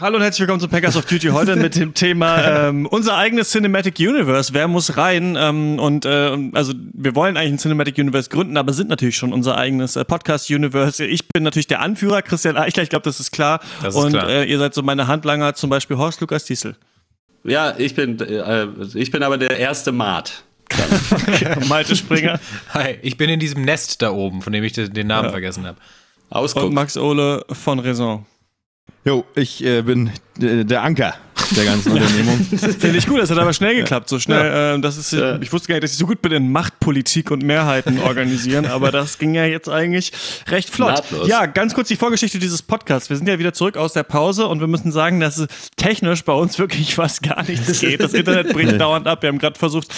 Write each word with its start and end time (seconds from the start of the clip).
Hallo 0.00 0.16
und 0.16 0.22
herzlich 0.22 0.40
willkommen 0.40 0.60
zu 0.60 0.68
Packers 0.68 0.96
of 0.96 1.04
Duty 1.04 1.28
heute 1.28 1.56
mit 1.56 1.76
dem 1.76 1.92
Thema 1.92 2.42
ähm, 2.68 2.86
unser 2.86 3.18
eigenes 3.18 3.50
Cinematic 3.50 3.98
Universe. 3.98 4.54
Wer 4.54 4.66
muss 4.66 4.96
rein? 4.96 5.36
Ähm, 5.38 5.78
und 5.78 6.06
äh, 6.06 6.38
also 6.54 6.72
wir 6.94 7.14
wollen 7.14 7.36
eigentlich 7.36 7.52
ein 7.52 7.58
Cinematic 7.58 7.98
Universe 7.98 8.30
gründen, 8.30 8.56
aber 8.56 8.72
sind 8.72 8.88
natürlich 8.88 9.18
schon 9.18 9.34
unser 9.34 9.58
eigenes 9.58 9.96
äh, 9.96 10.04
Podcast 10.06 10.50
Universe. 10.50 11.04
Ich 11.04 11.28
bin 11.28 11.42
natürlich 11.42 11.66
der 11.66 11.80
Anführer, 11.80 12.22
Christian 12.22 12.56
Eichler. 12.56 12.82
Ich 12.82 12.88
glaube, 12.88 13.02
das 13.02 13.20
ist 13.20 13.30
klar. 13.30 13.60
Das 13.82 13.94
ist 13.94 14.02
und 14.02 14.12
klar. 14.12 14.26
Äh, 14.26 14.44
ihr 14.46 14.58
seid 14.58 14.72
so 14.72 14.80
meine 14.80 15.06
Handlanger, 15.06 15.52
zum 15.52 15.68
Beispiel 15.68 15.98
Horst 15.98 16.22
Lukas 16.22 16.46
Diesel. 16.46 16.76
Ja, 17.44 17.74
ich 17.76 17.94
bin, 17.94 18.18
äh, 18.20 18.68
ich 18.94 19.10
bin 19.10 19.22
aber 19.22 19.36
der 19.36 19.58
erste 19.58 19.92
Maat. 19.92 20.44
Malte 21.68 21.94
Springer 21.94 22.40
Hi, 22.72 22.96
ich 23.02 23.18
bin 23.18 23.28
in 23.28 23.38
diesem 23.38 23.66
Nest 23.66 24.00
da 24.00 24.12
oben, 24.12 24.40
von 24.40 24.54
dem 24.54 24.64
ich 24.64 24.72
den 24.72 25.06
Namen 25.08 25.28
vergessen 25.28 25.66
habe. 25.66 25.76
und 26.30 26.36
Ausguck. 26.38 26.72
Max 26.72 26.96
Ole 26.96 27.44
von 27.52 27.80
Raison. 27.80 28.24
Jo, 29.04 29.24
ich 29.34 29.64
äh, 29.64 29.82
bin 29.82 30.10
äh, 30.40 30.64
der 30.64 30.82
Anker 30.82 31.14
der 31.56 31.64
ganzen 31.64 31.92
Unternehmung. 31.92 32.38
Finde 32.78 32.98
ich 32.98 33.06
gut, 33.06 33.18
das 33.18 33.30
hat 33.30 33.38
aber 33.38 33.52
schnell 33.52 33.74
geklappt, 33.74 34.08
so 34.08 34.20
schnell. 34.20 34.76
Äh, 34.76 34.80
das 34.80 34.96
ist, 34.96 35.12
Ich 35.40 35.52
wusste 35.52 35.68
gar 35.68 35.74
nicht, 35.74 35.84
dass 35.84 35.92
ich 35.92 35.98
so 35.98 36.06
gut 36.06 36.22
bin 36.22 36.32
in 36.32 36.52
Machtpolitik 36.52 37.30
und 37.30 37.42
Mehrheiten 37.42 37.98
organisieren, 38.00 38.66
aber 38.66 38.92
das 38.92 39.18
ging 39.18 39.34
ja 39.34 39.44
jetzt 39.44 39.68
eigentlich 39.68 40.12
recht 40.48 40.70
flott. 40.70 40.90
Nahtlos. 40.90 41.28
Ja, 41.28 41.46
ganz 41.46 41.74
kurz 41.74 41.88
die 41.88 41.96
Vorgeschichte 41.96 42.38
dieses 42.38 42.62
Podcasts. 42.62 43.10
Wir 43.10 43.16
sind 43.16 43.28
ja 43.28 43.38
wieder 43.38 43.52
zurück 43.52 43.76
aus 43.76 43.94
der 43.94 44.04
Pause 44.04 44.46
und 44.46 44.60
wir 44.60 44.68
müssen 44.68 44.92
sagen, 44.92 45.18
dass 45.18 45.38
es 45.38 45.48
technisch 45.76 46.24
bei 46.24 46.34
uns 46.34 46.58
wirklich 46.58 46.94
fast 46.94 47.22
gar 47.22 47.42
nichts 47.42 47.80
geht. 47.80 48.00
Das 48.00 48.14
Internet 48.14 48.52
bricht 48.52 48.80
dauernd 48.80 49.08
ab. 49.08 49.22
Wir 49.22 49.28
haben 49.28 49.38
gerade 49.38 49.58
versucht, 49.58 49.88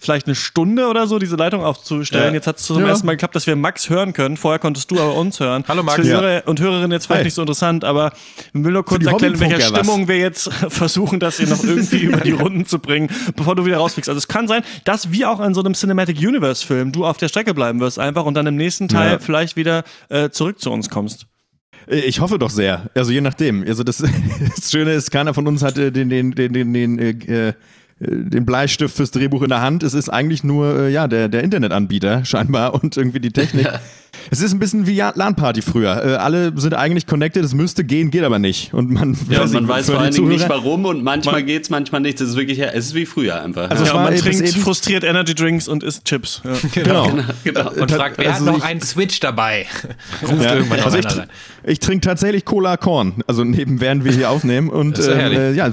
vielleicht 0.00 0.26
eine 0.26 0.34
Stunde 0.34 0.86
oder 0.88 1.06
so 1.06 1.18
diese 1.18 1.36
Leitung 1.36 1.62
aufzustellen. 1.62 2.28
Ja. 2.28 2.32
Jetzt 2.34 2.46
hat 2.46 2.58
es 2.58 2.64
zum 2.64 2.80
Ja. 2.80 2.88
ersten 2.88 3.06
Mal 3.06 3.12
geklappt, 3.12 3.36
dass 3.36 3.46
wir 3.46 3.54
Max 3.56 3.88
hören 3.90 4.12
können. 4.12 4.36
Vorher 4.36 4.58
konntest 4.58 4.90
du 4.90 4.98
aber 5.00 5.14
uns 5.14 5.38
hören. 5.40 5.64
Hallo, 5.68 5.82
Max. 5.82 6.00
Für 6.00 6.06
Ja. 6.06 6.20
Hörer 6.20 6.42
und 6.46 6.60
Hörerinnen 6.60 6.92
jetzt 6.92 7.06
vielleicht 7.06 7.20
Hi. 7.20 7.24
nicht 7.26 7.34
so 7.34 7.42
interessant, 7.42 7.84
aber 7.84 8.12
ich 8.52 8.64
will 8.64 8.72
nur 8.72 8.84
kurz 8.84 9.04
erklären, 9.04 9.34
in 9.34 9.40
welcher 9.40 9.54
Hobbyfunker 9.56 9.78
was. 9.78 9.86
Stimmung 9.86 10.08
wir 10.08 10.18
jetzt 10.18 10.50
versuchen, 10.68 11.20
das 11.20 11.36
hier 11.38 11.48
noch 11.48 11.62
irgendwie 11.62 11.98
über 12.04 12.18
die 12.20 12.32
Runden 12.32 12.66
zu 12.66 12.78
bringen, 12.78 13.08
bevor 13.36 13.54
du 13.56 13.64
wieder 13.64 13.76
rausfliegst. 13.78 14.08
Also 14.08 14.18
es 14.18 14.28
kann 14.28 14.48
sein, 14.48 14.62
dass 14.84 15.12
wie 15.12 15.24
auch 15.26 15.40
in 15.40 15.54
so 15.54 15.60
einem 15.60 15.74
Cinematic 15.74 16.18
Universe 16.18 16.66
Film 16.66 16.92
du 16.92 17.04
auf 17.06 17.16
der 17.18 17.28
Strecke 17.28 17.54
bleiben 17.54 17.80
wirst 17.80 17.98
einfach 17.98 18.24
und 18.24 18.34
dann 18.34 18.46
im 18.46 18.56
nächsten 18.56 18.88
Teil 18.88 19.12
Ja. 19.12 19.18
vielleicht 19.18 19.56
wieder 19.56 19.84
äh, 20.08 20.30
zurück 20.30 20.60
zu 20.60 20.70
uns 20.70 20.88
kommst. 20.90 21.26
Äh, 21.86 22.00
Ich 22.00 22.20
hoffe 22.20 22.38
doch 22.38 22.50
sehr. 22.50 22.88
Also 22.94 23.10
je 23.12 23.20
nachdem. 23.20 23.64
Also 23.66 23.82
das, 23.84 23.98
das 24.56 24.70
Schöne 24.70 24.92
ist, 24.92 25.10
keiner 25.10 25.34
von 25.34 25.46
uns 25.46 25.62
hatte 25.62 25.92
den, 25.92 26.08
den, 26.08 26.32
den, 26.32 26.52
den, 26.52 26.72
den, 26.72 26.98
äh, 26.98 27.48
äh, 27.48 27.52
den 28.00 28.46
Bleistift 28.46 28.96
fürs 28.96 29.10
Drehbuch 29.10 29.42
in 29.42 29.50
der 29.50 29.60
Hand. 29.60 29.82
Es 29.82 29.92
ist 29.94 30.08
eigentlich 30.08 30.42
nur 30.42 30.74
äh, 30.80 30.90
ja 30.92 31.06
der, 31.06 31.28
der 31.28 31.42
Internetanbieter 31.44 32.24
scheinbar 32.24 32.74
und 32.74 32.96
irgendwie 32.96 33.20
die 33.20 33.30
Technik. 33.30 33.68
Es 34.30 34.40
ist 34.40 34.52
ein 34.52 34.58
bisschen 34.58 34.86
wie 34.86 34.94
ja- 34.94 35.12
LAN-Party 35.14 35.62
früher. 35.62 36.02
Äh, 36.04 36.14
alle 36.16 36.52
sind 36.58 36.74
eigentlich 36.74 37.06
connected, 37.06 37.44
es 37.44 37.54
müsste 37.54 37.84
gehen, 37.84 38.10
geht 38.10 38.22
aber 38.24 38.38
nicht. 38.38 38.72
Und 38.74 38.90
man, 38.90 39.16
Ja, 39.28 39.40
weiß 39.42 39.52
man 39.52 39.62
nicht, 39.64 39.70
weiß 39.72 39.86
vor 39.90 39.98
allen 40.00 40.12
Dingen 40.14 40.28
nicht 40.28 40.48
warum 40.48 40.84
und 40.86 41.04
manchmal 41.04 41.42
geht's, 41.42 41.68
manchmal 41.70 42.00
nicht. 42.00 42.20
Es 42.20 42.30
ist 42.30 42.36
wirklich, 42.36 42.58
es 42.60 42.86
ist 42.86 42.94
wie 42.94 43.06
früher 43.06 43.40
einfach. 43.42 43.70
Also 43.70 43.84
ja, 43.84 43.90
es 43.90 43.94
und 43.96 44.02
man 44.02 44.16
trinkt 44.16 44.48
eben- 44.48 44.60
frustriert 44.62 45.04
Energy 45.04 45.34
Drinks 45.34 45.68
und 45.68 45.82
isst 45.82 46.04
Chips. 46.06 46.42
Ja. 46.44 46.52
Genau. 46.82 47.10
genau. 47.44 47.70
Und 47.70 47.90
fragt, 47.90 48.16
wer 48.18 48.32
also 48.32 48.46
hat 48.46 48.52
noch 48.52 48.58
ich- 48.58 48.64
einen 48.64 48.80
Switch 48.80 49.20
dabei? 49.20 49.66
Ruft 50.22 50.42
Ja. 50.42 50.54
irgendwann 50.54 50.80
Also 50.80 50.98
ich, 50.98 51.06
ich 51.64 51.78
trinke 51.80 52.06
tatsächlich 52.06 52.44
Cola 52.44 52.76
Korn, 52.76 53.22
also 53.26 53.44
neben 53.44 53.80
während 53.80 54.04
wir 54.04 54.12
hier 54.12 54.30
aufnehmen 54.30 54.68
und 54.70 54.98
Das 54.98 55.06
ist 55.06 55.12
ja 55.14 55.28
ähm, 55.28 55.32
äh, 55.32 55.52
ja 55.52 55.70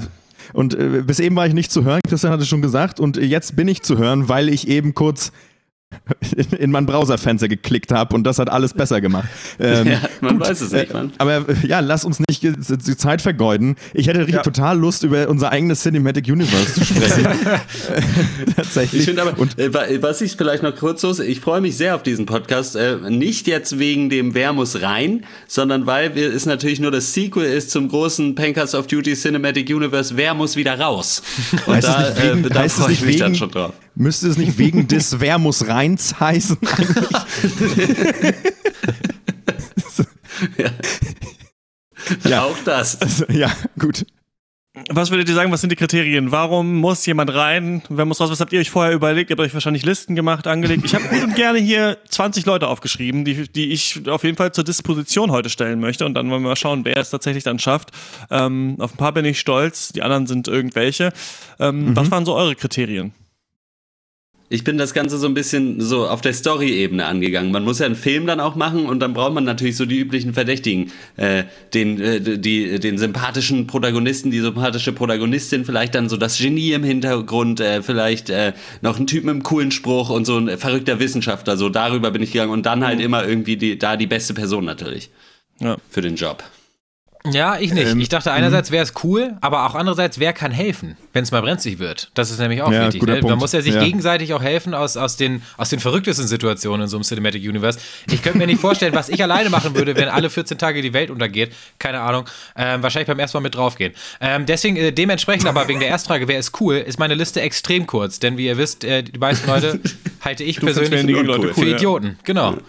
und 0.52 0.74
äh, 0.74 1.02
bis 1.06 1.20
eben 1.20 1.36
war 1.36 1.46
ich 1.46 1.54
nicht 1.54 1.70
zu 1.70 1.84
hören. 1.84 2.00
Christian 2.06 2.32
hatte 2.32 2.46
schon 2.46 2.62
gesagt 2.62 3.00
und 3.00 3.16
jetzt 3.16 3.56
bin 3.56 3.68
ich 3.68 3.82
zu 3.82 3.98
hören, 3.98 4.28
weil 4.28 4.48
ich 4.48 4.68
eben 4.68 4.94
kurz 4.94 5.32
in, 6.36 6.58
in 6.58 6.70
mein 6.70 6.84
Browserfenster 6.86 7.48
geklickt 7.48 7.92
habe 7.92 8.14
und 8.14 8.24
das 8.24 8.38
hat 8.38 8.50
alles 8.50 8.74
besser 8.74 9.00
gemacht. 9.00 9.28
Ähm, 9.60 9.88
Ja, 9.88 10.00
man 10.20 10.38
weiß 10.38 10.60
es 10.60 10.70
nicht, 10.72 10.90
äh, 10.90 10.92
man. 10.92 11.12
Aber 11.18 11.36
äh, 11.48 11.66
ja, 11.66 11.80
lass 11.80 12.04
uns 12.04 12.20
nicht 12.20 12.42
die 12.42 12.96
Zeit 12.96 13.22
vergeuden. 13.22 13.74
Ich 13.92 14.06
hätte 14.06 14.20
richtig 14.20 14.36
Ja. 14.36 14.42
total 14.42 14.78
Lust, 14.78 15.02
über 15.02 15.28
unser 15.28 15.50
eigenes 15.50 15.82
Cinematic 15.82 16.26
Universe 16.28 16.74
zu 16.74 16.84
sprechen. 16.84 17.24
Äh, 17.24 17.58
Tatsächlich. 18.56 19.00
Ich 19.00 19.06
finde 19.06 19.22
aber, 19.22 19.38
und 19.38 19.58
äh, 19.58 19.72
wa- 19.74 19.86
was 20.00 20.20
ich 20.20 20.36
vielleicht 20.36 20.62
noch 20.62 20.76
kurz 20.76 21.00
so, 21.00 21.20
ich 21.20 21.40
freue 21.40 21.60
mich 21.60 21.76
sehr 21.76 21.94
auf 21.96 22.02
diesen 22.04 22.26
Podcast, 22.26 22.76
äh, 22.76 22.98
nicht 23.08 23.46
jetzt 23.48 23.78
wegen 23.80 24.10
dem 24.10 24.34
Wer 24.34 24.52
muss 24.52 24.80
rein, 24.80 25.24
sondern 25.48 25.86
weil 25.86 26.14
wir, 26.14 26.32
es 26.32 26.46
natürlich 26.46 26.78
nur 26.78 26.90
das 26.92 27.14
Sequel 27.14 27.44
ist 27.46 27.70
zum 27.70 27.88
großen 27.88 28.34
Pankers 28.36 28.74
of 28.76 28.86
Duty 28.86 29.14
Cinematic 29.14 29.68
Universe, 29.74 30.16
Wer 30.16 30.34
muss 30.34 30.54
wieder 30.56 30.78
raus? 30.78 31.22
Und 31.66 31.74
Heißt 31.74 31.88
es 31.88 31.94
da, 31.94 32.00
nicht 32.10 32.22
wegen- 32.22 32.44
äh, 32.44 32.48
da 32.50 32.60
heißt 32.60 32.78
es 32.78 32.84
freue 32.84 32.92
ich 32.92 33.00
nicht 33.00 33.06
mich 33.06 33.16
dann 33.16 33.28
wegen- 33.32 33.38
schon 33.38 33.50
drauf. 33.50 33.72
Müsste 33.98 34.28
es 34.28 34.38
nicht 34.38 34.58
wegen 34.58 34.88
des 34.88 35.20
Wer 35.20 35.38
muss 35.38 35.66
reins 35.66 36.18
heißen 36.18 36.56
eigentlich? 36.66 37.08
Ja. 42.24 42.44
Auch 42.44 42.56
das. 42.64 43.00
Also, 43.00 43.24
ja, 43.28 43.50
gut. 43.78 44.06
Was 44.90 45.10
würdet 45.10 45.28
ihr 45.28 45.34
sagen, 45.34 45.50
was 45.50 45.60
sind 45.60 45.70
die 45.70 45.76
Kriterien? 45.76 46.30
Warum 46.30 46.76
muss 46.76 47.04
jemand 47.04 47.34
rein? 47.34 47.82
Wer 47.88 48.04
muss 48.04 48.20
raus? 48.20 48.30
Was 48.30 48.38
habt 48.38 48.52
ihr 48.52 48.60
euch 48.60 48.70
vorher 48.70 48.94
überlegt? 48.94 49.28
Ihr 49.30 49.34
habt 49.34 49.40
euch 49.40 49.52
wahrscheinlich 49.52 49.84
Listen 49.84 50.14
gemacht, 50.14 50.46
angelegt. 50.46 50.84
Ich 50.84 50.94
habe 50.94 51.04
gut 51.08 51.22
und 51.24 51.34
gerne 51.34 51.58
hier 51.58 51.98
20 52.08 52.46
Leute 52.46 52.68
aufgeschrieben, 52.68 53.24
die, 53.24 53.48
die 53.48 53.72
ich 53.72 54.08
auf 54.08 54.22
jeden 54.22 54.36
Fall 54.36 54.52
zur 54.52 54.62
Disposition 54.62 55.32
heute 55.32 55.50
stellen 55.50 55.80
möchte. 55.80 56.06
Und 56.06 56.14
dann 56.14 56.30
wollen 56.30 56.42
wir 56.42 56.50
mal 56.50 56.56
schauen, 56.56 56.84
wer 56.84 56.96
es 56.96 57.10
tatsächlich 57.10 57.42
dann 57.42 57.58
schafft. 57.58 57.90
Ähm, 58.30 58.76
auf 58.78 58.94
ein 58.94 58.96
paar 58.96 59.12
bin 59.12 59.24
ich 59.24 59.40
stolz, 59.40 59.88
die 59.88 60.02
anderen 60.02 60.28
sind 60.28 60.46
irgendwelche. 60.46 61.12
Ähm, 61.58 61.96
Was 61.96 62.10
waren 62.12 62.24
so 62.24 62.36
eure 62.36 62.54
Kriterien? 62.54 63.12
Ich 64.50 64.64
bin 64.64 64.78
das 64.78 64.94
Ganze 64.94 65.18
so 65.18 65.26
ein 65.26 65.34
bisschen 65.34 65.78
so 65.80 66.06
auf 66.08 66.22
der 66.22 66.32
Story-Ebene 66.32 67.04
angegangen. 67.04 67.52
Man 67.52 67.64
muss 67.64 67.80
ja 67.80 67.86
einen 67.86 67.96
Film 67.96 68.26
dann 68.26 68.40
auch 68.40 68.54
machen 68.54 68.86
und 68.86 69.00
dann 69.00 69.12
braucht 69.12 69.34
man 69.34 69.44
natürlich 69.44 69.76
so 69.76 69.84
die 69.84 69.98
üblichen 69.98 70.32
Verdächtigen. 70.32 70.90
Äh, 71.16 71.44
den, 71.74 72.00
äh, 72.00 72.38
die, 72.38 72.78
den 72.80 72.96
sympathischen 72.96 73.66
Protagonisten, 73.66 74.30
die 74.30 74.40
sympathische 74.40 74.92
Protagonistin, 74.92 75.66
vielleicht 75.66 75.94
dann 75.94 76.08
so 76.08 76.16
das 76.16 76.38
Genie 76.38 76.72
im 76.72 76.82
Hintergrund, 76.82 77.60
äh, 77.60 77.82
vielleicht 77.82 78.30
äh, 78.30 78.54
noch 78.80 78.96
einen 78.96 79.06
Typ 79.06 79.24
mit 79.24 79.32
einem 79.32 79.42
coolen 79.42 79.70
Spruch 79.70 80.08
und 80.08 80.24
so 80.24 80.38
ein 80.38 80.56
verrückter 80.56 80.98
Wissenschaftler. 80.98 81.58
So 81.58 81.68
darüber 81.68 82.10
bin 82.10 82.22
ich 82.22 82.32
gegangen 82.32 82.52
und 82.52 82.64
dann 82.64 82.84
halt 82.86 83.00
immer 83.00 83.26
irgendwie 83.28 83.58
die, 83.58 83.78
da 83.78 83.96
die 83.98 84.06
beste 84.06 84.32
Person 84.32 84.64
natürlich 84.64 85.10
Ja. 85.60 85.76
für 85.90 86.00
den 86.00 86.16
Job. 86.16 86.42
Ja, 87.26 87.58
ich 87.58 87.72
nicht. 87.72 87.88
Ähm, 87.92 88.00
ich 88.00 88.08
dachte 88.08 88.32
einerseits 88.32 88.70
wäre 88.70 88.82
es 88.84 88.92
cool, 89.02 89.36
aber 89.40 89.66
auch 89.66 89.74
andererseits, 89.74 90.18
wer 90.20 90.32
kann 90.32 90.52
helfen, 90.52 90.96
wenn 91.12 91.24
es 91.24 91.30
mal 91.32 91.40
brenzlig 91.42 91.78
wird? 91.78 92.10
Das 92.14 92.30
ist 92.30 92.38
nämlich 92.38 92.62
auch 92.62 92.70
Ja, 92.72 92.84
wichtig. 92.86 93.02
Ne? 93.02 93.20
Man 93.22 93.38
muss 93.38 93.52
ja 93.52 93.60
sich 93.60 93.74
Ja. 93.74 93.82
gegenseitig 93.82 94.32
auch 94.34 94.42
helfen 94.42 94.72
aus, 94.72 94.96
aus, 94.96 95.16
den, 95.16 95.42
aus 95.56 95.68
den 95.68 95.80
verrücktesten 95.80 96.26
Situationen 96.28 96.82
in 96.82 96.88
so 96.88 96.96
einem 96.96 97.04
Cinematic 97.04 97.42
Universe. 97.42 97.78
Ich 98.10 98.22
könnte 98.22 98.38
mir 98.38 98.46
nicht 98.46 98.60
vorstellen, 98.60 98.94
was 98.94 99.08
ich 99.08 99.22
alleine 99.22 99.50
machen 99.50 99.74
würde, 99.74 99.96
wenn 99.96 100.08
alle 100.08 100.30
14 100.30 100.58
Tage 100.58 100.80
die 100.80 100.92
Welt 100.92 101.10
untergeht. 101.10 101.52
Keine 101.78 102.00
Ahnung. 102.00 102.24
Ähm, 102.56 102.82
wahrscheinlich 102.82 103.08
beim 103.08 103.18
ersten 103.18 103.36
Mal 103.36 103.42
mit 103.42 103.54
draufgehen. 103.56 103.92
Ähm, 104.20 104.46
deswegen, 104.46 104.76
äh, 104.76 104.92
dementsprechend 104.92 105.48
aber 105.48 105.66
wegen 105.68 105.80
der 105.80 105.88
Erstfrage, 105.88 106.28
wer 106.28 106.38
ist 106.38 106.58
cool, 106.60 106.76
ist 106.76 106.98
meine 106.98 107.14
Liste 107.14 107.40
extrem 107.40 107.86
kurz. 107.86 108.20
Denn 108.20 108.36
wie 108.38 108.46
ihr 108.46 108.56
wisst, 108.58 108.84
äh, 108.84 109.02
die 109.02 109.18
meisten 109.18 109.46
Leute 109.48 109.80
halte 110.20 110.44
ich 110.44 110.58
findest 110.58 110.78
persönlich 110.80 111.16
für 111.16 111.22
Leute 111.22 111.52
cool, 111.56 111.68
ja. 111.68 111.76
Idioten. 111.76 112.18
Genau. 112.24 112.56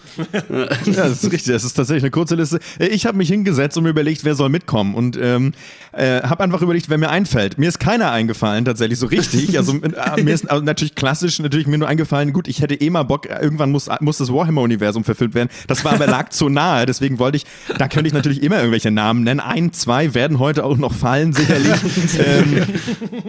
Ja, 0.50 1.08
das 1.08 1.24
ist 1.24 1.32
richtig. 1.32 1.52
Das 1.52 1.64
ist 1.64 1.74
tatsächlich 1.74 2.02
eine 2.04 2.10
kurze 2.10 2.34
Liste. 2.34 2.60
Äh, 2.78 2.88
Ich 2.88 3.06
habe 3.06 3.16
mich 3.16 3.28
hingesetzt 3.28 3.76
und 3.76 3.84
mir 3.84 3.90
überlegt, 3.90 4.24
wer 4.24 4.34
soll 4.34 4.48
mitkommen. 4.48 4.94
Und 4.94 5.18
ähm, 5.20 5.52
äh, 5.92 6.22
habe 6.22 6.42
einfach 6.44 6.62
überlegt, 6.62 6.88
wer 6.88 6.98
mir 6.98 7.10
einfällt. 7.10 7.58
Mir 7.58 7.68
ist 7.68 7.78
keiner 7.80 8.10
eingefallen, 8.10 8.64
tatsächlich 8.64 8.98
so 8.98 9.06
richtig. 9.06 9.50
Also 9.60 9.74
äh, 9.74 10.22
mir 10.22 10.32
ist 10.32 10.50
also 10.50 10.64
natürlich 10.64 10.94
klassisch 10.94 11.38
natürlich 11.38 11.66
mir 11.66 11.76
nur 11.76 11.88
eingefallen, 11.88 12.32
gut, 12.32 12.48
ich 12.48 12.62
hätte 12.62 12.74
eh 12.74 12.88
mal 12.88 13.02
Bock, 13.02 13.28
irgendwann 13.28 13.70
muss, 13.70 13.88
muss 14.00 14.18
das 14.18 14.32
Warhammer-Universum 14.32 15.04
verfilmt 15.04 15.34
werden. 15.34 15.50
Das 15.66 15.84
war 15.84 15.92
aber 15.92 16.06
lag 16.06 16.30
zu 16.30 16.48
nahe, 16.48 16.86
deswegen 16.86 17.18
wollte 17.18 17.36
ich, 17.36 17.46
da 17.78 17.88
könnte 17.88 18.08
ich 18.08 18.14
natürlich 18.14 18.42
immer 18.42 18.56
irgendwelche 18.56 18.90
Namen 18.90 19.24
nennen. 19.24 19.40
Ein, 19.40 19.72
zwei 19.72 20.14
werden 20.14 20.38
heute 20.38 20.64
auch 20.64 20.76
noch 20.76 20.94
fallen, 20.94 21.32
sicherlich. 21.32 21.72
ähm, 22.18 22.62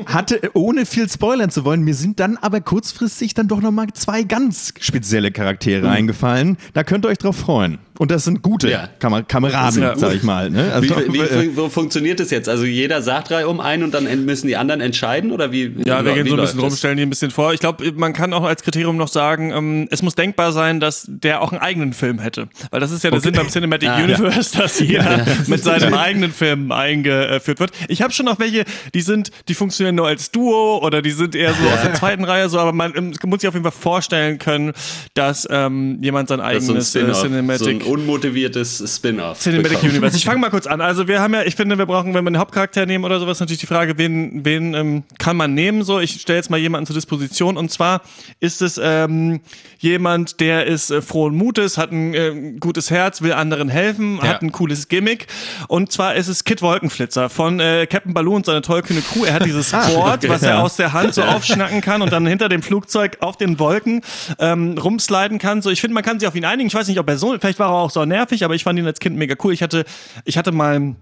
hatte, 0.05 0.51
ohne 0.53 0.85
viel 0.85 1.09
spoilern 1.09 1.49
zu 1.49 1.65
wollen, 1.65 1.81
mir 1.81 1.95
sind 1.95 2.19
dann 2.19 2.37
aber 2.37 2.61
kurzfristig 2.61 3.33
dann 3.33 3.47
doch 3.47 3.61
nochmal 3.61 3.87
zwei 3.93 4.10
ganz 4.27 4.73
spezielle 4.79 5.31
Charaktere 5.31 5.89
eingefallen. 5.89 6.57
Da 6.73 6.83
könnt 6.83 7.05
ihr 7.05 7.09
euch 7.09 7.17
drauf 7.17 7.37
freuen. 7.37 7.79
Und 7.97 8.09
das 8.11 8.23
sind 8.23 8.41
gute 8.41 8.69
Ja. 8.69 8.89
Kamer 8.99 9.23
Kameraden, 9.23 9.81
Ja. 9.81 9.95
sag 9.97 10.13
ich 10.15 10.23
mal. 10.23 10.49
Ne? 10.49 10.65
Wie, 10.81 10.91
Also, 10.91 11.13
wie, 11.13 11.19
äh, 11.19 11.41
wie, 11.43 11.57
wo 11.57 11.69
funktioniert 11.69 12.19
das 12.19 12.31
jetzt? 12.31 12.49
Also 12.49 12.65
jeder 12.65 13.01
sagt 13.01 13.29
drei 13.29 13.45
um 13.45 13.59
ein 13.59 13.83
und 13.83 13.93
dann 13.93 14.07
en- 14.07 14.25
müssen 14.25 14.47
die 14.47 14.57
anderen 14.57 14.81
entscheiden 14.81 15.31
oder 15.31 15.51
wie? 15.51 15.71
Ja, 15.85 16.03
wir 16.03 16.11
wie 16.11 16.23
gehen 16.23 16.27
so 16.29 16.35
ein 16.35 16.41
bisschen 16.41 16.59
rum, 16.59 16.71
stellen 16.71 16.97
die 16.97 17.03
ein 17.03 17.09
bisschen 17.09 17.31
vor. 17.31 17.53
Ich 17.53 17.59
glaube, 17.59 17.91
man 17.95 18.13
kann 18.13 18.33
auch 18.33 18.43
als 18.43 18.63
Kriterium 18.63 18.97
noch 18.97 19.07
sagen, 19.07 19.51
ähm, 19.51 19.87
es 19.91 20.01
muss 20.01 20.15
denkbar 20.15 20.51
sein, 20.51 20.79
dass 20.79 21.05
der 21.07 21.41
auch 21.41 21.51
einen 21.51 21.61
eigenen 21.61 21.93
Film 21.93 22.19
hätte. 22.19 22.47
Weil 22.71 22.79
das 22.79 22.91
ist 22.91 23.03
ja 23.03 23.11
der 23.11 23.19
Sinn 23.21 23.33
beim 23.33 23.49
Cinematic 23.49 23.89
Ah, 23.89 23.99
ja. 23.99 24.05
Universe, 24.05 24.57
dass 24.57 24.79
jeder 24.79 25.25
mit 25.47 25.63
seinem 25.63 25.93
eigenen 25.93 26.31
Film 26.31 26.71
eingeführt 26.71 27.59
wird. 27.59 27.71
Ich 27.87 28.01
habe 28.01 28.13
schon 28.13 28.25
noch 28.25 28.39
welche, 28.39 28.63
die 28.93 29.01
sind, 29.01 29.31
die 29.47 29.53
funktionieren 29.53 29.95
nur 29.95 30.07
als 30.07 30.31
Duo 30.31 30.79
oder 30.83 31.01
die 31.01 31.11
sind 31.11 31.35
eher 31.35 31.53
so 31.53 31.67
aus 31.69 31.81
der 31.83 31.93
zweiten 31.93 32.23
Reihe 32.23 32.49
so, 32.49 32.59
aber 32.59 32.73
man 32.73 32.93
ähm, 32.95 33.13
muss 33.25 33.41
sich 33.41 33.47
auf 33.47 33.53
jeden 33.53 33.63
Fall 33.63 33.71
vorstellen 33.71 34.37
können, 34.39 34.73
dass 35.13 35.47
ähm, 35.51 35.99
jemand 36.01 36.29
sein 36.29 36.39
so 36.39 36.43
eigenes 36.45 36.95
äh, 36.95 36.99
Spin-off, 36.99 37.21
Cinematic 37.21 37.80
so 37.80 37.80
ein 37.81 37.91
unmotiviertes 37.91 38.83
Spin-off. 38.95 39.39
Cinematic 39.39 39.71
bekommen. 39.73 39.91
Universe. 39.91 40.17
Ich 40.17 40.25
fange 40.25 40.39
mal 40.39 40.49
kurz 40.49 40.67
an. 40.67 40.81
Also 40.81 41.07
wir 41.07 41.21
haben 41.21 41.33
ja, 41.33 41.43
ich 41.43 41.55
finde, 41.55 41.77
wir 41.77 41.85
brauchen, 41.85 42.13
wenn 42.13 42.23
wir 42.23 42.27
einen 42.29 42.37
Hauptcharakter 42.39 42.85
nehmen 42.85 43.03
oder 43.03 43.19
sowas, 43.19 43.39
natürlich 43.39 43.59
die 43.59 43.67
Frage, 43.67 43.97
wen, 43.97 44.45
wen 44.45 44.73
ähm, 44.73 45.03
kann 45.17 45.37
man 45.37 45.53
nehmen? 45.53 45.83
So, 45.83 45.99
ich 45.99 46.21
stelle 46.21 46.37
jetzt 46.37 46.49
mal 46.49 46.57
jemanden 46.57 46.85
zur 46.87 46.95
Disposition. 46.95 47.57
Und 47.57 47.71
zwar 47.71 48.01
ist 48.39 48.61
es 48.61 48.79
ähm, 48.81 49.41
jemand, 49.79 50.39
der 50.39 50.65
ist 50.67 50.91
äh, 50.91 51.01
frohen 51.01 51.35
Mutes, 51.35 51.77
hat 51.77 51.91
ein 51.91 52.13
äh, 52.13 52.53
gutes 52.59 52.91
Herz, 52.91 53.21
will 53.21 53.33
anderen 53.33 53.69
helfen, 53.69 54.17
Ja. 54.21 54.29
hat 54.29 54.41
ein 54.41 54.51
cooles 54.51 54.87
Gimmick. 54.87 55.27
Und 55.67 55.91
zwar 55.91 56.15
ist 56.15 56.27
es 56.27 56.43
Kid 56.43 56.61
Wolkenflitzer 56.61 57.29
von 57.29 57.59
äh, 57.59 57.87
Captain 57.87 58.13
Baloo 58.13 58.35
und 58.35 58.45
seine 58.45 58.61
tollkühne 58.61 59.01
Crew. 59.01 59.25
Er 59.25 59.33
hat 59.33 59.45
dieses 59.45 59.71
Board, 59.93 60.27
was 60.29 60.43
er 60.43 60.55
ja. 60.55 60.61
aus 60.61 60.75
der 60.75 60.93
Hand 60.93 61.13
so 61.13 61.23
aufschnacken 61.23 61.81
kann 61.81 62.01
und 62.01 62.11
dann 62.11 62.25
hinter 62.27 62.49
dem 62.49 62.61
Flugzeug 62.61 63.17
auf 63.21 63.37
den 63.37 63.59
Wolken 63.59 64.01
ähm, 64.39 64.77
rumsliden 64.77 65.39
kann. 65.39 65.61
So, 65.61 65.69
ich 65.69 65.81
finde, 65.81 65.93
man 65.95 66.03
kann 66.03 66.19
sich 66.19 66.27
auf 66.27 66.35
ihn 66.35 66.45
einigen. 66.45 66.67
Ich 66.67 66.75
weiß 66.75 66.87
nicht, 66.87 66.99
ob 66.99 67.09
er 67.09 67.17
so, 67.17 67.35
vielleicht 67.39 67.59
war 67.59 67.69
er 67.69 67.70
auch 67.79 67.91
so 67.91 68.05
nervig, 68.05 68.43
aber 68.43 68.55
ich 68.55 68.63
fand 68.63 68.79
ihn 68.79 68.85
als 68.85 68.99
Kind 68.99 69.17
mega 69.17 69.35
cool. 69.43 69.53
Ich 69.53 69.63
hatte, 69.63 69.85
ich 70.25 70.37
hatte 70.37 70.51
mal 70.51 70.95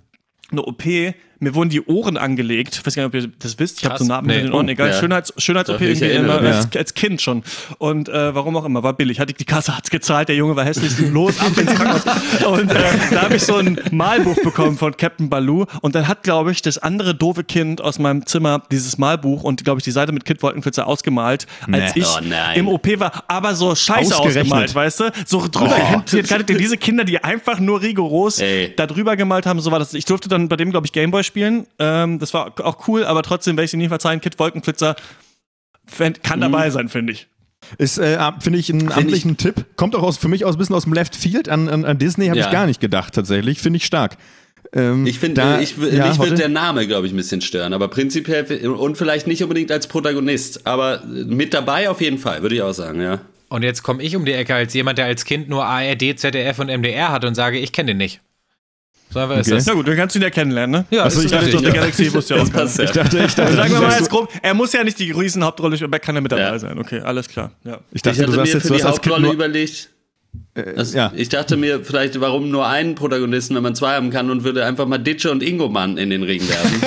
eine 0.51 0.61
OP, 0.63 0.83
mir 1.39 1.55
wurden 1.55 1.69
die 1.69 1.81
Ohren 1.85 2.17
angelegt. 2.17 2.75
Ich 2.75 2.85
weiß 2.85 2.95
gar 2.95 3.03
nicht, 3.03 3.15
ob 3.15 3.21
ihr 3.21 3.31
das 3.39 3.57
wisst. 3.59 3.79
Ich 3.79 3.85
habe 3.85 3.97
so 3.97 4.03
Narben 4.05 4.27
Nee. 4.27 4.39
in 4.39 4.43
den 4.47 4.53
Ohren. 4.53 4.67
Egal, 4.69 4.89
Ja. 4.89 4.99
Schönheits, 4.99 5.33
Schönheits-OP 5.37 5.81
irgendwie 5.81 6.05
immer 6.07 6.41
mich. 6.41 6.53
als, 6.53 6.75
als 6.75 6.93
Kind 6.93 7.21
schon. 7.21 7.43
Und 7.77 8.09
äh, 8.09 8.35
warum 8.35 8.55
auch 8.57 8.65
immer, 8.65 8.83
war 8.83 8.93
billig. 8.93 9.19
Hatte 9.19 9.31
ich 9.31 9.37
die 9.37 9.45
Kasse 9.45 9.75
hat's 9.75 9.89
gezahlt, 9.89 10.29
der 10.29 10.35
Junge 10.35 10.55
war 10.55 10.65
hässlich, 10.65 10.97
los, 11.11 11.39
ab 11.39 11.57
ins 11.57 11.73
Krankenhaus. 11.73 12.45
Und 12.45 12.71
äh, 12.71 12.75
da 13.11 13.21
habe 13.23 13.35
ich 13.35 13.43
so 13.43 13.55
ein 13.55 13.79
Malbuch 13.91 14.35
bekommen 14.43 14.77
von 14.77 14.95
Captain 14.97 15.29
Baloo. 15.29 15.65
Und 15.81 15.95
dann 15.95 16.07
hat, 16.07 16.23
glaube 16.23 16.51
ich, 16.51 16.61
das 16.61 16.77
andere 16.77 17.15
doofe 17.15 17.43
Kind 17.43 17.81
aus 17.81 17.99
meinem 17.99 18.25
Zimmer 18.25 18.61
dieses 18.71 18.97
Malbuch 18.97 19.43
und, 19.43 19.63
glaube 19.63 19.79
ich, 19.79 19.83
die 19.83 19.91
Seite 19.91 20.11
mit 20.11 20.25
Kid 20.25 20.41
Wolkenflitzer 20.43 20.87
ausgemalt, 20.87 21.47
als 21.71 21.95
Nee. 21.95 22.01
ich 22.01 22.07
Oh 22.07 22.19
im 22.55 22.67
OP 22.67 22.99
war. 22.99 23.23
Aber 23.27 23.55
so 23.55 23.75
scheiße 23.75 24.17
ausgemalt, 24.17 24.73
weißt 24.73 24.99
du? 25.01 25.11
So 25.25 25.47
drüber, 25.49 25.75
kennt, 26.05 26.13
ihr 26.49 26.57
diese 26.57 26.77
Kinder, 26.77 27.03
die 27.03 27.23
einfach 27.23 27.59
nur 27.59 27.81
rigoros 27.81 28.39
Ey. 28.39 28.73
da 28.75 28.87
drüber 28.87 29.15
gemalt 29.15 29.45
haben, 29.45 29.59
so 29.59 29.71
war 29.71 29.79
das. 29.79 29.93
Ich 29.93 30.05
durfte 30.05 30.29
dann 30.29 30.49
bei 30.49 30.55
dem, 30.55 30.71
glaube 30.71 30.85
ich, 30.87 30.91
Gameboy 30.93 31.23
spielen. 31.29 31.65
Ähm, 31.79 32.19
das 32.19 32.33
war 32.33 32.53
auch 32.65 32.87
cool, 32.89 33.05
aber 33.05 33.23
trotzdem 33.23 33.55
werde 33.55 33.65
ich 33.65 33.71
sie 33.71 33.77
nie 33.77 33.87
verzeihen. 33.87 34.19
Kid 34.19 34.37
Wolkenflitzer 34.37 34.95
fänd- 35.89 36.21
kann 36.23 36.41
dabei 36.41 36.69
sein, 36.69 36.89
finde 36.89 37.13
ich. 37.13 37.27
Ist, 37.77 37.97
äh, 37.97 38.17
finde 38.39 38.59
ich, 38.59 38.69
einen 38.71 38.91
amtlichen 38.91 39.37
Tipp. 39.37 39.65
Kommt 39.75 39.95
auch 39.95 40.03
aus, 40.03 40.17
für 40.17 40.27
mich 40.27 40.43
aus 40.45 40.55
ein 40.55 40.57
bisschen 40.59 40.75
aus 40.75 40.83
dem 40.83 40.93
Left 40.93 41.15
Field. 41.15 41.49
An, 41.49 41.69
an, 41.69 41.85
an 41.85 41.97
Disney 41.97 42.27
habe 42.27 42.39
Ja. 42.39 42.45
ich 42.47 42.51
gar 42.51 42.65
nicht 42.65 42.79
gedacht, 42.81 43.13
tatsächlich. 43.13 43.59
Finde 43.59 43.77
ich 43.77 43.85
stark. 43.85 44.17
Ähm, 44.73 45.05
Ich 45.07 45.19
finde, 45.19 45.41
da- 45.41 45.59
ich, 45.59 45.75
ja, 45.77 46.07
mich 46.09 46.19
würde 46.19 46.35
der 46.35 46.49
Name, 46.49 46.85
glaube 46.87 47.07
ich, 47.07 47.13
ein 47.13 47.17
bisschen 47.17 47.41
stören. 47.41 47.73
Aber 47.73 47.87
prinzipiell 47.87 48.67
und 48.69 48.97
vielleicht 48.97 49.27
nicht 49.27 49.41
unbedingt 49.43 49.71
als 49.71 49.87
Protagonist, 49.87 50.65
aber 50.67 51.03
mit 51.05 51.53
dabei 51.53 51.89
auf 51.89 52.01
jeden 52.01 52.17
Fall, 52.17 52.41
würde 52.41 52.55
ich 52.55 52.61
auch 52.61 52.73
sagen, 52.73 53.01
ja. 53.01 53.21
Und 53.49 53.63
jetzt 53.63 53.81
komme 53.81 54.03
ich 54.03 54.15
um 54.15 54.25
die 54.25 54.33
Ecke 54.33 54.53
als 54.53 54.73
jemand, 54.75 54.99
der 54.99 55.05
als 55.05 55.25
Kind 55.25 55.49
nur 55.49 55.65
ARD, 55.65 56.15
ZDF 56.17 56.59
und 56.59 56.67
MDR 56.69 57.09
hat 57.11 57.25
und 57.25 57.33
sage, 57.33 57.57
ich 57.57 57.71
kenne 57.73 57.87
den 57.87 57.97
nicht. 57.97 58.21
So 59.11 59.19
einfach 59.19 59.37
Okay. 59.37 59.41
ist 59.41 59.49
Na 59.49 59.55
das. 59.57 59.73
gut, 59.73 59.87
dann 59.87 59.95
kannst 59.95 60.15
du 60.15 60.19
ihn 60.19 60.23
ja 60.23 60.29
kennenlernen, 60.29 60.81
ne? 60.81 60.85
Ja, 60.95 61.05
ist 61.07 61.23
ich 61.23 61.31
dachte, 61.31 61.49
the 61.57 61.63
Galaxy 61.65 62.13
wusste 62.13 62.35
ja 62.35 62.41
auch 62.43 62.45
Das 62.49 62.53
passt 62.53 62.77
ja. 62.77 62.83
Ich 62.85 62.91
dachte, 62.91 63.17
ich 63.25 63.33
dachte, 63.35 63.55
Sagen 63.55 63.73
wir 63.73 63.81
mal 63.81 64.03
so- 64.03 64.05
grob, 64.09 64.29
er 64.41 64.53
muss 64.53 64.71
ja 64.73 64.83
nicht 64.83 64.99
die 64.99 65.11
riesen 65.11 65.43
Hauptrolle 65.43 65.75
spielen, 65.77 65.89
aber 65.89 65.97
er 65.97 66.01
kann 66.01 66.15
ja 66.15 66.21
mit 66.21 66.31
dabei 66.31 66.41
Ja. 66.43 66.59
sein. 66.59 66.77
Okay, 66.77 66.99
alles 67.01 67.27
klar. 67.27 67.51
Ja. 67.63 67.79
ich 67.91 68.01
dachte, 68.03 68.17
Ich 68.17 68.21
hatte 68.23 68.31
du 68.33 68.41
mir 68.41 68.47
jetzt, 68.47 68.61
für 68.61 68.67
du 68.67 68.73
die 68.75 68.83
Hauptrolle 68.83 69.31
überlegt. 69.31 69.89
Das, 70.53 70.93
ja. 70.93 71.11
Ich 71.15 71.29
dachte 71.29 71.57
mir 71.57 71.83
vielleicht, 71.83 72.19
warum 72.21 72.51
nur 72.51 72.67
einen 72.67 72.93
Protagonisten, 72.93 73.55
wenn 73.55 73.63
man 73.63 73.73
zwei 73.73 73.95
haben 73.95 74.11
kann 74.11 74.29
und 74.29 74.43
würde 74.43 74.63
einfach 74.63 74.85
mal 74.85 74.99
Ditsche 74.99 75.31
und 75.31 75.41
Ingo 75.41 75.69
Mann 75.69 75.97
in 75.97 76.11
den 76.11 76.21
Ring 76.21 76.41
werfen. 76.47 76.81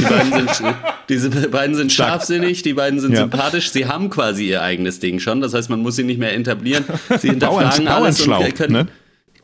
die 0.00 0.04
beiden 0.04 0.48
sind, 0.48 0.74
diese 1.08 1.48
beiden 1.48 1.76
sind 1.76 1.92
scharfsinnig, 1.92 2.62
die 2.62 2.72
beiden 2.72 2.98
sind 2.98 3.12
Ja. 3.12 3.20
sympathisch, 3.20 3.70
sie 3.70 3.86
haben 3.86 4.10
quasi 4.10 4.48
ihr 4.48 4.62
eigenes 4.62 4.98
Ding 4.98 5.20
schon, 5.20 5.40
das 5.40 5.54
heißt, 5.54 5.70
man 5.70 5.80
muss 5.80 5.94
sie 5.94 6.02
nicht 6.04 6.18
mehr 6.18 6.34
etablieren. 6.34 6.84
Sie 7.20 7.28
hinterfragen 7.30 7.84
Bauern- 7.84 8.02
alles 8.02 8.20
und 8.26 8.54
können, 8.56 8.72
ne? 8.72 8.86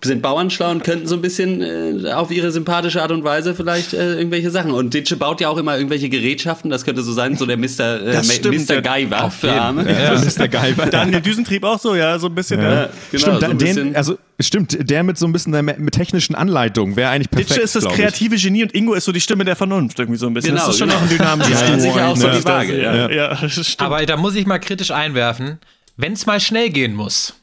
Sind 0.04 0.22
bauernschlau 0.22 0.70
und 0.70 0.84
könnten 0.84 1.06
so 1.06 1.14
ein 1.14 1.22
bisschen 1.22 1.62
äh, 2.04 2.12
auf 2.12 2.30
ihre 2.30 2.50
sympathische 2.50 3.02
Art 3.02 3.10
und 3.10 3.24
Weise 3.24 3.54
vielleicht 3.54 3.92
äh, 3.92 4.14
irgendwelche 4.16 4.50
Sachen. 4.50 4.70
Und 4.70 4.94
Ditsche 4.94 5.16
baut 5.16 5.40
ja 5.40 5.48
auch 5.48 5.58
immer 5.58 5.76
irgendwelche 5.76 6.08
Gerätschaften, 6.08 6.70
das 6.70 6.84
könnte 6.84 7.02
so 7.02 7.12
sein, 7.12 7.36
so 7.36 7.46
der 7.46 7.56
Mr. 7.56 8.00
Äh, 8.06 8.24
stimmt, 8.24 8.68
Mr. 8.68 8.80
der- 8.80 8.82
Guyver 8.82 9.30
für. 9.30 9.52
Arme. 9.52 9.82
Ist 10.24 10.38
der 10.38 10.48
geil. 10.48 10.74
Daniel 10.90 11.20
Düsentrieb 11.20 11.64
auch 11.64 11.78
so, 11.78 11.94
ja, 11.94 12.18
so 12.18 12.26
ein 12.28 12.34
bisschen. 12.34 12.60
Ja. 12.60 12.72
Ja, 12.74 12.88
genau, 13.10 13.20
stimmt, 13.22 13.40
so 13.40 13.46
ein 13.46 13.58
den, 13.58 13.58
bisschen. 13.58 13.96
also 13.96 14.18
stimmt, 14.40 14.90
der 14.90 15.02
mit 15.02 15.18
so 15.18 15.26
ein 15.26 15.32
bisschen 15.32 15.52
der 15.52 15.62
mit 15.62 15.94
technischen 15.94 16.34
Anleitung 16.34 16.96
wäre 16.96 17.10
eigentlich 17.10 17.30
perfekt. 17.30 17.50
Ditsche 17.50 17.62
ist 17.62 17.76
das 17.76 17.84
kreative 17.86 18.36
Genie 18.36 18.62
und 18.64 18.74
Ingo 18.74 18.94
ist 18.94 19.04
so 19.04 19.12
die 19.12 19.20
Stimme 19.20 19.44
der 19.44 19.56
Vernunft 19.56 19.98
irgendwie 19.98 20.18
so 20.18 20.26
ein 20.26 20.34
bisschen. 20.34 20.54
Genau, 20.54 20.66
das 20.66 20.74
ist 20.74 20.78
schon 20.78 20.88
genau. 20.88 21.00
noch 21.00 21.10
ein 21.10 21.16
dynamisches 21.16 21.84
ja 21.84 22.08
auch 22.08 22.16
so 22.16 22.28
die 22.28 22.44
Waage, 22.44 22.80
Ja, 22.82 23.08
ja. 23.08 23.32
ja. 23.32 23.48
Aber 23.78 24.04
da 24.04 24.16
muss 24.16 24.34
ich 24.34 24.46
mal 24.46 24.58
kritisch 24.58 24.90
einwerfen, 24.90 25.58
wenn 25.96 26.12
es 26.12 26.26
mal 26.26 26.40
schnell 26.40 26.70
gehen 26.70 26.94
muss. 26.94 27.34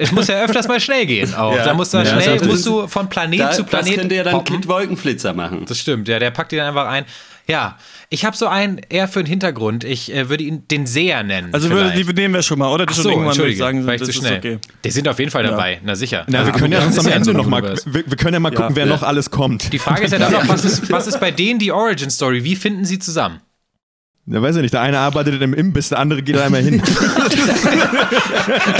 Es 0.00 0.12
muss 0.12 0.28
ja 0.28 0.42
öfters 0.42 0.66
mal 0.68 0.80
schnell 0.80 1.04
gehen 1.06 1.34
auch. 1.34 1.54
Ja. 1.54 1.64
Da 1.64 1.74
musst 1.74 1.92
du 1.92 1.98
Ja, 1.98 2.06
schnell, 2.06 2.38
das- 2.38 2.46
musst 2.48 2.64
du 2.66 2.86
von 2.86 3.08
Planet 3.08 3.40
Da, 3.40 3.50
zu 3.50 3.62
das 3.62 3.70
Planet 3.70 3.94
könnte 3.96 4.14
ja 4.14 4.22
dann 4.24 4.34
hoppen. 4.34 4.56
Kid 4.60 4.68
Wolkenflitzer 4.68 5.34
machen. 5.34 5.64
Das 5.66 5.78
stimmt, 5.80 6.08
ja, 6.08 6.18
der 6.18 6.30
packt 6.30 6.52
ihn 6.52 6.60
einfach 6.60 6.86
ein. 6.86 7.04
Ja, 7.48 7.78
ich 8.10 8.24
habe 8.26 8.36
so 8.36 8.46
einen 8.46 8.78
eher 8.90 9.08
für 9.08 9.22
den 9.24 9.26
Hintergrund. 9.26 9.82
Ich 9.82 10.14
äh, 10.14 10.28
würde 10.28 10.44
ihn 10.44 10.68
den 10.68 10.86
Seher 10.86 11.22
nennen. 11.22 11.48
also 11.52 11.70
würde, 11.70 11.92
die 11.92 12.04
nehmen 12.12 12.34
wir 12.34 12.42
schon 12.42 12.58
mal, 12.58 12.70
oder? 12.70 12.84
Die 12.84 12.90
Ach 12.92 12.94
schon 12.94 13.02
so, 13.04 13.08
irgendwann 13.10 13.36
würde 13.38 13.48
entschuldige, 13.48 13.54
ich 13.54 13.58
sagen, 13.58 13.86
war 13.86 13.94
ich 13.94 14.00
das 14.00 14.08
zu 14.10 14.14
schnell. 14.16 14.38
okay. 14.38 14.58
Die 14.84 14.90
sind 14.90 15.08
auf 15.08 15.18
jeden 15.18 15.30
Fall 15.30 15.42
dabei, 15.44 15.80
na 15.82 15.94
sicher. 15.94 16.24
Na, 16.28 16.40
wir 16.44 16.52
Ja, 16.52 16.58
können 16.58 16.72
ja 16.74 16.82
sonst 16.82 16.98
das 16.98 17.06
am 17.06 17.10
ja 17.10 17.14
so 17.24 17.30
Ende 17.30 17.30
einem 17.30 17.38
noch 17.38 17.46
mal, 17.60 17.74
wir, 17.86 18.04
wir 18.06 18.16
können 18.18 18.34
ja 18.34 18.40
mal 18.40 18.50
gucken, 18.52 18.76
wer 18.76 18.84
Ja. 18.86 18.92
noch 18.92 19.02
alles 19.02 19.30
kommt. 19.30 19.72
Die 19.72 19.78
Frage 19.78 20.04
ist 20.04 20.12
ja 20.12 20.18
dann 20.18 20.32
noch, 20.34 20.46
was 20.48 20.64
ist, 20.64 20.92
was 20.92 21.06
ist 21.06 21.18
bei 21.20 21.30
denen 21.30 21.58
die 21.58 21.72
Origin 21.72 22.10
Story? 22.10 22.44
Wie 22.44 22.54
finden 22.54 22.84
sie 22.84 22.98
zusammen? 22.98 23.40
Ja, 24.30 24.42
weiß 24.42 24.56
ja 24.56 24.62
nicht, 24.62 24.74
der 24.74 24.82
eine 24.82 24.98
arbeitet 24.98 25.40
im 25.40 25.54
Imbiss, 25.54 25.88
der 25.88 25.98
andere 25.98 26.22
geht 26.22 26.36
da 26.36 26.44
einmal 26.44 26.62
hin. 26.62 26.82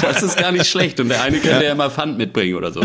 Das 0.00 0.22
ist 0.22 0.38
gar 0.38 0.52
nicht 0.52 0.66
schlecht. 0.66 0.98
Und 1.00 1.08
der 1.10 1.22
eine 1.22 1.38
könnte 1.38 1.64
ja, 1.64 1.74
mal 1.74 1.90
Pfand 1.90 2.16
mitbringen 2.16 2.54
oder 2.56 2.72
so. 2.72 2.82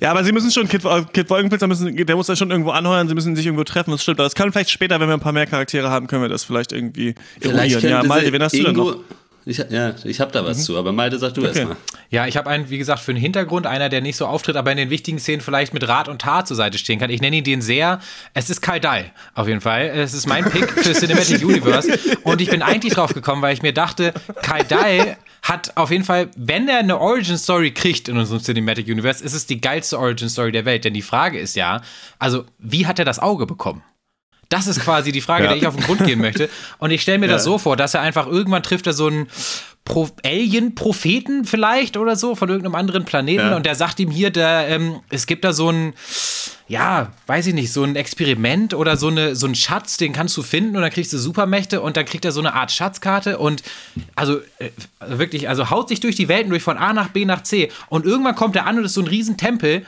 Ja, 0.00 0.10
aber 0.10 0.24
sie 0.24 0.32
müssen 0.32 0.50
schon, 0.50 0.68
Kid, 0.68 0.82
Kid 1.12 1.30
Wolkenflitzer 1.30 1.66
müssen, 1.68 1.94
der 1.94 2.16
muss 2.16 2.28
ja 2.28 2.36
schon 2.36 2.50
irgendwo 2.50 2.70
anheuern, 2.70 3.06
sie 3.08 3.14
müssen 3.14 3.36
sich 3.36 3.46
irgendwo 3.46 3.64
treffen, 3.64 3.92
das 3.92 4.02
stimmt. 4.02 4.18
Aber 4.18 4.26
das 4.26 4.34
kann 4.34 4.50
vielleicht 4.50 4.70
später, 4.70 4.98
wenn 5.00 5.08
wir 5.08 5.14
ein 5.14 5.20
paar 5.20 5.32
mehr 5.32 5.46
Charaktere 5.46 5.90
haben, 5.90 6.06
können 6.06 6.22
wir 6.22 6.28
das 6.28 6.44
vielleicht 6.44 6.72
irgendwie 6.72 7.14
Vielleicht 7.40 7.76
eruieren. 7.76 7.90
Ja, 7.90 8.02
Malte, 8.02 8.32
wen 8.32 8.42
hast 8.42 8.56
du 8.56 8.62
denn 8.62 8.74
noch? 8.74 8.96
Ich, 9.44 9.58
ja, 9.58 9.94
ich 10.04 10.20
habe 10.20 10.30
da 10.30 10.44
was 10.44 10.64
zu, 10.64 10.76
aber 10.76 10.92
Malte, 10.92 11.18
sag 11.18 11.34
du 11.34 11.44
erst 11.44 11.64
mal. 11.64 11.76
Ja, 12.10 12.26
ich 12.26 12.36
habe 12.36 12.48
einen, 12.48 12.70
wie 12.70 12.78
gesagt, 12.78 13.00
für 13.00 13.12
den 13.12 13.20
Hintergrund, 13.20 13.66
einer, 13.66 13.88
der 13.88 14.00
nicht 14.00 14.16
so 14.16 14.26
auftritt, 14.26 14.56
aber 14.56 14.70
in 14.70 14.76
den 14.76 14.90
wichtigen 14.90 15.18
Szenen 15.18 15.40
vielleicht 15.40 15.74
mit 15.74 15.86
Rat 15.88 16.08
und 16.08 16.20
Tat 16.20 16.46
zur 16.46 16.56
Seite 16.56 16.78
stehen 16.78 17.00
kann. 17.00 17.10
Ich 17.10 17.20
nenne 17.20 17.36
ihn 17.36 17.44
den 17.44 17.62
sehr. 17.62 18.00
Es 18.34 18.50
ist 18.50 18.60
Kal 18.60 18.78
Dai, 18.78 19.12
auf 19.34 19.48
jeden 19.48 19.60
Fall. 19.60 19.86
Es 19.86 20.14
ist 20.14 20.26
mein 20.26 20.44
Pick 20.44 20.70
für 20.70 20.92
Cinematic 20.92 21.42
Universe. 21.44 21.98
Und 22.22 22.40
ich 22.40 22.50
bin 22.50 22.62
eigentlich 22.62 22.94
drauf 22.94 23.14
gekommen, 23.14 23.42
weil 23.42 23.54
ich 23.54 23.62
mir 23.62 23.72
dachte, 23.72 24.12
Kal 24.42 24.64
Dai 24.64 25.16
hat 25.42 25.76
auf 25.76 25.90
jeden 25.90 26.04
Fall, 26.04 26.30
wenn 26.36 26.68
er 26.68 26.78
eine 26.78 27.00
Origin 27.00 27.36
Story 27.36 27.72
kriegt 27.72 28.08
in 28.08 28.16
unserem 28.16 28.40
Cinematic 28.40 28.86
Universe, 28.86 29.24
ist 29.24 29.34
es 29.34 29.46
die 29.46 29.60
geilste 29.60 29.98
Origin 29.98 30.28
Story 30.28 30.52
der 30.52 30.64
Welt. 30.64 30.84
Denn 30.84 30.94
die 30.94 31.02
Frage 31.02 31.38
ist 31.38 31.56
ja, 31.56 31.82
also, 32.18 32.44
wie 32.58 32.86
hat 32.86 32.98
er 33.00 33.04
das 33.04 33.18
Auge 33.18 33.46
bekommen? 33.46 33.82
Das 34.52 34.66
ist 34.66 34.80
quasi 34.80 35.12
die 35.12 35.20
Frage, 35.20 35.44
Ja. 35.44 35.50
der 35.50 35.58
ich 35.58 35.66
auf 35.66 35.74
den 35.76 35.84
Grund 35.84 36.04
gehen 36.04 36.20
möchte. 36.20 36.48
Und 36.78 36.90
ich 36.90 37.02
stelle 37.02 37.18
mir 37.18 37.28
das 37.28 37.44
so 37.44 37.58
vor, 37.58 37.76
dass 37.76 37.94
er 37.94 38.00
einfach 38.02 38.26
irgendwann 38.26 38.62
trifft 38.62 38.86
er 38.86 38.92
so 38.92 39.06
einen 39.06 39.28
Pro 39.84 40.08
Alien-Propheten 40.24 41.44
vielleicht 41.44 41.96
oder 41.96 42.14
so 42.16 42.34
von 42.36 42.48
irgendeinem 42.48 42.76
anderen 42.76 43.04
Planeten 43.04 43.50
Ja. 43.50 43.56
und 43.56 43.66
der 43.66 43.74
sagt 43.74 43.98
ihm 43.98 44.10
hier, 44.12 44.30
der, 44.30 44.68
ähm, 44.68 45.00
es 45.10 45.26
gibt 45.26 45.44
da 45.44 45.52
so 45.52 45.70
ein, 45.70 45.94
ja, 46.68 47.10
weiß 47.26 47.48
ich 47.48 47.54
nicht, 47.54 47.72
so 47.72 47.82
ein 47.82 47.96
Experiment 47.96 48.74
oder 48.74 48.96
so, 48.96 49.08
eine, 49.08 49.34
so 49.34 49.46
ein 49.48 49.56
Schatz, 49.56 49.96
den 49.96 50.12
kannst 50.12 50.36
du 50.36 50.42
finden 50.42 50.76
und 50.76 50.82
dann 50.82 50.92
kriegst 50.92 51.12
du 51.12 51.18
Supermächte 51.18 51.80
und 51.80 51.96
dann 51.96 52.04
kriegt 52.04 52.24
er 52.24 52.30
so 52.30 52.38
eine 52.38 52.54
Art 52.54 52.70
Schatzkarte 52.70 53.38
und 53.38 53.64
also 54.14 54.38
äh, 54.60 54.70
wirklich, 55.08 55.48
also 55.48 55.68
haut 55.70 55.88
sich 55.88 55.98
durch 55.98 56.14
die 56.14 56.28
Welten 56.28 56.50
durch 56.50 56.62
von 56.62 56.78
A 56.78 56.92
nach 56.92 57.08
B 57.08 57.24
nach 57.24 57.42
C 57.42 57.68
und 57.88 58.06
irgendwann 58.06 58.36
kommt 58.36 58.54
er 58.54 58.66
an 58.66 58.78
und 58.78 58.84
ist 58.84 58.94
so 58.94 59.00
ein 59.00 59.08
Riesentempel 59.08 59.84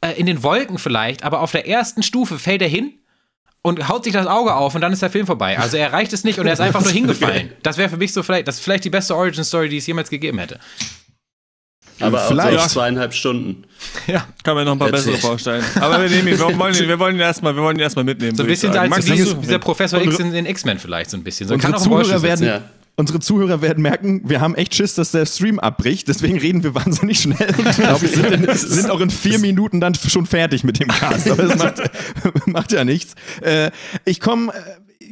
äh, 0.00 0.12
in 0.18 0.24
den 0.24 0.42
Wolken 0.42 0.78
vielleicht, 0.78 1.22
aber 1.22 1.40
auf 1.42 1.52
der 1.52 1.68
ersten 1.68 2.02
Stufe 2.02 2.38
fällt 2.38 2.62
er 2.62 2.68
hin 2.68 2.94
und 3.68 3.88
haut 3.88 4.04
sich 4.04 4.12
das 4.12 4.26
Auge 4.26 4.54
auf 4.54 4.74
und 4.74 4.80
dann 4.80 4.92
ist 4.92 5.02
der 5.02 5.10
Film 5.10 5.26
vorbei. 5.26 5.58
Also 5.58 5.76
er 5.76 5.86
erreicht 5.86 6.12
es 6.12 6.24
nicht 6.24 6.38
und 6.38 6.46
er 6.46 6.54
ist 6.54 6.60
einfach 6.60 6.82
nur 6.82 6.92
hingefallen. 6.98 7.52
Das 7.62 7.78
wäre 7.78 7.88
für 7.88 7.96
mich 7.96 8.12
so 8.12 8.22
vielleicht, 8.22 8.48
das 8.48 8.56
ist 8.56 8.64
vielleicht 8.64 8.84
die 8.84 8.90
beste 8.90 9.14
Origin-Story, 9.14 9.68
die 9.68 9.76
es 9.78 9.86
jemals 9.86 10.10
gegeben 10.10 10.38
hätte. 10.38 10.58
Aber 12.00 12.22
auch 12.22 12.28
Vielleicht. 12.28 12.60
so 12.60 12.68
zweieinhalb 12.68 13.12
Stunden. 13.14 13.64
Ja. 14.06 14.26
Kann 14.42 14.54
man 14.54 14.64
noch 14.64 14.72
ein 14.72 14.78
paar 14.78 14.92
Erzähl. 14.92 15.12
bessere 15.12 15.28
vorstellen. 15.28 15.64
Aber 15.80 16.00
wir 16.00 16.08
nehmen 16.08 16.28
ihn, 16.28 16.38
wir 16.38 16.58
wollen 16.58 16.74
ihn, 16.74 16.88
wir 16.88 16.98
wollen 16.98 17.16
ihn 17.16 17.20
erstmal, 17.20 17.54
wir 17.54 17.62
wollen 17.62 17.76
ihn 17.76 17.82
erstmal 17.82 18.04
mitnehmen. 18.04 18.36
So 18.36 18.42
ein 18.42 18.46
bisschen 18.46 18.76
als 18.76 19.04
dieser 19.04 19.58
Professor 19.58 20.00
X 20.00 20.18
in, 20.18 20.32
in 20.32 20.46
X-Men 20.46 20.78
vielleicht 20.78 21.10
so 21.10 21.16
ein 21.16 21.24
bisschen. 21.24 21.48
So 21.48 21.58
kann 21.58 21.74
auch 21.74 21.82
Zuhörer 21.82 22.22
werden, 22.22 22.46
ja. 22.46 22.62
Unsere 22.98 23.20
Zuhörer 23.20 23.62
werden 23.62 23.80
merken, 23.80 24.22
wir 24.24 24.40
haben 24.40 24.56
echt 24.56 24.74
Schiss, 24.74 24.94
dass 24.94 25.12
der 25.12 25.24
Stream 25.24 25.60
abbricht. 25.60 26.08
Deswegen 26.08 26.36
reden 26.36 26.64
wir 26.64 26.74
wahnsinnig 26.74 27.20
schnell. 27.20 27.54
Und 27.56 27.68
ich 27.68 27.76
glaube, 27.76 28.02
wir 28.02 28.08
sind, 28.08 28.32
in, 28.32 28.56
sind 28.56 28.90
auch 28.90 29.00
in 29.00 29.10
vier 29.10 29.38
Minuten 29.38 29.80
dann 29.80 29.94
schon 29.94 30.26
fertig 30.26 30.64
mit 30.64 30.80
dem 30.80 30.88
Cast. 30.88 31.30
Aber 31.30 31.44
es 31.44 31.56
macht, 31.56 31.80
macht 32.46 32.72
ja 32.72 32.84
nichts. 32.84 33.14
Äh, 33.40 33.70
ich 34.04 34.20
komme. 34.20 34.52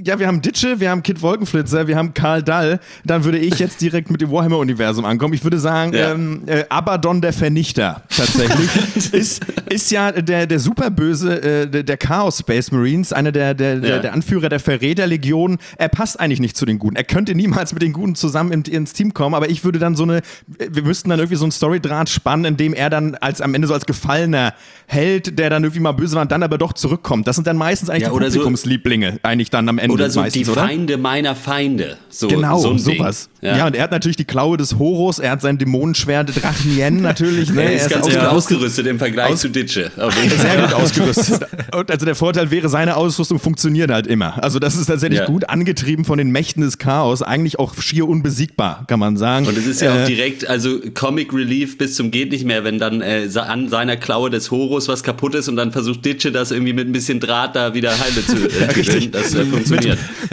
Ja, 0.05 0.19
wir 0.19 0.27
haben 0.27 0.43
Ditsche, 0.43 0.79
wir 0.81 0.91
haben 0.91 1.03
Kid 1.03 1.23
Wolkenflitzer, 1.23 1.87
wir 1.87 1.97
haben 1.97 2.13
Karl 2.15 2.43
Dall. 2.43 2.81
Dann 3.05 3.25
würde 3.25 3.39
ich 3.39 3.59
jetzt 3.59 3.81
direkt 3.81 4.11
mit 4.11 4.21
dem 4.21 4.31
Warhammer-Universum 4.31 5.05
ankommen. 5.05 5.35
Ich 5.35 5.43
würde 5.45 5.59
sagen, 5.59 5.95
Ja. 5.95 6.13
ähm, 6.13 6.43
äh, 6.47 6.65
Abaddon 6.69 7.21
der 7.21 7.33
Vernichter 7.33 8.03
tatsächlich 8.15 8.69
ist, 9.13 9.45
ist 9.71 9.91
ja 9.91 10.13
der, 10.13 10.47
der 10.47 10.59
superböse 10.59 11.43
äh, 11.43 11.67
der, 11.69 11.83
der 11.83 11.97
Chaos 11.97 12.39
Space 12.39 12.71
Marines, 12.73 13.13
einer 13.13 13.33
der, 13.33 13.55
der, 13.55 13.77
der, 13.77 13.91
Ja. 13.91 13.99
der 14.01 14.13
Anführer 14.13 14.49
der 14.49 14.61
Verräterlegion. 14.61 15.59
Er 15.79 15.89
passt 15.89 16.19
eigentlich 16.21 16.41
nicht 16.41 16.57
zu 16.57 16.67
den 16.67 16.79
Guten. 16.79 16.97
Er 16.97 17.05
könnte 17.05 17.35
niemals 17.35 17.73
mit 17.73 17.83
den 17.83 17.93
Guten 17.93 18.15
zusammen 18.15 18.53
in, 18.53 18.63
ins 18.63 18.93
Team 18.93 19.15
kommen, 19.15 19.35
aber 19.35 19.49
ich 19.51 19.65
würde 19.65 19.79
dann 19.79 19.95
so 19.97 20.03
eine, 20.03 20.21
wir 20.59 20.83
müssten 20.83 21.11
dann 21.11 21.19
irgendwie 21.19 21.37
so 21.37 21.45
einen 21.45 21.53
Storydraht 21.53 22.09
spannen, 22.09 22.45
in 22.45 22.57
dem 22.57 22.75
er 22.75 22.91
dann 22.91 23.15
als 23.17 23.41
am 23.41 23.55
Ende 23.55 23.69
so 23.69 23.75
als 23.75 23.87
gefallener 23.87 24.55
Held, 24.87 25.39
der 25.39 25.51
dann 25.51 25.65
irgendwie 25.65 25.81
mal 25.81 25.93
böse 25.93 26.15
war 26.15 26.23
und 26.23 26.31
dann 26.33 26.43
aber 26.43 26.59
doch 26.59 26.73
zurückkommt. 26.73 27.27
Das 27.27 27.37
sind 27.37 27.47
dann 27.47 27.57
meistens 27.57 27.91
eigentlich 27.91 28.03
Ja, 28.03 28.09
die 28.11 28.15
oder 28.15 28.27
so- 28.31 28.39
Publikumslieblinge, 28.39 29.19
eigentlich 29.23 29.51
dann 29.51 29.69
am 29.69 29.79
Ende 29.79 29.86
Oder 29.91 30.11
so 30.11 30.21
meistens, 30.21 30.45
die 30.47 30.51
oder? 30.51 30.63
Feinde 30.63 30.97
meiner 30.99 31.35
Feinde. 31.35 31.97
So, 32.09 32.29
Genau, 32.29 32.59
so 32.59 32.77
sowas. 32.79 33.29
Ja. 33.43 33.57
Ja. 33.59 33.67
und 33.67 33.77
er 33.77 33.83
hat 33.85 33.91
natürlich 33.91 34.17
die 34.17 34.25
Klaue 34.25 34.57
des 34.57 34.79
Horus, 34.79 35.19
er 35.19 35.31
hat 35.33 35.41
sein 35.43 35.59
Dämonenschwert 35.59 36.43
Drachenien 36.43 37.03
natürlich. 37.03 37.51
Ne? 37.51 37.63
Er 37.63 37.73
ist 37.75 37.91
ganz 37.91 38.07
gut 38.07 38.17
ausgerüstet. 38.17 38.33
ausgerüstet 38.37 38.87
im 38.87 38.99
Vergleich 38.99 39.33
Aus- 39.33 39.41
zu 39.41 39.49
Ditsche. 39.51 39.91
Sehr 39.97 40.63
gut 40.63 40.73
ausgerüstet. 40.75 41.47
Und 41.75 41.91
also 41.91 42.07
der 42.07 42.15
Vorteil 42.15 42.51
wäre, 42.51 42.69
seine 42.69 42.97
Ausrüstung 42.97 43.39
funktioniert 43.39 43.91
halt 43.91 44.07
immer. 44.07 44.43
Also 44.43 44.59
das 44.59 44.77
ist 44.77 44.87
tatsächlich 44.87 45.21
Ja. 45.21 45.27
gut 45.27 45.49
angetrieben 45.49 46.05
von 46.05 46.19
den 46.19 46.31
Mächten 46.31 46.63
des 46.63 46.79
Chaos. 46.79 47.23
Eigentlich 47.23 47.59
auch 47.59 47.75
schier 47.81 48.09
unbesiegbar, 48.09 48.85
kann 48.89 48.99
man 48.99 49.17
sagen. 49.17 49.47
Und 49.47 49.57
es 49.59 49.67
ist 49.67 49.81
ja 49.81 49.95
Äh, 49.97 50.03
auch 50.03 50.07
direkt, 50.07 50.49
also 50.49 50.81
Comic 50.95 51.33
Relief 51.33 51.79
bis 51.79 51.95
zum 51.95 52.11
geht 52.11 52.31
nicht 52.33 52.45
mehr, 52.45 52.65
wenn 52.65 52.79
dann 52.79 53.01
äh, 53.03 53.29
an 53.37 53.69
seiner 53.69 53.97
Klaue 53.97 54.31
des 54.31 54.51
Horus 54.51 54.89
was 54.89 55.03
kaputt 55.03 55.35
ist 55.35 55.49
und 55.49 55.57
dann 55.57 55.73
versucht 55.73 56.05
Ditsche 56.05 56.33
das 56.33 56.51
irgendwie 56.51 56.73
mit 56.73 56.89
ein 56.89 56.93
bisschen 56.93 57.21
Draht 57.21 57.55
da 57.57 57.75
wieder 57.75 57.91
heile 57.91 58.27
zu 58.27 58.37
äh, 58.49 58.73
gewinnen. 58.75 59.11
Das 59.13 59.35
äh, 59.35 59.45
funktioniert. 59.45 59.76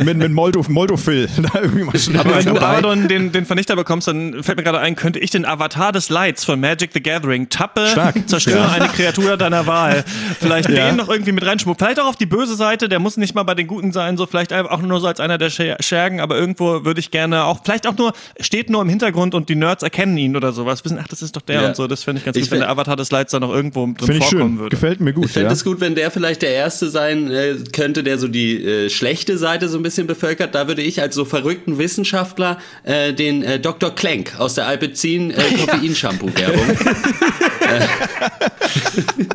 Mit, 0.03 0.17
mit 0.17 0.31
Moldo, 0.31 0.63
Moldofil. 0.67 1.27
Da 1.53 1.59
irgendwie 1.61 1.83
mal 1.83 1.97
schnell 1.99 2.19
Aber 2.21 2.35
wenn 2.37 2.45
du. 2.45 2.51
Abaddon 2.61 3.07
den, 3.07 3.31
den 3.31 3.45
Vernichter 3.45 3.75
bekommst, 3.75 4.07
dann 4.07 4.43
fällt 4.43 4.57
mir 4.57 4.63
gerade 4.63 4.79
ein, 4.79 4.95
könnte 4.95 5.19
ich 5.19 5.29
den 5.31 5.45
Avatar 5.45 5.91
des 5.91 6.09
Lights 6.09 6.45
von 6.45 6.59
Magic 6.59 6.91
the 6.93 7.01
Gathering 7.01 7.49
tappe, 7.49 7.87
Stark. 7.87 8.15
zerstöre 8.27 8.57
Ja. 8.59 8.71
eine 8.71 8.87
Kreatur 8.87 9.35
deiner 9.37 9.67
Wahl. 9.67 10.03
Vielleicht 10.39 10.69
Ja. 10.69 10.87
den 10.87 10.95
noch 10.97 11.09
irgendwie 11.09 11.31
mit 11.33 11.45
reinschmucken. 11.45 11.83
Vielleicht 11.85 11.99
auch 11.99 12.07
auf 12.07 12.15
die 12.15 12.25
böse 12.25 12.55
Seite, 12.55 12.87
der 12.89 12.99
muss 12.99 13.17
nicht 13.17 13.35
mal 13.35 13.43
bei 13.43 13.55
den 13.55 13.67
Guten 13.67 13.91
sein, 13.91 14.15
so 14.17 14.25
vielleicht 14.25 14.53
auch 14.53 14.81
nur 14.81 14.99
so 15.01 15.07
als 15.07 15.19
einer 15.19 15.37
der 15.37 15.49
Scher- 15.49 15.81
Schergen, 15.81 16.21
aber 16.21 16.37
irgendwo 16.37 16.85
würde 16.85 16.99
ich 16.99 17.11
gerne 17.11 17.43
auch, 17.45 17.59
vielleicht 17.63 17.87
auch 17.87 17.97
nur, 17.97 18.13
steht 18.39 18.69
nur 18.69 18.81
im 18.81 18.89
Hintergrund 18.89 19.35
und 19.35 19.49
die 19.49 19.55
Nerds 19.55 19.83
erkennen 19.83 20.17
ihn 20.17 20.35
oder 20.35 20.53
sowas. 20.53 20.83
Wissen, 20.85 20.99
ach, 21.01 21.07
das 21.07 21.21
ist 21.21 21.35
doch 21.35 21.41
der 21.41 21.61
Ja. 21.61 21.67
und 21.67 21.75
so. 21.75 21.87
Das 21.87 22.03
fände 22.03 22.19
ich 22.19 22.25
ganz 22.25 22.37
Ich 22.37 22.43
gut, 22.43 22.51
wenn 22.51 22.59
der 22.59 22.69
Avatar 22.69 22.95
des 22.95 23.11
Lights 23.11 23.31
da 23.31 23.39
noch 23.39 23.51
irgendwo 23.53 23.85
drin 23.85 23.95
Finde 23.97 24.13
ich 24.17 24.23
vorkommen 24.25 24.51
schön. 24.51 24.59
würde. 24.59 24.69
Gefällt 24.75 24.99
mir 25.01 25.13
gut. 25.13 25.25
Ich 25.25 25.31
fände 25.31 25.47
ja. 25.47 25.53
es 25.53 25.63
gut, 25.63 25.79
wenn 25.81 25.95
der 25.95 26.11
vielleicht 26.11 26.41
der 26.41 26.51
Erste 26.51 26.89
sein 26.89 27.29
äh, 27.31 27.55
könnte, 27.73 28.03
der 28.03 28.17
so 28.17 28.27
die 28.27 28.63
äh, 28.63 28.89
schlechte 28.89 29.32
Seite 29.37 29.69
so 29.69 29.77
ein 29.77 29.83
bisschen 29.83 30.07
bevölkert. 30.07 30.55
Da 30.55 30.67
würde 30.67 30.81
ich 30.81 31.01
als 31.01 31.15
so 31.15 31.25
verrückten 31.25 31.77
Wissenschaftler 31.77 32.57
äh, 32.83 33.13
den 33.13 33.43
äh, 33.43 33.59
Dr. 33.59 33.93
Klenk 33.95 34.33
aus 34.39 34.55
der 34.55 34.67
Alpecin 34.67 35.31
äh, 35.31 35.35
Koffein-Shampoo-Werbung. 35.59 36.77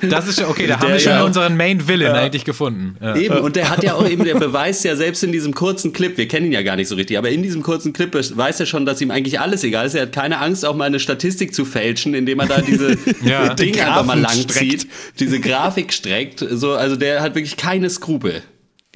Das 0.08 0.26
ist 0.28 0.40
schon, 0.40 0.48
okay, 0.50 0.66
da 0.66 0.78
haben 0.80 0.88
wir 0.92 0.98
schon 1.00 1.12
ja- 1.12 1.24
unseren 1.24 1.56
Main 1.56 1.86
Villain 1.88 2.12
eigentlich 2.12 2.44
gefunden. 2.44 2.96
Ja. 3.00 3.16
Eben, 3.16 3.38
und 3.38 3.56
der 3.56 3.68
hat 3.70 3.82
ja 3.82 3.94
auch 3.94 4.08
eben, 4.08 4.24
der 4.24 4.34
beweist 4.36 4.84
ja 4.84 4.96
selbst 4.96 5.22
in 5.24 5.32
diesem 5.32 5.54
kurzen 5.54 5.92
Clip, 5.92 6.16
wir 6.16 6.28
kennen 6.28 6.46
ihn 6.46 6.52
ja 6.52 6.62
gar 6.62 6.76
nicht 6.76 6.88
so 6.88 6.94
richtig, 6.94 7.18
aber 7.18 7.30
in 7.30 7.42
diesem 7.42 7.62
kurzen 7.62 7.92
Clip 7.92 8.14
weiß 8.14 8.60
er 8.60 8.66
schon, 8.66 8.86
dass 8.86 9.00
ihm 9.00 9.10
eigentlich 9.10 9.40
alles 9.40 9.64
egal 9.64 9.86
ist. 9.86 9.94
Er 9.94 10.02
hat 10.02 10.12
keine 10.12 10.38
Angst, 10.38 10.64
auch 10.64 10.74
mal 10.74 10.84
eine 10.84 11.00
Statistik 11.00 11.54
zu 11.54 11.64
fälschen, 11.64 12.14
indem 12.14 12.40
er 12.40 12.46
da 12.46 12.60
diese 12.60 12.96
Ja. 13.24 13.54
Dinge 13.54 13.80
einfach 13.86 14.04
mal 14.04 14.20
Graphen 14.20 14.38
lang 14.38 14.48
zieht, 14.48 14.86
diese 15.18 15.40
Grafik 15.40 15.92
streckt. 15.92 16.44
So, 16.50 16.72
also 16.74 16.96
der 16.96 17.20
hat 17.20 17.34
wirklich 17.34 17.56
keine 17.56 17.90
Skrupel. 17.90 18.42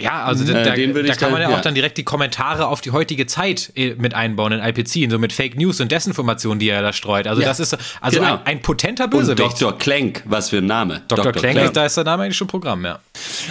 Ja, 0.01 0.25
also 0.25 0.45
da, 0.45 0.59
Äh, 0.61 0.65
da, 0.65 0.71
den 0.75 0.95
da 0.95 1.01
ich 1.01 1.19
kann 1.19 1.31
man 1.31 1.41
dann- 1.41 1.51
ja 1.51 1.55
auch 1.55 1.59
ja. 1.59 1.65
dann 1.65 1.75
direkt 1.75 1.99
die 1.99 2.03
Kommentare 2.03 2.67
auf 2.67 2.81
die 2.81 2.93
heutige 2.93 3.27
Zeit 3.27 3.73
äh, 3.77 3.95
mit 3.99 4.15
einbauen 4.15 4.53
in 4.53 4.61
IPC, 4.61 5.11
so 5.11 5.19
mit 5.19 5.35
Fake 5.35 5.55
News 5.59 5.81
und 5.81 5.93
Desinformation, 5.93 6.59
die 6.59 6.71
er 6.71 6.81
da 6.81 6.95
streut. 6.95 7.27
Also 7.27 7.43
Ja, 7.43 7.49
das 7.49 7.61
ist 7.61 7.77
also 8.01 8.19
genau. 8.19 8.37
ein, 8.37 8.41
ein 8.47 8.63
potenter 8.63 9.05
Und 9.05 9.11
Bösewicht. 9.11 9.61
Dr. 9.61 9.77
Klenk, 9.77 10.23
was 10.25 10.49
für 10.49 10.59
ein 10.59 10.67
Name. 10.67 11.03
Dr. 11.09 11.31
Klenk, 11.33 11.75
da 11.75 11.85
ist 11.85 11.97
der 11.99 12.05
Name 12.05 12.23
eigentlich 12.25 12.39
schon 12.39 12.47
Programm, 12.49 12.87
ja. 12.87 13.01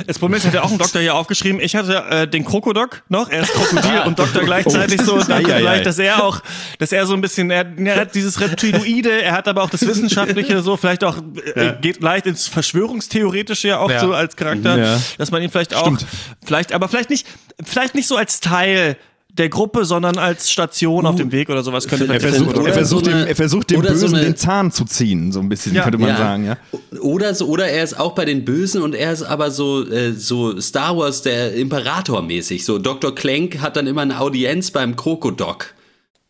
Das 0.07 0.17
Problem 0.17 0.37
ist, 0.39 0.47
hat 0.47 0.53
ja 0.55 0.63
auch 0.63 0.71
ein 0.71 0.79
Doktor 0.79 0.99
hier 1.01 1.13
aufgeschrieben. 1.13 1.61
Ich 1.61 1.75
hatte 1.75 1.95
äh, 2.09 2.27
den 2.27 2.43
Krokodok 2.43 3.03
noch. 3.07 3.29
Er 3.29 3.41
ist 3.43 3.53
Krokodil 3.53 4.01
und 4.07 4.17
Doktor 4.17 4.41
gleichzeitig 4.43 4.99
so. 5.03 5.19
Danke 5.21 5.51
Ei, 5.51 5.53
ei, 5.53 5.57
ei. 5.57 5.59
vielleicht, 5.59 5.85
dass 5.85 5.99
er 5.99 6.23
auch, 6.23 6.41
dass 6.79 6.91
er 6.91 7.05
so 7.05 7.13
ein 7.13 7.21
bisschen, 7.21 7.51
er, 7.51 7.65
er 7.77 7.95
hat 7.97 8.15
dieses 8.15 8.41
Reptiloide, 8.41 9.21
er 9.21 9.33
hat 9.33 9.47
aber 9.47 9.61
auch 9.61 9.69
das 9.69 9.85
Wissenschaftliche 9.85 10.61
so, 10.63 10.75
vielleicht 10.75 11.03
auch, 11.03 11.17
äh, 11.55 11.73
geht 11.81 12.01
leicht 12.01 12.25
ins 12.25 12.47
Verschwörungstheoretische 12.47 13.67
ja 13.67 13.77
auch 13.77 13.91
Ja. 13.91 13.99
so 13.99 14.13
als 14.13 14.35
Charakter, 14.35 14.77
Ja. 14.77 14.99
dass 15.19 15.29
man 15.29 15.43
ihn 15.43 15.51
vielleicht 15.51 15.75
auch, 15.75 15.81
Stimmt. 15.83 16.05
Vielleicht, 16.43 16.73
aber 16.73 16.87
vielleicht 16.87 17.09
nicht, 17.09 17.27
vielleicht 17.63 17.95
nicht 17.95 18.07
so 18.07 18.15
als 18.15 18.39
Teil 18.39 18.97
der 19.33 19.47
Gruppe, 19.47 19.85
sondern 19.85 20.17
als 20.17 20.51
Station 20.51 21.05
auf 21.05 21.15
dem 21.15 21.31
Weg 21.31 21.49
oder 21.49 21.63
sowas 21.63 21.87
könnte 21.87 22.05
Er 22.07 22.15
Er 22.15 22.19
versucht, 22.19 22.57
Oder 22.57 22.67
er 22.67 22.73
versucht, 22.73 23.05
so 23.05 23.11
eine- 23.11 23.19
dem, 23.21 23.27
er 23.29 23.35
versucht 23.37 23.69
dem 23.71 23.79
oder 23.79 23.95
so 23.95 24.01
Bösen 24.07 24.15
eine- 24.17 24.25
den 24.25 24.35
Zahn 24.35 24.71
zu 24.73 24.83
ziehen, 24.83 25.31
so 25.31 25.39
ein 25.39 25.47
bisschen, 25.47 25.73
Ja. 25.73 25.83
könnte 25.83 25.97
man 25.99 26.17
sagen. 26.17 26.45
Ja. 26.45 26.57
Oder 26.99 27.33
so, 27.33 27.47
oder 27.47 27.65
er 27.69 27.81
ist 27.83 27.97
auch 27.97 28.13
bei 28.13 28.25
den 28.25 28.43
Bösen 28.43 28.81
und 28.81 28.93
er 28.93 29.13
ist 29.13 29.23
aber 29.23 29.49
so, 29.49 29.87
äh, 29.89 30.11
so 30.11 30.59
Star 30.59 30.97
Wars 30.97 31.21
der 31.21 31.53
Imperator 31.55 32.21
mäßig. 32.21 32.65
So 32.65 32.77
Dr. 32.77 33.15
Klenk 33.15 33.61
hat 33.61 33.77
dann 33.77 33.87
immer 33.87 34.01
eine 34.01 34.19
Audienz 34.19 34.69
beim 34.71 34.97
Krokodok. 34.97 35.73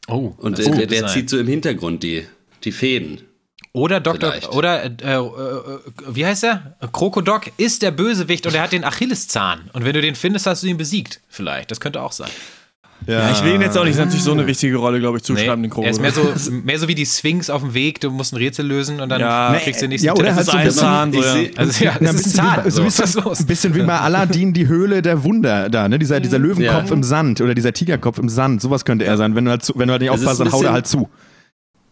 Oh, 0.08 0.34
Und 0.38 0.60
das 0.60 0.68
äh, 0.68 0.72
der, 0.72 0.86
der 0.86 1.08
zieht 1.08 1.28
so 1.28 1.40
im 1.40 1.48
Hintergrund 1.48 2.04
die, 2.04 2.26
die 2.64 2.72
Fäden. 2.72 3.22
Oder 3.74 4.00
Dr. 4.02 4.32
Vielleicht. 4.32 4.50
Oder, 4.54 4.84
äh, 4.84 4.90
äh, 5.16 5.22
wie 6.10 6.26
heißt 6.26 6.44
er? 6.44 6.76
Krokodok 6.92 7.44
ist 7.58 7.82
der 7.82 7.92
Bösewicht 7.92 8.46
und 8.46 8.54
er 8.54 8.64
hat 8.64 8.74
den 8.74 8.84
Achilleszahn. 8.84 9.70
Und 9.74 9.86
wenn 9.86 9.94
du 9.94 10.02
den 10.02 10.16
findest, 10.16 10.46
hast 10.46 10.64
du 10.64 10.68
ihn 10.68 10.78
besiegt. 10.78 11.22
Vielleicht. 11.30 11.72
Das 11.72 11.80
könnte 11.80 12.02
auch 12.02 12.12
sein. 12.12 12.30
Ja, 13.08 13.32
ich 13.32 13.44
will 13.44 13.54
ihn 13.56 13.62
jetzt 13.62 13.76
auch 13.76 13.84
nicht 13.86 13.98
natürlich 13.98 14.22
so 14.22 14.32
eine 14.32 14.46
wichtige 14.46 14.76
Rolle, 14.76 15.00
glaube 15.00 15.18
ich, 15.18 15.24
zuschreiben, 15.24 15.64
den 15.64 15.72
er 15.72 15.90
ist 15.90 16.00
mehr 16.00 16.12
so, 16.12 16.22
mehr 16.52 16.78
so 16.78 16.88
wie 16.88 16.94
die 16.94 17.06
Sphinx 17.08 17.50
auf 17.50 17.62
dem 17.62 17.74
Weg. 17.74 18.00
Du 18.00 18.12
musst 18.12 18.32
ein 18.32 18.36
Rätsel 18.38 18.64
lösen 18.68 19.00
und 19.00 19.10
dann 19.10 19.20
Ja. 19.22 19.56
kriegst 19.64 19.82
du 19.82 19.86
den 19.86 19.90
nächsten 19.90 20.06
Ja, 20.06 20.14
oder 20.14 20.26
Tipp. 20.28 20.36
halt 20.36 20.46
so 20.46 20.52
ein 20.52 20.70
Zahn, 20.72 21.12
so, 21.14 21.20
ja. 21.24 21.34
Also 21.56 21.84
ja, 21.84 21.94
das 21.94 22.00
ein 22.00 22.16
ist 22.16 22.24
bisschen, 22.26 22.40
ein 22.42 22.48
wie, 22.48 22.54
Zahn. 22.54 22.64
bei- 22.64 22.70
so 22.70 22.90
So, 22.90 23.04
ist 23.04 23.16
los? 23.16 23.40
ein 23.40 23.46
bisschen 23.48 23.74
wie 23.74 23.82
bei 23.82 23.98
Aladdin, 24.00 24.54
die 24.54 24.68
Höhle 24.68 25.02
der 25.02 25.24
Wunder 25.24 25.70
da, 25.72 25.90
ne? 25.90 25.98
Dieser, 25.98 26.20
dieser 26.20 26.38
Löwenkopf 26.38 26.90
Ja. 26.90 26.94
im 26.94 27.02
Sand 27.02 27.42
oder 27.42 27.56
dieser 27.56 27.74
Tigerkopf 27.74 28.20
im 28.20 28.30
Sand, 28.30 28.62
sowas 28.62 28.86
könnte 28.86 29.06
er 29.06 29.18
sein. 29.18 29.34
Wenn 29.34 29.46
du 29.46 29.52
halt, 29.52 29.64
zu, 29.66 29.74
wenn 29.78 29.88
du 29.88 29.94
halt 29.94 30.02
nicht 30.04 30.12
Das 30.14 30.22
ist 30.22 30.28
aufpasst, 30.28 30.42
dann 30.42 30.52
haut 30.52 30.64
er 30.66 30.74
halt 30.74 30.86
zu. 30.86 31.10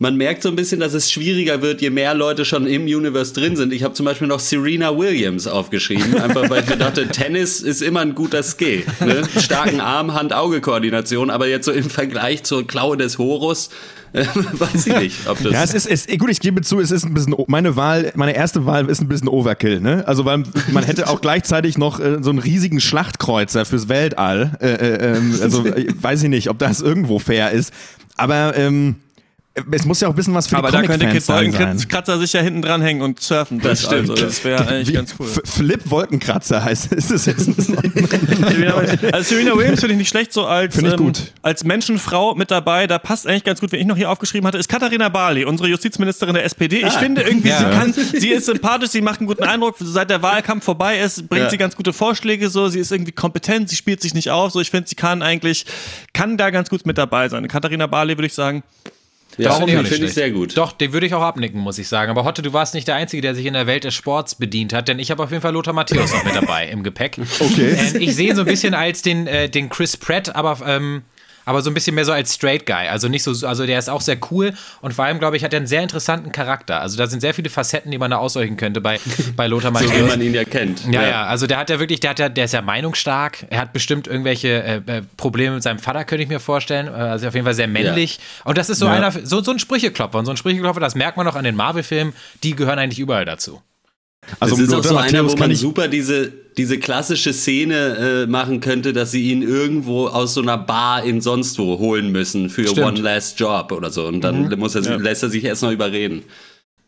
Man 0.01 0.15
merkt 0.15 0.43
so 0.43 0.47
ein 0.49 0.55
bisschen, 0.55 0.79
dass 0.79 0.93
es 0.93 1.11
schwieriger 1.11 1.61
wird, 1.61 1.81
je 1.81 1.89
mehr 1.89 2.13
Leute 2.13 2.45
schon 2.45 2.67
im 2.67 2.83
Universe 2.83 3.33
drin 3.33 3.57
sind. 3.57 3.73
Ich 3.73 3.83
habe 3.83 3.93
zum 3.93 4.05
Beispiel 4.05 4.29
noch 4.29 4.39
Serena 4.39 4.97
Williams 4.97 5.45
aufgeschrieben, 5.45 6.17
einfach 6.21 6.49
weil 6.49 6.63
ich 6.63 6.69
mir 6.69 6.77
dachte, 6.77 7.07
Tennis 7.11 7.59
ist 7.59 7.81
immer 7.81 7.99
ein 7.99 8.15
guter 8.15 8.41
Skill. 8.41 8.83
Ne? 9.01 9.23
Starken 9.37 9.81
Arm, 9.81 10.13
Hand-Auge-Koordination, 10.13 11.29
aber 11.29 11.47
jetzt 11.47 11.65
so 11.65 11.73
im 11.73 11.89
Vergleich 11.89 12.43
zur 12.43 12.65
Klaue 12.65 12.95
des 12.95 13.17
Horus, 13.17 13.71
äh, 14.13 14.25
weiß 14.53 14.87
ich 14.87 14.95
nicht, 14.95 15.27
ob 15.27 15.43
das. 15.43 15.51
Ja, 15.51 15.63
es 15.63 15.73
ist, 15.73 15.85
es, 15.85 16.17
gut, 16.17 16.29
ich 16.29 16.39
gebe 16.39 16.61
zu, 16.61 16.79
es 16.79 16.91
ist 16.91 17.03
ein 17.03 17.13
bisschen, 17.13 17.35
meine 17.47 17.75
Wahl, 17.75 18.13
meine 18.15 18.33
erste 18.33 18.65
Wahl 18.65 18.89
ist 18.89 19.01
ein 19.01 19.09
bisschen 19.09 19.27
Overkill, 19.27 19.81
ne? 19.81 20.07
Also, 20.07 20.23
weil 20.23 20.43
man 20.71 20.85
hätte 20.85 21.09
auch 21.09 21.19
gleichzeitig 21.19 21.77
noch 21.77 21.99
äh, 21.99 22.19
so 22.21 22.29
einen 22.29 22.39
riesigen 22.39 22.79
Schlachtkreuzer 22.79 23.65
fürs 23.65 23.89
Weltall. 23.89 24.57
Äh, 24.61 24.69
äh, 24.69 25.17
ähm, 25.17 25.37
also, 25.41 25.65
äh, 25.65 25.87
weiß 26.01 26.23
ich 26.23 26.29
nicht, 26.29 26.49
ob 26.49 26.57
das 26.57 26.79
irgendwo 26.79 27.19
fair 27.19 27.51
ist. 27.51 27.73
Aber, 28.15 28.57
ähm, 28.57 28.95
es 29.71 29.85
muss 29.85 29.99
ja 30.01 30.07
auch 30.07 30.13
bisschen 30.13 30.33
was 30.33 30.47
für 30.47 30.57
Aber 30.57 30.69
die 30.71 30.77
da 30.77 30.83
könnte 30.83 31.07
Kid. 31.07 31.27
Wolkenkratzer 31.27 32.19
sich 32.19 32.33
ja 32.33 32.41
hinten 32.41 32.61
dranhängen 32.61 33.01
und 33.01 33.19
surfen. 33.21 33.59
Das 33.59 33.83
stimmt. 33.83 34.09
Also, 34.11 34.15
das 34.15 34.43
wäre 34.43 34.67
eigentlich 34.67 34.89
Wie- 34.89 34.93
ganz 34.93 35.15
cool. 35.19 35.27
F- 35.27 35.41
Flip 35.45 35.81
Wolkenkratzer 35.89 36.63
heißt 36.63 36.93
ist 36.93 37.11
das 37.11 37.25
jetzt. 37.25 37.49
Also 39.11 39.35
Serena 39.35 39.55
Williams 39.55 39.79
finde 39.79 39.93
ich 39.93 39.99
nicht 39.99 40.09
schlecht, 40.09 40.33
so 40.33 40.45
als, 40.45 40.77
ähm, 40.81 40.95
gut. 40.97 41.31
als 41.41 41.63
Menschenfrau 41.63 42.35
mit 42.35 42.51
dabei. 42.51 42.87
Da 42.87 42.99
passt 42.99 43.27
eigentlich 43.27 43.43
ganz 43.43 43.59
gut, 43.59 43.71
wenn 43.71 43.79
ich 43.79 43.85
noch 43.85 43.97
hier 43.97 44.09
aufgeschrieben 44.09 44.47
hatte, 44.47 44.57
ist 44.57 44.69
Katharina 44.69 45.09
Barley, 45.09 45.45
unsere 45.45 45.69
Justizministerin 45.69 46.33
der 46.35 46.45
SPD. 46.45 46.77
Ich 46.85 46.93
finde 46.93 47.21
irgendwie, 47.21 47.49
sie, 47.49 47.63
Ja. 47.63 47.69
kann, 47.71 47.93
sie 47.93 48.29
ist 48.29 48.45
sympathisch, 48.45 48.89
sie 48.91 49.01
macht 49.01 49.19
einen 49.19 49.27
guten 49.27 49.43
Eindruck. 49.43 49.75
Seit 49.79 50.09
der 50.09 50.21
Wahlkampf 50.21 50.63
vorbei 50.63 50.99
ist, 50.99 51.27
bringt 51.29 51.45
Ja. 51.45 51.49
sie 51.49 51.57
ganz 51.57 51.75
gute 51.75 51.93
Vorschläge. 51.93 52.49
So, 52.49 52.67
sie 52.69 52.79
ist 52.79 52.91
irgendwie 52.91 53.11
kompetent, 53.11 53.69
sie 53.69 53.75
spielt 53.75 54.01
sich 54.01 54.13
nicht 54.13 54.29
auf. 54.31 54.51
So, 54.51 54.59
ich 54.59 54.71
finde, 54.71 54.87
sie 54.89 54.95
kann 54.95 55.21
eigentlich, 55.21 55.65
kann 56.13 56.37
da 56.37 56.49
ganz 56.49 56.69
gut 56.69 56.85
mit 56.85 56.97
dabei 56.97 57.29
sein. 57.29 57.47
Katharina 57.47 57.87
Barley 57.87 58.17
würde 58.17 58.27
ich 58.27 58.33
sagen. 58.33 58.63
Ja, 59.43 59.53
Finde 59.53 59.81
ich 59.81 60.01
ich 60.01 60.13
sehr 60.13 60.31
gut. 60.31 60.57
Doch, 60.57 60.71
den 60.71 60.93
würde 60.93 61.05
ich 61.05 61.13
auch 61.13 61.21
abnicken, 61.21 61.59
muss 61.59 61.77
ich 61.77 61.87
sagen. 61.87 62.11
Aber 62.11 62.23
Hotte, 62.23 62.41
du 62.41 62.53
warst 62.53 62.73
nicht 62.73 62.87
der 62.87 62.95
Einzige, 62.95 63.21
der 63.21 63.35
sich 63.35 63.45
in 63.45 63.53
der 63.53 63.67
Welt 63.67 63.83
des 63.83 63.93
Sports 63.93 64.35
bedient 64.35 64.73
hat, 64.73 64.87
denn 64.87 64.99
ich 64.99 65.11
habe 65.11 65.23
auf 65.23 65.31
jeden 65.31 65.41
Fall 65.41 65.53
Lothar 65.53 65.73
Matthäus 65.73 66.13
noch 66.13 66.23
mit 66.23 66.35
dabei 66.35 66.67
im 66.67 66.83
Gepäck. 66.83 67.17
Okay. 67.39 67.77
Ähm, 67.77 68.01
ich 68.01 68.15
sehe 68.15 68.29
ihn 68.29 68.35
so 68.35 68.41
ein 68.41 68.47
bisschen 68.47 68.73
als 68.73 69.01
den, 69.01 69.27
äh, 69.27 69.49
den 69.49 69.69
Chris 69.69 69.97
Pratt, 69.97 70.35
aber, 70.35 70.59
ähm, 70.65 71.03
aber 71.49 71.63
so 71.63 71.71
ein 71.71 71.73
bisschen 71.73 71.95
mehr 71.95 72.05
so 72.05 72.11
als 72.11 72.35
Straight 72.35 72.67
Guy. 72.67 72.87
Also 72.89 73.07
nicht 73.07 73.23
so, 73.23 73.31
also 73.47 73.65
der 73.65 73.79
ist 73.79 73.89
auch 73.89 74.01
sehr 74.01 74.17
cool 74.29 74.53
und 74.81 74.93
vor 74.93 75.05
allem, 75.05 75.17
glaube 75.17 75.35
ich, 75.35 75.43
hat 75.43 75.51
er 75.51 75.57
einen 75.57 75.65
sehr 75.67 75.81
interessanten 75.81 76.31
Charakter. 76.31 76.79
Also 76.79 76.95
da 76.95 77.07
sind 77.07 77.21
sehr 77.21 77.33
viele 77.33 77.49
Facetten, 77.49 77.89
die 77.89 77.97
man 77.97 78.11
da 78.11 78.17
ausheuchen 78.17 78.55
könnte 78.55 78.81
bei, 78.81 78.99
bei 79.35 79.47
Lothar 79.47 79.73
So 79.73 79.79
wie 79.81 79.85
Matthäus. 79.87 80.09
man 80.09 80.21
ihn 80.21 80.33
ja 80.35 80.43
kennt. 80.43 80.85
Ja, 80.91 81.07
ja, 81.07 81.23
also 81.25 81.47
der 81.47 81.57
hat 81.57 81.71
ja 81.71 81.79
wirklich, 81.79 81.99
der 82.01 82.11
hat 82.11 82.19
ja, 82.19 82.29
der 82.29 82.45
ist 82.45 82.53
ja 82.53 82.61
meinungsstark. 82.61 83.47
Er 83.49 83.61
hat 83.61 83.73
bestimmt 83.73 84.05
irgendwelche 84.07 84.61
äh, 84.63 84.75
äh, 84.85 85.01
Probleme 85.17 85.55
mit 85.55 85.63
seinem 85.63 85.79
Vater, 85.79 86.03
könnte 86.05 86.21
ich 86.23 86.29
mir 86.29 86.39
vorstellen. 86.39 86.87
Äh, 86.87 86.91
Also 86.91 87.27
auf 87.27 87.33
jeden 87.33 87.45
Fall 87.45 87.55
sehr 87.55 87.67
männlich. 87.67 88.19
Und 88.45 88.57
das 88.59 88.69
ist 88.69 88.77
so 88.77 88.85
Ja. 88.85 88.91
einer, 88.93 89.11
so, 89.11 89.41
so 89.41 89.49
ein 89.51 89.57
Sprücheklopfer. 89.59 90.19
Und 90.19 90.25
so 90.25 90.31
ein 90.31 90.37
Sprücheklopfer, 90.37 90.79
das 90.79 90.93
merkt 90.93 91.17
man 91.17 91.27
auch 91.27 91.35
an 91.35 91.43
den 91.45 91.55
Marvel-Filmen, 91.55 92.13
die 92.43 92.55
gehören 92.55 92.77
eigentlich 92.77 92.99
überall 92.99 93.25
dazu. 93.25 93.59
Also 94.39 94.55
das 94.55 94.65
ist 94.65 94.73
auch 94.73 94.83
so 94.83 94.97
einer, 94.97 95.29
wo 95.29 95.35
man 95.35 95.55
super 95.55 95.87
diese, 95.87 96.31
diese 96.57 96.77
klassische 96.77 97.33
Szene 97.33 98.25
äh, 98.25 98.27
machen 98.27 98.59
könnte, 98.59 98.93
dass 98.93 99.11
sie 99.11 99.31
ihn 99.31 99.41
irgendwo 99.41 100.07
aus 100.07 100.33
so 100.33 100.41
einer 100.41 100.57
Bar 100.57 101.03
in 101.03 101.21
sonst 101.21 101.57
wo 101.57 101.79
holen 101.79 102.11
müssen 102.11 102.49
für 102.49 102.67
Stimmt. 102.67 102.87
One 102.87 102.99
Last 102.99 103.39
Job 103.39 103.71
oder 103.71 103.89
so. 103.89 104.05
Und 104.05 104.21
dann 104.21 104.57
muss 104.59 104.75
er, 104.75 104.99
lässt 104.99 105.23
er 105.23 105.29
sich 105.29 105.43
erst 105.43 105.63
noch 105.63 105.71
überreden. 105.71 106.23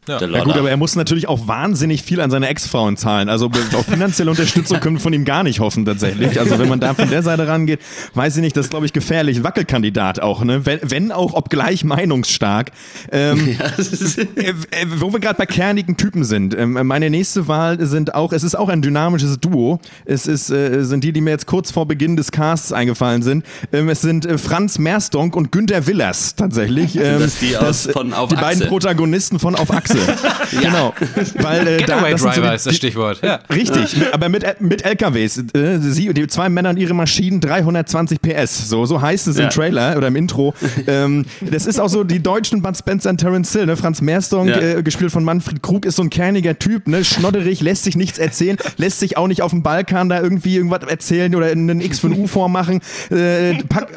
Ja. 0.08 0.20
Ja 0.20 0.44
gut, 0.44 0.56
aber 0.58 0.68
er 0.70 0.78
muss 0.78 0.96
natürlich 0.96 1.28
auch 1.28 1.48
wahnsinnig 1.48 2.02
viel 2.02 2.22
an 2.22 2.32
seine 2.32 2.48
Ex-Frauen 2.48 2.98
zahlen. 2.98 3.30
Also 3.30 3.52
auf 3.74 3.86
finanzielle 3.86 4.32
Unterstützung 4.32 4.80
können 4.82 4.96
wir 4.96 5.00
von 5.00 5.14
ihm 5.14 5.26
gar 5.26 5.44
nicht 5.44 5.60
hoffen 5.60 5.86
tatsächlich. 5.86 6.40
Also 6.40 6.58
wenn 6.58 6.68
man 6.68 6.80
da 6.80 6.96
von 6.96 7.08
der 7.08 7.22
Seite 7.22 7.48
rangeht, 7.48 7.80
weiß 8.16 8.38
ich 8.38 8.42
nicht, 8.42 8.58
das 8.58 8.66
ist 8.66 8.70
glaube 8.72 8.88
ich 8.88 8.94
gefährlich. 8.94 9.44
Wackelkandidat 9.44 10.20
auch, 10.20 10.44
ne? 10.44 10.66
Wenn, 10.66 10.80
wenn 10.82 11.12
auch 11.12 11.34
obgleich 11.36 11.84
meinungsstark. 11.84 12.72
Ähm, 13.12 13.56
äh, 14.38 14.50
äh, 14.50 14.54
wo 14.98 15.14
wir 15.14 15.20
gerade 15.20 15.38
bei 15.38 15.46
kernigen 15.46 15.98
Typen 15.98 16.24
sind. 16.24 16.58
Ähm, 16.58 16.80
meine 16.88 17.12
nächste 17.12 17.48
Wahl 17.48 17.86
sind 17.86 18.16
auch, 18.16 18.34
es 18.34 18.42
ist 18.44 18.56
auch 18.56 18.70
ein 18.70 18.82
dynamisches 18.82 19.40
Duo. 19.40 19.80
Es 20.06 20.26
ist, 20.26 20.50
äh, 20.50 20.84
sind 20.84 21.04
die, 21.04 21.14
die 21.14 21.22
mir 21.22 21.30
jetzt 21.30 21.46
kurz 21.46 21.70
vor 21.70 21.86
Beginn 21.88 22.16
des 22.16 22.32
Casts 22.32 22.74
eingefallen 22.74 23.22
sind. 23.22 23.46
Ähm, 23.72 23.88
es 23.88 24.02
sind 24.02 24.26
äh, 24.26 24.40
Franz 24.40 24.80
Merstonk 24.80 25.36
und 25.36 25.52
Günter 25.52 25.86
Willers 25.86 26.36
tatsächlich. 26.36 26.96
Ähm, 27.02 27.20
das 27.20 27.40
die 27.40 27.56
aus- 27.58 27.88
von 27.92 28.14
Auf 28.14 28.30
die 28.30 28.36
Achse. 28.36 28.46
beiden 28.46 28.68
Protagonisten 28.68 29.38
von 29.40 29.56
Auf 29.56 29.72
Achse. 29.72 29.91
Genau. 30.62 30.94
Weil, 31.40 31.68
äh, 31.68 31.78
da, 31.78 31.86
Getaway 31.86 32.12
das 32.12 32.22
sind 32.22 32.34
so 32.34 32.42
Driver 32.42 32.50
die- 32.52 32.56
ist 32.56 32.66
das 32.68 32.76
Stichwort. 32.76 33.20
Ja. 33.24 33.40
Richtig, 33.54 33.96
aber 34.12 34.30
mit, 34.30 34.46
mit 34.62 34.84
LKWs. 34.86 35.38
Äh, 35.54 35.80
Sie, 35.80 36.14
die 36.14 36.28
zwei 36.28 36.50
Männer 36.50 36.72
und 36.72 36.78
ihre 36.78 36.94
Maschinen 36.94 37.40
320 37.42 38.22
PS. 38.22 38.70
So, 38.70 38.86
so 38.86 39.02
heißt 39.02 39.28
es 39.28 39.38
Ja. 39.38 39.46
im 39.46 39.50
Trailer 39.50 39.98
oder 39.98 40.08
im 40.08 40.16
Intro. 40.16 40.54
ähm, 40.88 41.26
das 41.42 41.66
ist 41.66 41.80
auch 41.80 41.88
so 41.90 42.04
die 42.04 42.22
deutschen 42.22 42.62
Bud 42.62 42.78
Spencer 42.78 43.10
und 43.12 43.18
Terence 43.18 43.52
Hill. 43.54 43.66
Ne? 43.66 43.78
Franz 43.78 44.02
Merstonk, 44.02 44.50
Ja. 44.50 44.60
äh, 44.60 44.84
gespielt 44.84 45.12
von 45.12 45.24
Manfred 45.24 45.62
Krug, 45.64 45.86
ist 45.86 45.96
so 45.96 46.04
ein 46.04 46.10
kerniger 46.10 46.58
Typ, 46.60 46.88
ne? 46.88 47.04
schnodderig, 47.06 47.62
lässt 47.62 47.84
sich 47.84 47.96
nichts 47.96 48.18
erzählen, 48.20 48.58
lässt 48.78 49.00
sich 49.00 49.18
auch 49.18 49.28
nicht 49.28 49.42
auf 49.42 49.52
dem 49.52 49.64
Balkan 49.64 50.10
da 50.10 50.22
irgendwie 50.22 50.56
irgendwas 50.58 50.84
erzählen 50.90 51.34
oder 51.36 51.48
einen 51.48 51.82
X 51.82 52.00
von 52.00 52.14
U 52.14 52.28
vormachen. 52.28 52.82
Äh, 53.10 53.56
pack, 53.70 53.88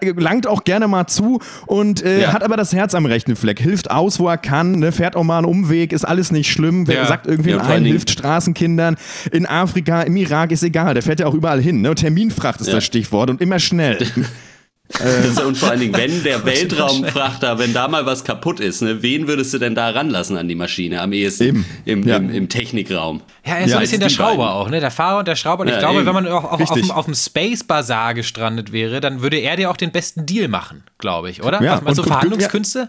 äh, 0.00 0.12
langt 0.16 0.46
auch 0.46 0.64
gerne 0.64 0.88
mal 0.88 1.06
zu 1.06 1.40
und 1.66 2.02
äh, 2.02 2.22
Ja. 2.22 2.32
hat 2.32 2.42
aber 2.42 2.56
das 2.56 2.72
Herz 2.72 2.94
am 2.94 3.06
rechten 3.06 3.36
Fleck. 3.36 3.60
Hilft 3.60 3.90
aus, 3.90 4.18
wo 4.18 4.28
er 4.28 4.38
kann, 4.38 4.72
ne? 4.72 4.92
fährt 4.92 5.14
auch 5.16 5.24
mal 5.24 5.37
einen 5.38 5.46
Umweg, 5.46 5.92
ist 5.92 6.04
alles 6.04 6.30
nicht 6.32 6.50
schlimm. 6.50 6.86
Wer 6.86 6.96
Ja. 6.96 7.06
sagt 7.06 7.26
irgendwie 7.26 7.50
Ja, 7.50 7.58
ein, 7.62 7.84
hilft 7.84 8.10
Straßenkindern 8.10 8.96
in 9.32 9.46
Afrika, 9.46 10.02
im 10.02 10.16
Irak, 10.16 10.52
ist 10.52 10.62
egal. 10.62 10.94
Der 10.94 11.02
fährt 11.02 11.20
ja 11.20 11.26
auch 11.26 11.34
überall 11.34 11.60
hin. 11.60 11.80
Ne? 11.80 11.94
Terminfracht 11.94 12.60
ist 12.60 12.66
Ja. 12.68 12.74
das 12.74 12.84
Stichwort 12.84 13.30
und 13.30 13.40
immer 13.40 13.58
schnell. 13.58 13.98
Das- 14.90 15.38
und 15.44 15.58
vor 15.58 15.68
allen 15.68 15.80
Dingen, 15.80 15.94
wenn 15.94 16.22
der 16.24 16.42
Weltraumfrachter, 16.46 17.58
wenn 17.58 17.74
da 17.74 17.88
mal 17.88 18.06
was 18.06 18.24
kaputt 18.24 18.58
ist, 18.58 18.80
ne, 18.80 19.02
wen 19.02 19.28
würdest 19.28 19.52
du 19.52 19.58
denn 19.58 19.74
da 19.74 19.90
ranlassen 19.90 20.38
an 20.38 20.48
die 20.48 20.54
Maschine 20.54 21.02
am 21.02 21.12
ehesten 21.12 21.42
Eben. 21.42 21.66
Im, 21.84 22.08
Ja. 22.08 22.16
im, 22.16 22.30
im 22.30 22.48
Technikraum? 22.48 23.20
Ja, 23.44 23.56
er 23.56 23.64
ist 23.66 23.70
so 23.72 23.76
ein 23.76 23.82
bisschen 23.82 24.00
der 24.00 24.08
Schrauber 24.08 24.36
beiden. 24.46 24.48
auch, 24.48 24.70
ne? 24.70 24.80
Der 24.80 24.90
Fahrer 24.90 25.18
und 25.18 25.28
der 25.28 25.36
Schrauber. 25.36 25.60
Und 25.64 25.68
ich 25.68 25.74
Ja, 25.74 25.80
glaube, 25.80 25.98
eben. 25.98 26.06
wenn 26.06 26.14
man 26.14 26.26
auch, 26.28 26.44
auch 26.44 26.58
auf, 26.58 26.72
dem, 26.72 26.90
auf 26.90 27.04
dem 27.04 27.12
Space 27.14 27.64
Bazaar 27.64 28.14
gestrandet 28.14 28.72
wäre, 28.72 29.00
dann 29.02 29.20
würde 29.20 29.36
er 29.36 29.56
dir 29.56 29.70
auch 29.70 29.76
den 29.76 29.90
besten 29.90 30.24
Deal 30.24 30.48
machen, 30.48 30.82
glaube 30.96 31.28
ich, 31.28 31.42
oder? 31.42 31.62
Ja, 31.62 31.74
Was, 31.76 31.84
was 31.84 31.96
so 31.96 32.02
und- 32.04 32.08
Verhandlungskünste? 32.08 32.88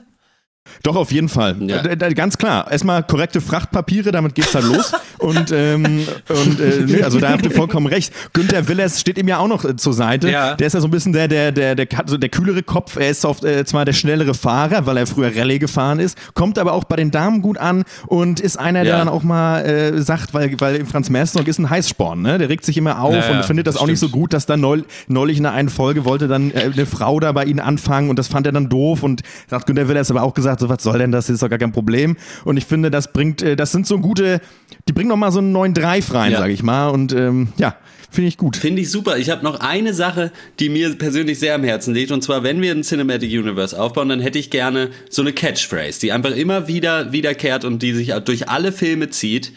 Doch, 0.83 0.95
auf 0.95 1.11
jeden 1.11 1.29
Fall. 1.29 1.55
Ja. 1.61 1.83
Äh, 1.83 2.13
ganz 2.13 2.37
klar. 2.37 2.69
Erstmal 2.71 3.03
korrekte 3.03 3.41
Frachtpapiere, 3.41 4.11
damit 4.11 4.35
geht's 4.35 4.51
dann 4.51 4.65
los. 4.67 4.91
und 5.19 5.51
ähm, 5.51 6.05
und 6.29 6.59
äh, 6.59 6.81
nö, 6.85 7.03
also 7.03 7.19
da 7.19 7.29
habt 7.31 7.45
ihr 7.45 7.51
vollkommen 7.51 7.87
recht. 7.87 8.13
Günther 8.33 8.67
Willers 8.67 8.99
steht 8.99 9.17
ihm 9.17 9.27
ja 9.27 9.37
auch 9.39 9.47
noch 9.47 9.65
äh, 9.65 9.75
zur 9.75 9.93
Seite. 9.93 10.29
Ja. 10.29 10.55
Der 10.55 10.67
ist 10.67 10.73
ja 10.73 10.81
so 10.81 10.87
ein 10.87 10.91
bisschen 10.91 11.13
der, 11.13 11.27
der, 11.27 11.51
der, 11.51 11.75
der, 11.75 11.87
hat 11.97 12.09
so 12.09 12.17
der 12.17 12.29
kühlere 12.29 12.63
Kopf. 12.63 12.95
Er 12.97 13.09
ist 13.09 13.25
oft, 13.25 13.43
äh, 13.43 13.65
zwar 13.65 13.85
der 13.85 13.93
schnellere 13.93 14.33
Fahrer, 14.33 14.85
weil 14.85 14.97
er 14.97 15.07
früher 15.07 15.35
Rallye 15.35 15.59
gefahren 15.59 15.99
ist, 15.99 16.17
kommt 16.33 16.57
aber 16.57 16.73
auch 16.73 16.83
bei 16.85 16.95
den 16.95 17.11
Damen 17.11 17.41
gut 17.41 17.57
an 17.57 17.83
und 18.07 18.39
ist 18.39 18.57
einer, 18.57 18.83
der 18.83 18.93
Ja. 18.93 18.99
dann 18.99 19.09
auch 19.09 19.23
mal 19.23 19.61
äh, 19.65 20.01
sagt, 20.01 20.33
weil, 20.33 20.59
weil 20.59 20.85
Franz 20.85 21.09
Merstonk 21.09 21.47
ist 21.47 21.59
ein 21.59 21.69
Heißsporn, 21.69 22.21
ne? 22.21 22.37
Der 22.37 22.49
regt 22.49 22.65
sich 22.65 22.77
immer 22.77 23.01
auf 23.01 23.13
Ja, 23.13 23.19
ja, 23.29 23.37
und 23.37 23.45
findet 23.45 23.67
das, 23.67 23.75
das 23.75 23.81
auch 23.83 23.87
nicht 23.87 23.99
so 23.99 24.07
stimmt. 24.07 24.21
gut, 24.21 24.33
dass 24.33 24.45
dann 24.45 24.61
neul 24.61 24.85
neulich 25.07 25.37
in 25.37 25.43
der 25.43 25.53
einen 25.53 25.69
Folge 25.69 26.05
wollte 26.05 26.27
dann 26.27 26.51
äh, 26.51 26.69
eine 26.73 26.85
Frau 26.85 27.19
da 27.19 27.31
bei 27.31 27.45
ihnen 27.45 27.59
anfangen 27.59 28.09
und 28.09 28.17
das 28.19 28.27
fand 28.27 28.45
er 28.45 28.51
dann 28.51 28.69
doof 28.69 29.03
und 29.03 29.21
sagt 29.47 29.65
Günter 29.67 29.87
Willers 29.87 30.09
aber 30.11 30.23
auch 30.23 30.33
gesagt, 30.33 30.58
so 30.59 30.69
was 30.69 30.83
soll 30.83 30.99
denn 30.99 31.11
das, 31.11 31.27
das 31.27 31.35
ist 31.35 31.43
doch 31.43 31.49
gar 31.49 31.59
kein 31.59 31.71
Problem 31.71 32.17
und 32.45 32.57
ich 32.57 32.65
finde, 32.65 32.91
das 32.91 33.11
bringt, 33.13 33.41
äh, 33.41 33.55
das 33.55 33.71
sind 33.71 33.87
so 33.87 33.99
gute, 33.99 34.41
die 34.87 34.93
bringen 34.93 35.09
noch 35.09 35.17
mal 35.17 35.31
so 35.31 35.39
einen 35.39 35.51
neuen 35.51 35.73
Drive 35.73 36.13
rein, 36.13 36.31
Ja. 36.31 36.39
sag 36.39 36.49
ich 36.51 36.63
mal 36.63 36.89
und 36.89 37.13
ähm, 37.13 37.49
ja, 37.57 37.75
finde 38.11 38.27
ich 38.29 38.37
gut. 38.37 38.57
Finde 38.57 38.81
ich 38.81 38.89
super. 38.89 39.17
Ich 39.17 39.29
habe 39.29 39.43
noch 39.43 39.59
eine 39.59 39.93
Sache, 39.93 40.31
die 40.59 40.69
mir 40.69 40.95
persönlich 40.95 41.37
sehr 41.39 41.53
am 41.55 41.63
Herzen 41.63 41.93
liegt. 41.93 42.11
Und 42.11 42.23
zwar, 42.23 42.41
wenn 42.43 42.59
wir 42.61 42.71
ein 42.71 42.81
Cinematic 42.81 43.29
Universe 43.31 43.79
aufbauen, 43.79 44.09
dann 44.09 44.19
hätte 44.19 44.39
ich 44.39 44.49
gerne 44.49 44.89
so 45.11 45.21
eine 45.21 45.31
Catchphrase, 45.31 45.99
die 45.99 46.11
einfach 46.11 46.31
immer 46.35 46.67
wieder 46.67 47.11
wiederkehrt 47.11 47.65
und 47.65 47.83
die 47.83 47.93
sich 47.93 48.11
durch 48.25 48.49
alle 48.49 48.71
Filme 48.71 49.09
zieht. 49.11 49.51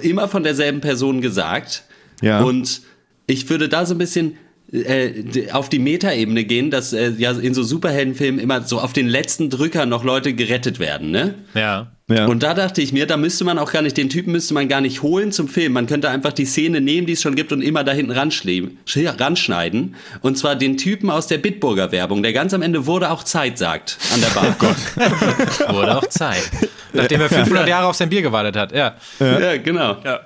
Immer 0.00 0.26
von 0.26 0.42
derselben 0.42 0.80
Person 0.80 1.20
gesagt. 1.20 1.84
Ja. 2.22 2.42
Und 2.42 2.82
ich 3.28 3.48
würde 3.50 3.68
da 3.68 3.86
so 3.86 3.94
ein 3.94 3.98
bisschen 3.98 4.36
äh, 4.72 5.50
auf 5.52 5.68
die 5.68 5.78
Metaebene 5.78 6.44
gehen, 6.44 6.70
dass 6.70 6.92
äh, 6.92 7.10
ja 7.18 7.32
in 7.32 7.54
so 7.54 7.62
Superheldenfilmen 7.62 8.40
immer 8.40 8.62
so 8.62 8.80
auf 8.80 8.92
den 8.92 9.08
letzten 9.08 9.50
Drücker 9.50 9.86
noch 9.86 10.02
Leute 10.04 10.32
gerettet 10.32 10.78
werden, 10.78 11.10
ne? 11.10 11.34
Ja. 11.54 11.92
Ja. 12.08 12.26
Und 12.26 12.42
da 12.42 12.52
dachte 12.52 12.82
ich 12.82 12.92
mir, 12.92 13.06
da 13.06 13.16
müsste 13.16 13.44
man 13.44 13.58
auch 13.58 13.72
gar 13.72 13.80
nicht, 13.80 13.96
den 13.96 14.10
Typen 14.10 14.32
müsste 14.32 14.52
man 14.52 14.68
gar 14.68 14.80
nicht 14.82 15.00
holen 15.02 15.32
zum 15.32 15.48
Film. 15.48 15.72
Man 15.72 15.86
könnte 15.86 16.10
einfach 16.10 16.32
die 16.32 16.44
Szene 16.44 16.80
nehmen, 16.82 17.06
die 17.06 17.14
es 17.14 17.22
schon 17.22 17.36
gibt 17.36 17.52
und 17.52 17.62
immer 17.62 17.84
da 17.84 17.92
hinten 17.92 18.10
ranschneiden. 18.12 19.94
Und 20.20 20.36
zwar 20.36 20.56
den 20.56 20.76
Typen 20.76 21.08
aus 21.10 21.26
der 21.28 21.38
Bitburger 21.38 21.90
Werbung, 21.92 22.22
der 22.22 22.32
ganz 22.34 22.52
am 22.52 22.60
Ende 22.60 22.86
wurde 22.86 23.10
auch 23.10 23.22
Zeit 23.22 23.56
sagt 23.56 23.98
an 24.12 24.20
der 24.20 24.28
Bar. 24.28 24.56
Gott. 24.58 24.76
Wurde 25.74 25.96
auch 25.96 26.06
Zeit. 26.08 26.50
Nachdem 26.92 27.20
er 27.22 27.28
500 27.30 27.68
Jahre 27.68 27.86
auf 27.86 27.96
sein 27.96 28.10
Bier 28.10 28.20
gewartet 28.22 28.56
hat. 28.56 28.72
Ja. 28.72 28.96
ja. 29.18 29.56
genau. 29.56 29.96
Ja. 30.04 30.20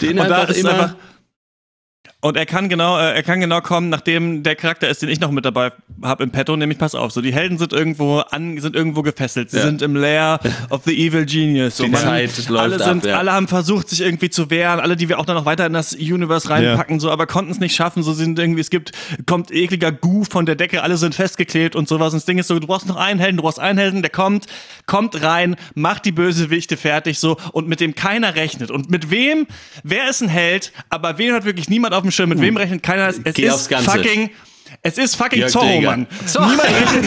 Den 0.00 0.18
Und 0.18 0.28
da 0.28 0.36
einfach 0.42 0.48
ist 0.50 0.58
immer. 0.60 0.70
einfach- 0.72 0.96
Und 2.24 2.38
er 2.38 2.46
kann 2.46 2.70
genau, 2.70 2.96
äh, 2.98 3.12
er 3.16 3.22
kann 3.22 3.38
genau 3.40 3.60
kommen, 3.60 3.90
nachdem 3.90 4.42
der 4.42 4.56
Charakter 4.56 4.88
ist, 4.88 5.02
den 5.02 5.10
ich 5.10 5.20
noch 5.20 5.30
mit 5.30 5.44
dabei 5.44 5.72
habe 6.02 6.24
im 6.24 6.30
Petto, 6.30 6.56
nämlich 6.56 6.78
pass 6.78 6.94
auf, 6.94 7.12
so 7.12 7.20
die 7.20 7.34
Helden 7.34 7.58
sind 7.58 7.74
irgendwo 7.74 8.20
an, 8.20 8.58
sind 8.62 8.74
irgendwo 8.74 9.02
gefesselt, 9.02 9.50
sie 9.50 9.58
Ja. 9.58 9.64
sind 9.64 9.82
im 9.82 9.94
Lair 9.94 10.40
of 10.70 10.84
the 10.86 10.94
Evil 11.06 11.26
Genius. 11.26 11.76
So, 11.76 11.84
Die 11.84 11.90
man- 11.90 12.00
Zeit 12.00 12.48
läuft 12.48 12.50
alle 12.58 12.74
ab, 12.76 12.80
sind, 12.82 13.04
ja. 13.04 13.18
alle 13.18 13.30
haben 13.30 13.46
versucht, 13.46 13.90
sich 13.90 14.00
irgendwie 14.00 14.30
zu 14.30 14.48
wehren, 14.48 14.80
alle, 14.80 14.96
die 14.96 15.10
wir 15.10 15.18
auch 15.18 15.26
dann 15.26 15.36
noch 15.36 15.44
weiter 15.44 15.66
in 15.66 15.74
das 15.74 15.92
Universe 15.92 16.48
reinpacken, 16.48 16.98
so, 16.98 17.10
aber 17.10 17.26
konnten 17.26 17.50
es 17.52 17.60
nicht 17.60 17.76
schaffen. 17.76 18.02
So 18.02 18.14
sind 18.14 18.38
irgendwie, 18.38 18.62
es 18.62 18.70
gibt, 18.70 18.92
kommt 19.26 19.50
ekliger 19.50 19.92
Goo 19.92 20.24
von 20.24 20.46
der 20.46 20.54
Decke, 20.54 20.82
alle 20.82 20.96
sind 20.96 21.14
festgeklebt 21.14 21.76
und 21.76 21.88
sowas. 21.88 22.14
Und 22.14 22.20
das 22.20 22.24
Ding 22.24 22.38
ist 22.38 22.48
so, 22.48 22.58
du 22.58 22.66
brauchst 22.66 22.88
noch 22.88 22.96
einen 22.96 23.20
Helden, 23.20 23.36
du 23.36 23.42
brauchst 23.42 23.60
einen 23.60 23.78
Helden, 23.78 24.00
der 24.00 24.10
kommt, 24.10 24.46
kommt 24.86 25.20
rein, 25.22 25.56
macht 25.74 26.06
die 26.06 26.12
Bösewichte 26.12 26.78
fertig, 26.78 27.18
so, 27.18 27.36
und 27.52 27.68
mit 27.68 27.80
dem 27.80 27.94
keiner 27.94 28.34
rechnet. 28.34 28.70
Und 28.70 28.88
mit 28.90 29.10
wem, 29.10 29.46
wer 29.82 30.08
ist 30.08 30.22
ein 30.22 30.30
Held, 30.30 30.72
aber 30.88 31.18
wen 31.18 31.34
hat 31.34 31.44
wirklich 31.44 31.68
niemand 31.68 31.92
auf 31.92 32.00
dem 32.00 32.13
Schirm, 32.14 32.28
mit 32.30 32.40
wem 32.40 32.56
rechnet 32.56 32.82
keiner? 32.82 33.08
Es 33.08 33.20
Geh 33.34 33.50
aufs 33.50 33.62
ist 33.62 33.68
Ganze. 33.68 33.90
fucking, 33.90 34.30
es 34.82 34.98
ist 34.98 35.16
fucking 35.16 35.38
Jörg 35.40 35.50
Zorro, 35.52 35.66
Dreger. 35.66 35.90
Mann. 35.90 36.06
Zorro. 36.26 36.46
Niemand 36.48 36.68
rechnet 36.68 37.06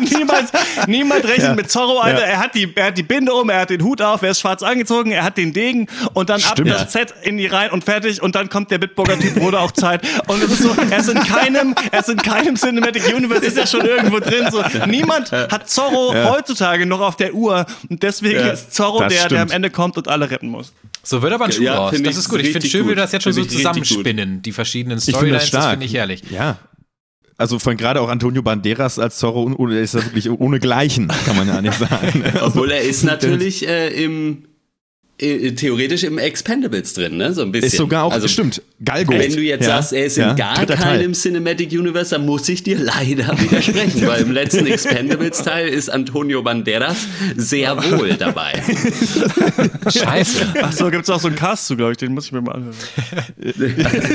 mit, 0.00 0.12
niemand, 0.18 0.50
niemand 0.86 1.24
rechnet 1.24 1.56
mit 1.56 1.70
Zorro, 1.70 1.98
Alter. 2.00 2.20
Ja. 2.20 2.26
Er 2.26 2.38
hat 2.38 2.54
die, 2.54 2.70
er 2.76 2.86
hat 2.86 2.98
die 2.98 3.02
Binde 3.02 3.32
um, 3.32 3.48
er 3.50 3.60
hat 3.60 3.70
den 3.70 3.82
Hut 3.82 4.00
auf, 4.02 4.22
er 4.22 4.30
ist 4.30 4.40
schwarz 4.40 4.62
angezogen, 4.62 5.10
er 5.10 5.24
hat 5.24 5.36
den 5.36 5.52
Degen 5.52 5.88
und 6.14 6.28
dann 6.28 6.38
Stimmt. 6.40 6.70
ab 6.70 6.78
das 6.82 6.90
Z 6.92 7.12
in 7.22 7.38
die 7.38 7.46
rein 7.46 7.70
und 7.70 7.82
fertig 7.84 8.22
und 8.22 8.34
dann 8.34 8.48
kommt 8.50 8.70
der 8.70 8.78
Bitburger 8.78 9.18
Typ, 9.18 9.40
wurde 9.40 9.58
auch 9.58 9.72
Zeit. 9.72 10.02
Und 10.28 10.42
es 10.42 10.50
ist 10.52 10.62
so, 10.62 10.76
er 10.90 10.98
ist 10.98 11.08
in 11.08 11.18
keinem, 11.24 11.74
er 11.90 12.00
ist 12.00 12.08
in 12.08 12.18
keinem 12.18 12.54
Cinematic 12.56 13.12
Universe, 13.14 13.44
ist 13.44 13.56
er 13.58 13.66
schon 13.66 13.84
irgendwo 13.84 14.20
drin. 14.20 14.46
So, 14.52 14.62
niemand 14.86 15.32
hat 15.32 15.68
Zorro 15.68 16.14
heutzutage 16.14 16.86
noch 16.86 17.00
auf 17.00 17.16
der 17.16 17.34
Uhr 17.34 17.66
und 17.88 18.02
deswegen 18.02 18.40
Ja. 18.40 18.48
ist 18.48 18.74
Zorro 18.74 19.00
Das 19.00 19.12
der, 19.12 19.28
der 19.28 19.40
am 19.42 19.48
stimmt. 19.48 19.52
Ende 19.56 19.70
kommt 19.70 19.96
und 19.96 20.08
alle 20.08 20.30
retten 20.30 20.48
muss. 20.48 20.72
So 21.06 21.22
wird 21.22 21.32
aber 21.32 21.44
ein 21.46 21.52
Schuh 21.52 21.62
Ja, 21.62 21.76
raus. 21.76 21.94
Das 22.02 22.16
ist 22.16 22.28
gut. 22.28 22.40
Ich 22.40 22.50
finde 22.50 22.66
schön, 22.66 22.84
wie 22.84 22.88
wir 22.90 22.96
das 22.96 23.12
jetzt 23.12 23.22
schon 23.22 23.32
so 23.32 23.44
zusammenspinnen. 23.44 24.42
Die 24.42 24.52
verschiedenen 24.52 24.98
Ich 24.98 25.04
Storylines, 25.04 25.42
das 25.42 25.50
das 25.50 25.60
stark. 25.60 25.70
finde 25.72 25.86
ich 25.86 25.94
herrlich. 25.94 26.22
Ja. 26.30 26.58
Also 27.38 27.58
von 27.58 27.76
gerade 27.76 28.00
auch 28.00 28.08
Antonio 28.08 28.42
Banderas 28.42 28.98
als 28.98 29.18
Zorro, 29.18 29.68
ist 29.68 29.94
ja 29.94 30.02
wirklich 30.04 30.30
ohne 30.30 30.58
Gleichen, 30.58 31.08
kann 31.26 31.36
man 31.36 31.46
ja 31.46 31.60
nicht 31.60 31.78
sagen. 31.78 32.24
Obwohl 32.40 32.70
er 32.70 32.80
ist 32.80 33.04
natürlich 33.04 33.68
äh, 33.68 33.88
im 34.04 34.48
theoretisch 35.18 36.04
im 36.04 36.18
Expendables 36.18 36.92
drin, 36.92 37.16
ne? 37.16 37.32
So 37.32 37.40
ein 37.42 37.50
bisschen. 37.50 37.68
Ist 37.68 37.76
sogar 37.78 38.04
auch, 38.04 38.12
also, 38.12 38.28
stimmt, 38.28 38.60
Galgo. 38.84 39.14
Wenn 39.14 39.32
du 39.34 39.40
jetzt 39.40 39.62
Ja, 39.62 39.76
sagst, 39.76 39.92
er 39.94 40.04
ist 40.06 40.16
ja, 40.18 40.30
in 40.32 40.36
gar 40.36 40.66
keinem 40.66 41.14
Cinematic 41.14 41.72
Universe, 41.72 42.10
dann 42.10 42.26
muss 42.26 42.46
ich 42.50 42.62
dir 42.62 42.78
leider 42.78 43.28
widersprechen, 43.40 44.06
weil 44.06 44.22
im 44.22 44.32
letzten 44.32 44.66
Expendables-Teil 44.66 45.68
ist 45.68 45.88
Antonio 45.88 46.42
Banderas 46.42 46.98
sehr 47.34 47.76
wohl 47.92 48.12
dabei. 48.14 48.52
Scheiße. 49.90 50.46
Ach 50.62 50.72
so, 50.72 50.90
gibt's 50.90 51.08
auch 51.08 51.20
so 51.20 51.28
einen 51.28 51.36
Cast 51.36 51.66
zu, 51.68 51.76
glaube 51.76 51.92
ich, 51.92 51.98
den 51.98 52.12
muss 52.12 52.26
ich 52.26 52.32
mir 52.32 52.42
mal 52.42 52.52
anhören. 52.56 52.74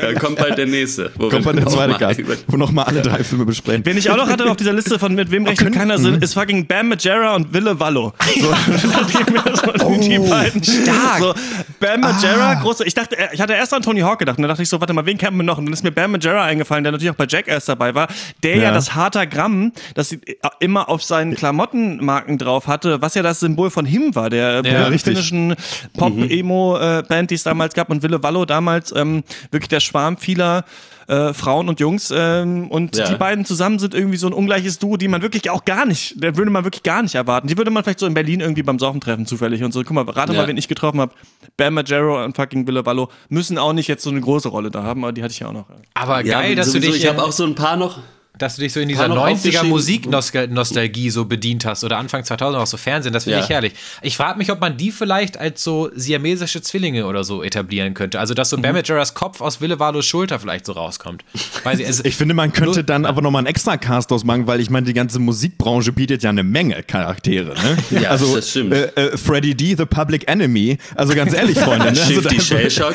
Da 0.00 0.14
kommt 0.20 0.36
bald 0.36 0.56
der 0.56 0.66
nächste. 0.66 1.10
wo 1.16 1.28
Kommt 1.28 1.44
bei 1.44 1.52
der 1.52 1.66
zweite 1.66 2.20
über- 2.22 2.36
wo 2.46 2.56
nochmal 2.56 2.84
alle 2.86 3.02
drei 3.02 3.24
Filme 3.24 3.44
besprechen. 3.44 3.84
Wen 3.84 3.96
ich 3.96 4.08
auch 4.08 4.16
noch 4.16 4.28
hatte 4.28 4.48
auf 4.48 4.56
dieser 4.56 4.72
Liste 4.72 4.98
von 5.00 5.14
mit 5.14 5.30
wem 5.32 5.44
rechnet 5.46 5.58
können- 5.66 5.74
keiner 5.74 5.98
sind, 5.98 6.22
ist 6.22 6.34
fucking 6.34 6.66
Bam 6.66 6.88
Majera 6.90 7.34
und 7.34 7.52
Wille 7.52 7.80
Wallo. 7.80 8.12
So, 8.40 9.89
so- 9.96 10.00
die 10.08 10.18
beiden. 10.18 10.62
stark. 10.62 11.18
So, 11.18 11.34
Bam 11.80 12.00
Margera, 12.00 12.54
große. 12.54 12.84
Ich 12.84 12.94
dachte, 12.94 13.16
ich 13.32 13.40
hatte 13.40 13.52
erst 13.54 13.72
an 13.74 13.82
Tony 13.82 14.00
Hawk 14.00 14.18
gedacht. 14.18 14.36
Und 14.38 14.42
dann 14.42 14.48
dachte 14.48 14.62
ich 14.62 14.68
so, 14.68 14.80
warte 14.80 14.92
mal, 14.92 15.06
wen 15.06 15.18
kennt 15.18 15.36
man 15.36 15.46
noch? 15.46 15.58
Und 15.58 15.66
dann 15.66 15.72
ist 15.72 15.82
mir 15.84 15.90
Bam 15.92 16.12
Margera 16.12 16.44
eingefallen, 16.44 16.84
der 16.84 16.92
natürlich 16.92 17.10
auch 17.10 17.16
bei 17.16 17.26
Jackass 17.28 17.64
dabei 17.66 17.94
war. 17.94 18.08
Der 18.42 18.56
ja, 18.56 18.62
Ja. 18.64 18.70
das 18.72 18.94
harter 18.94 19.26
Gramm, 19.26 19.72
das 19.94 20.08
sie 20.10 20.20
immer 20.60 20.88
auf 20.88 21.02
seinen 21.02 21.34
Klamottenmarken 21.34 22.38
drauf 22.38 22.66
hatte, 22.66 23.00
was 23.02 23.14
ja 23.14 23.22
das 23.22 23.40
Symbol 23.40 23.70
von 23.70 23.84
Him 23.86 24.14
war, 24.14 24.30
der 24.30 24.62
Ja, 24.64 24.84
richtig. 24.86 25.02
finnischen 25.14 25.54
Pop-Emo-Band, 25.96 27.30
die 27.30 27.34
es 27.34 27.42
damals 27.42 27.74
gab. 27.74 27.90
Und 27.90 28.02
Wille 28.02 28.22
Wallo 28.22 28.44
damals 28.44 28.92
ähm, 28.94 29.22
wirklich 29.50 29.68
der 29.68 29.80
Schwarm 29.80 30.16
vieler 30.16 30.64
äh, 31.10 31.34
Frauen 31.34 31.68
und 31.68 31.80
Jungs. 31.80 32.12
Ähm, 32.16 32.68
und 32.70 32.96
Ja. 32.96 33.08
die 33.10 33.16
beiden 33.16 33.44
zusammen 33.44 33.78
sind 33.78 33.94
irgendwie 33.94 34.16
so 34.16 34.26
ein 34.28 34.32
ungleiches 34.32 34.78
Duo, 34.78 34.96
die 34.96 35.08
man 35.08 35.22
wirklich 35.22 35.50
auch 35.50 35.64
gar 35.64 35.84
nicht, 35.84 36.22
der 36.22 36.36
würde 36.36 36.50
man 36.50 36.64
wirklich 36.64 36.82
gar 36.84 37.02
nicht 37.02 37.14
erwarten. 37.16 37.48
Die 37.48 37.58
würde 37.58 37.70
man 37.70 37.82
vielleicht 37.82 37.98
so 37.98 38.06
in 38.06 38.14
Berlin 38.14 38.40
irgendwie 38.40 38.62
beim 38.62 38.78
Saufen 38.78 39.00
treffen, 39.00 39.26
zufällig. 39.26 39.62
Und 39.64 39.72
so, 39.72 39.82
guck 39.82 39.90
mal, 39.92 40.08
rate 40.08 40.32
Ja. 40.32 40.40
mal, 40.42 40.48
wen 40.48 40.56
ich 40.56 40.68
getroffen 40.68 41.00
habe. 41.00 41.12
Bam 41.56 41.74
Margera 41.74 42.24
und 42.24 42.36
fucking 42.36 42.66
Wille 42.66 42.86
Wallo 42.86 43.10
müssen 43.28 43.58
auch 43.58 43.72
nicht 43.72 43.88
jetzt 43.88 44.02
so 44.04 44.10
eine 44.10 44.20
große 44.20 44.48
Rolle 44.48 44.70
da 44.70 44.82
haben, 44.84 45.02
aber 45.04 45.12
die 45.12 45.22
hatte 45.22 45.32
ich 45.32 45.40
ja 45.40 45.48
auch 45.48 45.52
noch. 45.52 45.66
Aber 45.94 46.24
Ja, 46.24 46.40
geil, 46.40 46.54
dass 46.54 46.66
du 46.66 46.72
sowieso, 46.74 46.92
dich 46.92 47.02
ich 47.04 47.08
habe 47.08 47.22
auch 47.22 47.32
so 47.32 47.44
ein 47.44 47.54
paar 47.56 47.76
noch. 47.76 47.98
Dass 48.42 48.56
du 48.56 48.62
dich 48.62 48.72
so 48.72 48.80
in 48.80 48.88
dieser 48.88 49.08
noch 49.08 49.16
90er 49.26 49.32
aufgeschrieben. 49.32 49.68
Musiknostalgie 49.70 51.10
so 51.10 51.24
bedient 51.24 51.64
hast 51.64 51.84
oder 51.84 51.98
Anfang 51.98 52.24
2000 52.24 52.60
auch 52.62 52.66
so 52.66 52.76
Fernsehen, 52.76 53.12
das 53.12 53.24
finde 53.24 53.38
Ja. 53.38 53.44
ich 53.44 53.50
herrlich. 53.50 53.72
Ich 54.02 54.16
frage 54.16 54.38
mich, 54.38 54.50
ob 54.50 54.60
man 54.60 54.76
die 54.76 54.90
vielleicht 54.90 55.36
als 55.38 55.62
so 55.62 55.90
siamesische 55.94 56.62
Zwillinge 56.62 57.06
oder 57.06 57.24
so 57.24 57.42
etablieren 57.42 57.94
könnte. 57.94 58.18
Also, 58.20 58.34
dass 58.34 58.50
so 58.50 58.56
Mhm. 58.56 58.62
Bam 58.62 58.74
Margeras 58.74 59.14
Kopf 59.14 59.40
aus 59.40 59.60
Wille 59.60 59.78
Walos 59.78 60.06
Schulter 60.06 60.38
vielleicht 60.40 60.66
so 60.66 60.72
rauskommt. 60.72 61.24
Ich, 61.34 61.86
also, 61.86 62.02
Ich 62.04 62.16
finde, 62.16 62.34
man 62.34 62.52
könnte 62.52 62.82
dann 62.84 63.04
aber 63.06 63.22
nochmal 63.22 63.40
einen 63.40 63.46
extra 63.46 63.76
Cast 63.76 64.10
ausmachen, 64.12 64.46
weil 64.46 64.60
ich 64.60 64.70
meine, 64.70 64.86
die 64.86 64.94
ganze 64.94 65.18
Musikbranche 65.18 65.92
bietet 65.92 66.22
ja 66.22 66.30
eine 66.30 66.42
Menge 66.42 66.82
Charaktere. 66.82 67.54
Ne? 67.54 67.76
Ja, 68.02 68.10
also, 68.10 68.36
das 68.36 68.50
stimmt. 68.50 68.72
Äh, 68.72 68.86
äh, 68.94 69.16
Freddie 69.16 69.54
D, 69.54 69.74
The 69.76 69.84
Public 69.84 70.28
Enemy. 70.28 70.78
Also 70.94 71.14
ganz 71.14 71.32
ehrlich, 71.34 71.58
Freunde. 71.58 71.92
Ne? 71.92 71.98
Also, 72.00 72.12
Shifty 72.14 72.36
da- 72.36 72.42
Shellshock. 72.42 72.94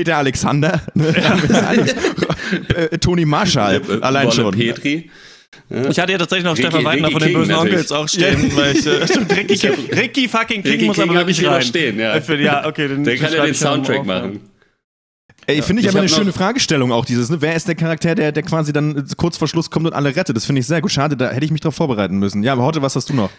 Peter 0.00 0.16
Alexander. 0.16 0.80
Äh, 2.74 2.98
Toni 2.98 3.24
Marshall. 3.24 3.80
Allein 4.00 4.26
Wolle 4.26 4.34
schon. 4.34 4.54
Petri. 4.56 5.08
Ich 5.88 5.98
hatte 6.00 6.10
ja 6.12 6.18
tatsächlich 6.18 6.44
noch 6.44 6.56
Ricky- 6.56 6.62
Stefan 6.66 6.84
Weidner 6.84 7.08
Ricky 7.08 7.12
von 7.12 7.20
den 7.22 7.28
King 7.28 7.38
bösen 7.38 7.52
natürlich. 7.52 7.74
Onkels 7.74 7.92
auch 7.92 8.08
stehen, 8.08 8.56
weil 8.56 8.76
ich, 8.76 8.86
äh, 8.86 9.06
stimmt, 9.08 9.36
Ricky, 9.36 9.66
Ricky 9.68 10.28
fucking 10.28 10.62
King 10.62 10.72
Ricky 10.72 10.84
muss 10.86 10.96
King 10.96 11.10
aber 11.10 11.18
wirklich 11.18 11.46
rein. 11.46 11.62
stehen, 11.62 11.98
ja. 12.00 12.16
Ich 12.16 12.24
finde, 12.24 12.42
ja, 12.42 12.66
okay, 12.66 12.88
den 12.88 13.04
Der 13.04 13.16
kann 13.18 13.32
ja 13.32 13.44
den 13.44 13.54
Soundtrack 13.54 14.04
machen. 14.04 14.40
Ey, 15.46 15.62
finde 15.62 15.80
ich 15.82 15.86
Ich 15.86 15.92
aber 15.92 16.00
eine 16.00 16.08
schöne 16.08 16.32
Fragestellung 16.32 16.90
auch 16.92 17.04
dieses, 17.04 17.30
ne? 17.30 17.40
Wer 17.40 17.54
ist 17.54 17.68
der 17.68 17.74
Charakter, 17.76 18.14
der, 18.16 18.32
der 18.32 18.42
quasi 18.42 18.72
dann 18.72 18.96
äh, 18.96 19.02
kurz 19.16 19.36
vor 19.36 19.46
Schluss 19.48 19.70
kommt 19.70 19.86
und 19.86 19.92
alle 19.92 20.14
rettet? 20.16 20.36
Das 20.36 20.44
finde 20.44 20.60
ich 20.60 20.66
sehr 20.66 20.80
gut. 20.80 20.90
Schade, 20.90 21.16
da 21.16 21.30
hätte 21.30 21.44
ich 21.44 21.52
mich 21.52 21.60
drauf 21.60 21.74
vorbereiten 21.76 22.18
müssen. 22.18 22.42
Ja, 22.42 22.54
aber 22.54 22.64
heute, 22.64 22.82
was 22.82 22.96
hast 22.96 23.08
du 23.10 23.14
noch? 23.14 23.30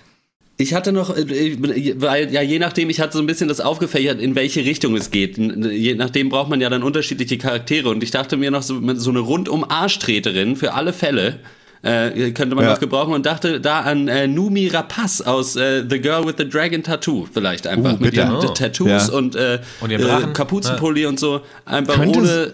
Ich 0.62 0.74
hatte 0.74 0.92
noch, 0.92 1.16
äh, 1.16 1.56
weil 2.00 2.32
ja 2.32 2.42
je 2.42 2.60
nachdem, 2.60 2.90
ich 2.90 3.00
hatte 3.02 3.14
so 3.18 3.20
ein 3.24 3.26
bisschen 3.26 3.48
das 3.48 3.60
aufgefächert, 3.62 4.22
in 4.22 4.36
welche 4.36 4.62
Richtung 4.62 4.96
es 4.96 5.10
geht. 5.12 5.38
Je 5.38 5.96
nachdem 5.96 6.30
braucht 6.30 6.50
man 6.50 6.62
ja 6.62 6.70
dann 6.70 6.84
unterschiedliche 6.84 7.38
Charaktere. 7.38 7.90
Und 7.90 8.04
ich 8.04 8.12
dachte 8.12 8.38
mir 8.38 8.52
noch 8.52 8.62
so, 8.64 8.80
so 8.96 9.10
eine 9.10 9.20
rundum 9.20 9.64
Arschtreterin 9.68 10.56
für 10.56 10.74
alle 10.74 10.94
Fälle. 10.94 11.40
Äh, 11.84 12.30
könnte 12.34 12.54
man 12.56 12.66
Ja. 12.66 12.72
noch 12.74 12.80
gebrauchen 12.80 13.12
und 13.12 13.26
dachte 13.26 13.60
da 13.60 13.80
an 13.80 14.08
äh, 14.08 14.28
Numi 14.28 14.68
Rapaz 14.68 15.22
aus 15.22 15.56
äh, 15.56 15.84
The 15.90 16.00
Girl 16.00 16.28
with 16.28 16.36
the 16.38 16.48
Dragon 16.48 16.84
Tattoo 16.84 17.28
vielleicht 17.34 17.66
einfach 17.66 17.94
Uh, 18.00 18.04
mit 18.04 18.14
ihren 18.14 18.36
Oh. 18.36 18.42
Tattoos 18.50 18.88
Ja. 19.08 19.12
und, 19.14 19.36
äh, 19.36 19.58
Und 19.82 19.92
äh. 19.92 19.98
Kapuzenpulli 20.32 21.08
und 21.08 21.20
so 21.20 21.42
einfach 21.66 21.96
Könnte 21.96 22.20
ohne 22.20 22.54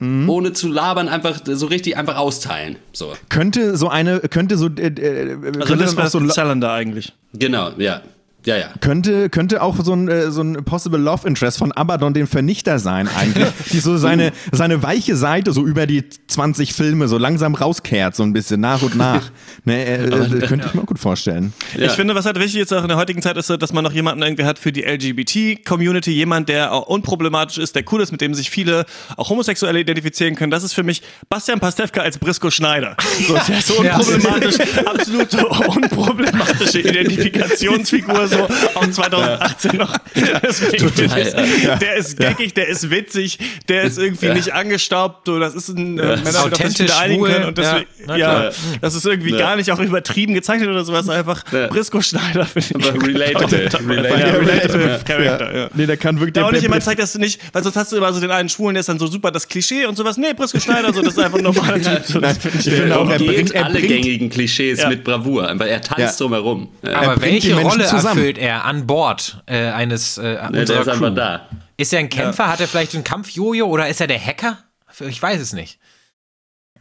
Mhm. 0.00 0.28
ohne 0.30 0.52
zu 0.52 0.68
labern 0.68 1.08
einfach 1.08 1.40
so 1.44 1.66
richtig 1.66 1.96
einfach 1.96 2.16
austeilen 2.16 2.76
so 2.92 3.14
Könnte 3.30 3.76
so 3.76 3.88
eine, 3.88 4.20
könnte 4.20 4.56
so, 4.56 4.66
äh, 4.68 4.86
äh, 4.86 5.30
Also 5.32 5.50
könnte, 5.64 5.84
dann 5.86 5.98
auch 5.98 6.10
so, 6.10 6.28
Salander 6.28 6.70
eigentlich. 6.72 7.12
genau 7.34 7.72
ja 7.78 8.02
ja 8.48 8.56
ja 8.56 8.68
könnte, 8.80 9.28
könnte 9.30 9.62
auch 9.62 9.76
so 9.82 9.92
ein, 9.92 10.08
äh, 10.08 10.30
so 10.30 10.42
ein 10.42 10.64
Possible 10.64 10.98
Love 10.98 11.26
Interest 11.28 11.58
von 11.58 11.72
Abaddon 11.72 12.14
den 12.14 12.26
Vernichter 12.26 12.78
sein 12.78 13.08
eigentlich, 13.08 13.48
die 13.72 13.80
so 13.80 13.96
seine, 13.96 14.32
seine 14.52 14.82
weiche 14.82 15.16
Seite 15.16 15.52
so 15.52 15.64
über 15.64 15.86
die 15.86 16.04
20 16.08 16.72
Filme 16.72 17.08
so 17.08 17.18
langsam 17.18 17.54
rauskehrt, 17.54 18.16
so 18.16 18.22
ein 18.22 18.32
bisschen 18.32 18.60
nach 18.60 18.82
und 18.82 18.96
nach. 18.96 19.30
ne, 19.64 19.84
äh, 19.84 20.04
äh, 20.04 20.46
könnte 20.46 20.66
ich 20.66 20.74
mir 20.74 20.82
auch 20.82 20.86
gut 20.86 20.98
vorstellen. 20.98 21.52
Ja. 21.76 21.86
Ich 21.86 21.92
finde, 21.92 22.14
was 22.14 22.24
halt 22.24 22.38
wichtig 22.38 22.62
ist 22.62 22.72
auch 22.72 22.82
in 22.82 22.88
der 22.88 22.96
heutigen 22.96 23.22
Zeit, 23.22 23.36
ist, 23.36 23.50
dass 23.50 23.72
man 23.72 23.84
noch 23.84 23.92
jemanden 23.92 24.22
irgendwie 24.22 24.44
hat 24.44 24.58
für 24.58 24.72
die 24.72 24.82
LGBT-Community, 24.82 26.10
jemand, 26.10 26.48
der 26.48 26.72
auch 26.72 26.86
unproblematisch 26.86 27.58
ist, 27.58 27.74
der 27.76 27.84
cool 27.92 28.00
ist, 28.00 28.12
mit 28.12 28.20
dem 28.20 28.34
sich 28.34 28.50
viele 28.50 28.86
auch 29.16 29.28
Homosexuelle 29.30 29.80
identifizieren 29.80 30.34
können. 30.34 30.50
Das 30.50 30.62
ist 30.64 30.72
für 30.72 30.82
mich 30.82 31.02
Bastian 31.28 31.60
Pastewka 31.60 32.00
als 32.00 32.18
Brisco 32.18 32.50
Schneider. 32.50 32.96
So, 33.26 33.36
so 33.64 33.82
Ja. 33.88 33.96
unproblematisch, 33.96 34.56
absolut 34.84 35.28
unproblematische 35.68 36.80
Identifikationsfigur, 36.80 38.26
so 38.26 38.37
auch 38.74 38.90
2018 38.90 39.76
noch. 39.76 39.94
Ich, 40.14 41.62
ja. 41.64 41.76
der 41.76 41.96
ist 41.96 42.18
geckig, 42.18 42.54
der 42.54 42.68
ist 42.68 42.90
witzig, 42.90 43.38
der 43.68 43.82
ist 43.82 43.98
irgendwie 43.98 44.26
Ja. 44.26 44.34
nicht 44.34 44.52
angestaubt, 44.52 45.26
so, 45.26 45.38
das 45.38 45.54
ist 45.54 45.68
ein 45.68 45.98
äh, 45.98 46.02
Männer, 46.02 46.18
auf 46.18 46.22
das 46.24 46.36
Authentisch, 46.36 46.90
schwul, 46.92 47.30
und 47.46 47.58
deswegen, 47.58 47.86
ja, 48.00 48.04
na 48.06 48.16
ja, 48.16 48.26
klar. 48.40 48.52
das 48.80 48.94
ist 48.94 49.06
irgendwie 49.06 49.32
Ja. 49.32 49.38
gar 49.38 49.56
nicht 49.56 49.70
auch 49.70 49.78
übertrieben 49.80 50.34
gezeichnet 50.34 50.68
oder 50.68 50.84
sowas, 50.84 51.08
einfach 51.08 51.42
Ja. 51.52 51.66
Brisco 51.68 52.00
Schneider 52.00 52.44
finde 52.46 52.78
ich. 52.78 52.88
Aber 52.88 53.06
relatable. 53.06 53.68
Ja, 53.70 53.78
relatable. 53.94 54.40
relatable 54.40 55.00
Character, 55.06 55.56
ja. 55.56 55.68
Nee, 55.74 55.86
der 55.86 55.96
kann 55.96 56.16
wirklich 56.20 56.34
Da 56.34 56.44
auch 56.46 56.52
nicht 56.52 56.62
jemand 56.62 56.82
zeigt 56.82 57.00
das 57.00 57.16
nicht, 57.16 57.40
weil 57.52 57.62
sonst 57.62 57.76
hast 57.76 57.92
du 57.92 57.96
immer 57.96 58.12
so 58.12 58.20
den 58.20 58.30
einen 58.30 58.48
Schwulen, 58.48 58.74
der 58.74 58.80
ist 58.80 58.88
dann 58.88 58.98
so 58.98 59.06
super 59.06 59.30
das 59.30 59.46
Klischee 59.48 59.86
und 59.86 59.96
sowas. 59.96 60.16
Nee, 60.16 60.32
Brisco 60.34 60.58
Schneider, 60.60 60.92
so, 60.92 61.02
das 61.02 61.14
ist 61.14 61.18
einfach 61.18 61.38
ein 61.38 61.44
normaler 61.44 61.80
Typ. 61.80 62.04
So, 62.04 62.20
das 62.20 62.38
finde 62.38 62.58
ich, 62.58 62.64
finde 62.64 62.98
auch, 62.98 63.08
er 63.10 63.18
bringt- 63.18 63.54
alle 63.56 63.80
gängigen 63.80 64.30
Klischees 64.30 64.86
mit 64.86 65.04
Bravour. 65.04 65.48
Einfach, 65.48 65.66
er 65.66 65.80
tanzt 65.80 66.20
drumherum. 66.20 66.68
Aber 66.82 67.16
bringt 67.16 67.42
die 67.42 67.48
welche 67.50 67.54
Menschen 67.54 67.70
Rolle 67.70 67.84
zusammen. 67.86 68.17
Erfüllt 68.18 68.38
er 68.38 68.64
an 68.64 68.86
Bord 68.86 69.42
äh, 69.46 69.68
eines 69.68 70.18
äh, 70.18 70.34
Ja, 70.34 70.50
der 70.50 70.60
unserer 70.60 70.80
ist 70.82 70.88
einfach 70.88 71.06
Crew? 71.08 71.14
da. 71.14 71.48
Ist 71.76 71.92
er 71.92 72.00
ein 72.00 72.08
Kämpfer? 72.08 72.48
Hat 72.48 72.60
er 72.60 72.66
vielleicht 72.68 72.94
einen 72.94 73.04
Kampfjojo 73.04 73.66
oder 73.66 73.88
ist 73.88 74.00
er 74.00 74.06
der 74.08 74.24
Hacker? 74.24 74.58
Ich 75.00 75.22
weiß 75.22 75.40
es 75.40 75.52
nicht. 75.52 75.78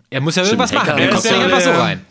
Er 0.09 0.21
muss 0.21 0.35
ja 0.35 0.43
irgendwas 0.43 0.71
Hacker. 0.71 0.93
machen. 0.93 0.99
Er 0.99 1.09
kommt 1.09 1.25
ja 1.25 1.31
ja 1.37 1.43
einfach 1.43 1.61
so 1.61 1.71
rein. 1.71 2.05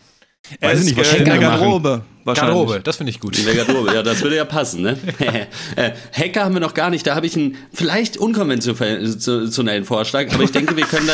er 0.59 0.69
Weiß 0.69 0.79
ich 0.79 0.79
ist 0.91 0.95
nicht, 0.95 0.99
was 0.99 1.13
in 1.13 1.25
der. 1.25 1.37
Garderobe. 1.39 2.03
Wahrscheinlich. 2.23 2.55
Garderobe, 2.55 2.81
das 2.81 2.97
finde 2.97 3.09
ich 3.11 3.19
gut. 3.19 3.37
In 3.37 3.45
der 3.45 3.55
Garderobe, 3.55 3.93
ja, 3.93 4.03
das 4.03 4.21
würde 4.21 4.35
ja 4.35 4.45
passen, 4.45 4.81
ne? 4.81 4.97
äh, 5.75 5.91
Hacker 6.13 6.43
haben 6.43 6.53
wir 6.53 6.59
noch 6.59 6.73
gar 6.73 6.89
nicht. 6.89 7.07
Da 7.07 7.15
habe 7.15 7.25
ich 7.25 7.35
einen 7.35 7.57
vielleicht 7.73 8.17
unkonventionellen 8.17 9.85
Vorschlag, 9.85 10.31
aber 10.33 10.43
ich 10.43 10.51
denke, 10.51 10.75
wir 10.75 10.85
können 10.85 11.07
da. 11.07 11.13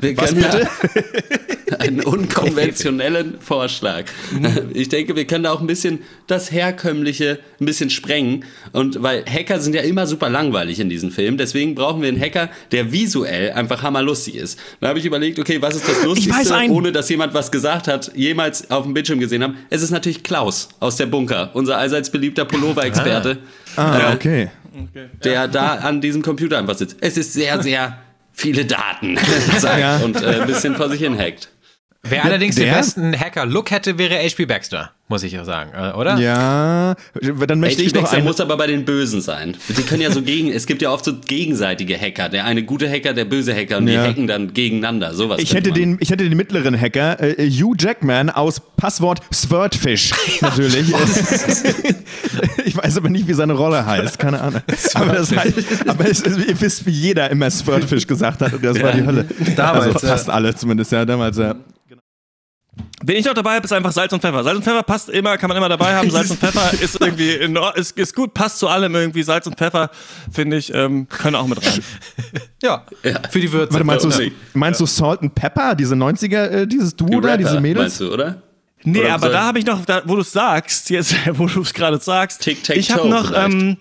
Wir 0.00 0.14
können 0.14 0.42
da 0.42 1.76
einen 1.78 2.00
unkonventionellen 2.00 3.38
Vorschlag. 3.40 4.04
Ich 4.74 4.88
denke, 4.88 5.16
wir 5.16 5.26
können 5.26 5.44
da 5.44 5.52
auch 5.52 5.60
ein 5.60 5.66
bisschen 5.66 6.00
das 6.26 6.50
Herkömmliche 6.52 7.38
ein 7.58 7.64
bisschen 7.64 7.90
sprengen. 7.90 8.44
Und 8.72 9.02
weil 9.02 9.24
Hacker 9.24 9.60
sind 9.60 9.74
ja 9.74 9.82
immer 9.82 10.06
super 10.06 10.28
langweilig 10.28 10.80
in 10.80 10.88
diesen 10.88 11.10
Filmen, 11.10 11.38
deswegen 11.38 11.74
brauchen 11.74 12.02
wir 12.02 12.08
einen 12.08 12.20
Hacker, 12.20 12.50
der 12.72 12.92
visuell 12.92 13.52
einfach 13.52 13.82
hammerlustig 13.82 14.36
ist. 14.36 14.58
Da 14.80 14.88
habe 14.88 14.98
ich 14.98 15.04
überlegt, 15.04 15.38
okay, 15.38 15.60
was 15.60 15.76
ist 15.76 15.88
das 15.88 16.04
Lustigste, 16.04 16.54
ohne 16.70 16.92
dass 16.92 17.08
jemand 17.08 17.32
was 17.34 17.50
gesagt 17.50 17.88
hat, 17.88 18.12
jemals 18.14 18.70
auf 18.70 18.84
dem 18.84 18.94
Bildschirm 18.94 19.20
gesehen 19.20 19.42
haben? 19.42 19.56
Es 19.70 19.82
ist 19.82 19.90
natürlich 19.90 20.22
Klaus 20.22 20.68
aus 20.80 20.96
der 20.96 21.06
Bunker, 21.06 21.50
unser 21.54 21.78
allseits 21.78 22.10
beliebter 22.10 22.44
Pullover-Experte, 22.44 23.38
ah, 23.76 24.12
okay. 24.12 24.50
der 25.24 25.48
da 25.48 25.76
an 25.76 26.00
diesem 26.00 26.22
Computer 26.22 26.58
einfach 26.58 26.76
sitzt. 26.76 26.96
Es 27.00 27.16
ist 27.16 27.32
sehr, 27.32 27.62
sehr 27.62 27.98
viele 28.40 28.64
Daten 28.64 29.16
sagt 29.58 29.78
Ja. 29.78 29.98
und 29.98 30.20
äh, 30.22 30.40
ein 30.40 30.46
bisschen 30.46 30.74
vor 30.74 30.88
sich 30.88 31.00
hin 31.00 31.18
hackt. 31.18 31.48
Wer 32.02 32.24
allerdings 32.24 32.54
den 32.54 32.64
der- 32.64 32.76
besten 32.76 33.18
Hacker-Look 33.18 33.70
hätte, 33.70 33.98
wäre 33.98 34.14
H.P. 34.16 34.46
Baxter, 34.46 34.90
muss 35.08 35.22
ich 35.22 35.32
ja 35.32 35.44
sagen, 35.44 35.72
äh, 35.74 35.92
oder? 35.94 36.16
Ja, 36.18 36.94
dann 37.46 37.60
möchte 37.60 37.76
H.P. 37.82 37.86
ich 37.88 37.94
noch 37.94 38.00
Baxter 38.02 38.16
eine, 38.16 38.26
muss 38.26 38.40
aber 38.40 38.56
bei 38.56 38.66
den 38.66 38.86
Bösen 38.86 39.20
sein. 39.20 39.54
Die 39.68 39.82
können 39.82 40.00
ja 40.00 40.10
so 40.10 40.22
gegen, 40.22 40.50
es 40.50 40.66
gibt 40.66 40.80
ja 40.80 40.90
oft 40.90 41.04
so 41.04 41.14
gegenseitige 41.14 41.98
Hacker. 42.00 42.30
Der 42.30 42.46
eine 42.46 42.62
gute 42.62 42.88
Hacker, 42.90 43.12
der 43.12 43.26
böse 43.26 43.54
Hacker 43.54 43.76
und 43.76 43.86
Ja. 43.86 44.02
die 44.02 44.08
hacken 44.08 44.26
dann 44.26 44.54
gegeneinander. 44.54 45.12
Sowas. 45.12 45.40
Ich 45.42 45.52
hätte, 45.52 45.70
man. 45.70 45.78
den, 45.78 45.96
ich 46.00 46.10
hätte 46.10 46.24
den 46.26 46.38
mittleren 46.38 46.80
Hacker, 46.80 47.20
äh, 47.22 47.50
Hugh 47.50 47.74
Jackman 47.78 48.30
aus 48.30 48.62
Passwort 48.78 49.20
Swordfish, 49.34 50.12
natürlich. 50.40 50.90
ich 52.64 52.76
weiß 52.76 52.96
aber 52.96 53.10
nicht, 53.10 53.28
wie 53.28 53.34
seine 53.34 53.52
Rolle 53.52 53.84
heißt, 53.84 54.18
keine 54.18 54.40
Ahnung. 54.40 54.62
aber 54.94 55.12
das 55.12 55.36
heißt, 55.36 55.54
aber 55.86 56.08
es, 56.08 56.22
ihr 56.24 56.60
wisst, 56.60 56.86
wie 56.86 56.90
jeder 56.92 57.30
immer 57.30 57.50
Swordfish 57.50 58.06
gesagt 58.06 58.40
hat 58.40 58.54
und 58.54 58.64
das 58.64 58.80
war 58.82 58.92
die 58.92 59.04
Hölle. 59.04 59.26
Damals, 59.54 59.96
also 59.96 60.06
fast 60.06 60.30
alle 60.30 60.54
zumindest, 60.54 60.92
ja, 60.92 61.04
damals, 61.04 61.36
ja. 61.36 61.54
Wen 63.02 63.16
ich 63.16 63.24
noch 63.24 63.34
dabei 63.34 63.54
habe, 63.56 63.64
ist 63.64 63.72
einfach 63.72 63.92
Salz 63.92 64.12
und 64.12 64.20
Pfeffer. 64.20 64.44
Salz 64.44 64.56
und 64.58 64.64
Pfeffer 64.64 64.82
passt 64.82 65.08
immer, 65.08 65.36
kann 65.38 65.48
man 65.48 65.56
immer 65.56 65.68
dabei 65.68 65.94
haben. 65.94 66.10
Salz 66.10 66.30
und 66.30 66.38
Pfeffer 66.38 66.72
ist 66.82 67.00
irgendwie 67.00 67.32
in, 67.32 67.58
ist, 67.74 67.96
ist 67.96 68.14
gut, 68.14 68.34
passt 68.34 68.58
zu 68.58 68.68
allem 68.68 68.94
irgendwie. 68.94 69.22
Salz 69.22 69.46
und 69.46 69.56
Pfeffer, 69.56 69.90
finde 70.30 70.56
ich, 70.58 70.72
ähm, 70.74 71.08
können 71.08 71.36
auch 71.36 71.46
mit 71.46 71.64
rein. 71.64 71.80
Ja, 72.62 72.84
für 73.30 73.40
die 73.40 73.50
Würze. 73.50 73.72
Warte, 73.72 73.84
meinst 73.84 74.04
du, 74.04 74.10
Ja. 74.22 74.30
meinst 74.52 74.80
du 74.80 74.86
Salt 74.86 75.22
and 75.22 75.34
Pepper, 75.34 75.74
diese 75.74 75.94
90er, 75.94 76.46
äh, 76.50 76.66
dieses 76.66 76.94
Duo 76.94 77.08
Die 77.08 77.20
da, 77.26 77.36
diese 77.38 77.58
Mädels? 77.58 77.84
Meinst 77.84 78.00
du, 78.00 78.12
oder? 78.12 78.42
Nee, 78.82 79.00
Oder 79.00 79.14
aber 79.14 79.28
da 79.30 79.42
habe 79.44 79.58
ich 79.58 79.66
noch, 79.66 79.84
da, 79.86 80.02
wo 80.04 80.14
du 80.14 80.20
es 80.22 80.32
sagst, 80.32 80.90
jetzt, 80.90 81.14
wo 81.38 81.46
du 81.46 81.62
es 81.62 81.72
gerade 81.72 81.98
sagst, 81.98 82.42
Tic-Tac-Toe 82.42 82.78
ich 82.78 82.90
habe 82.90 83.08
noch, 83.08 83.28
vielleicht. 83.28 83.52
ähm, 83.52 83.76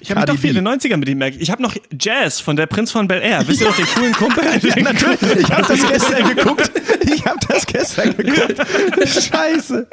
Ich 0.00 0.10
habe 0.10 0.24
doch 0.26 0.36
viel 0.38 0.56
in 0.56 0.64
den 0.64 0.68
90ern 0.68 0.96
mit 0.98 1.08
ihm 1.08 1.18
merkt. 1.18 1.40
Ich 1.40 1.50
habe 1.50 1.62
noch 1.62 1.74
Jazz 1.98 2.40
von 2.40 2.56
der 2.56 2.66
Prinz 2.66 2.90
von 2.90 3.08
Bel 3.08 3.20
Air. 3.22 3.46
Wisst 3.46 3.60
ihr 3.60 3.68
noch 3.68 3.76
den 3.76 3.86
coolen 3.86 4.12
Kumpel? 4.12 4.44
Ja, 4.62 4.82
natürlich. 4.82 5.40
Ich 5.40 5.50
habe 5.50 5.66
das 5.66 5.88
gestern 5.90 6.34
geguckt. 6.36 6.70
Ich 7.14 7.24
habe 7.26 7.38
das 7.48 7.66
gestern 7.66 8.16
geguckt. 8.16 8.56
Scheiße. 9.06 9.86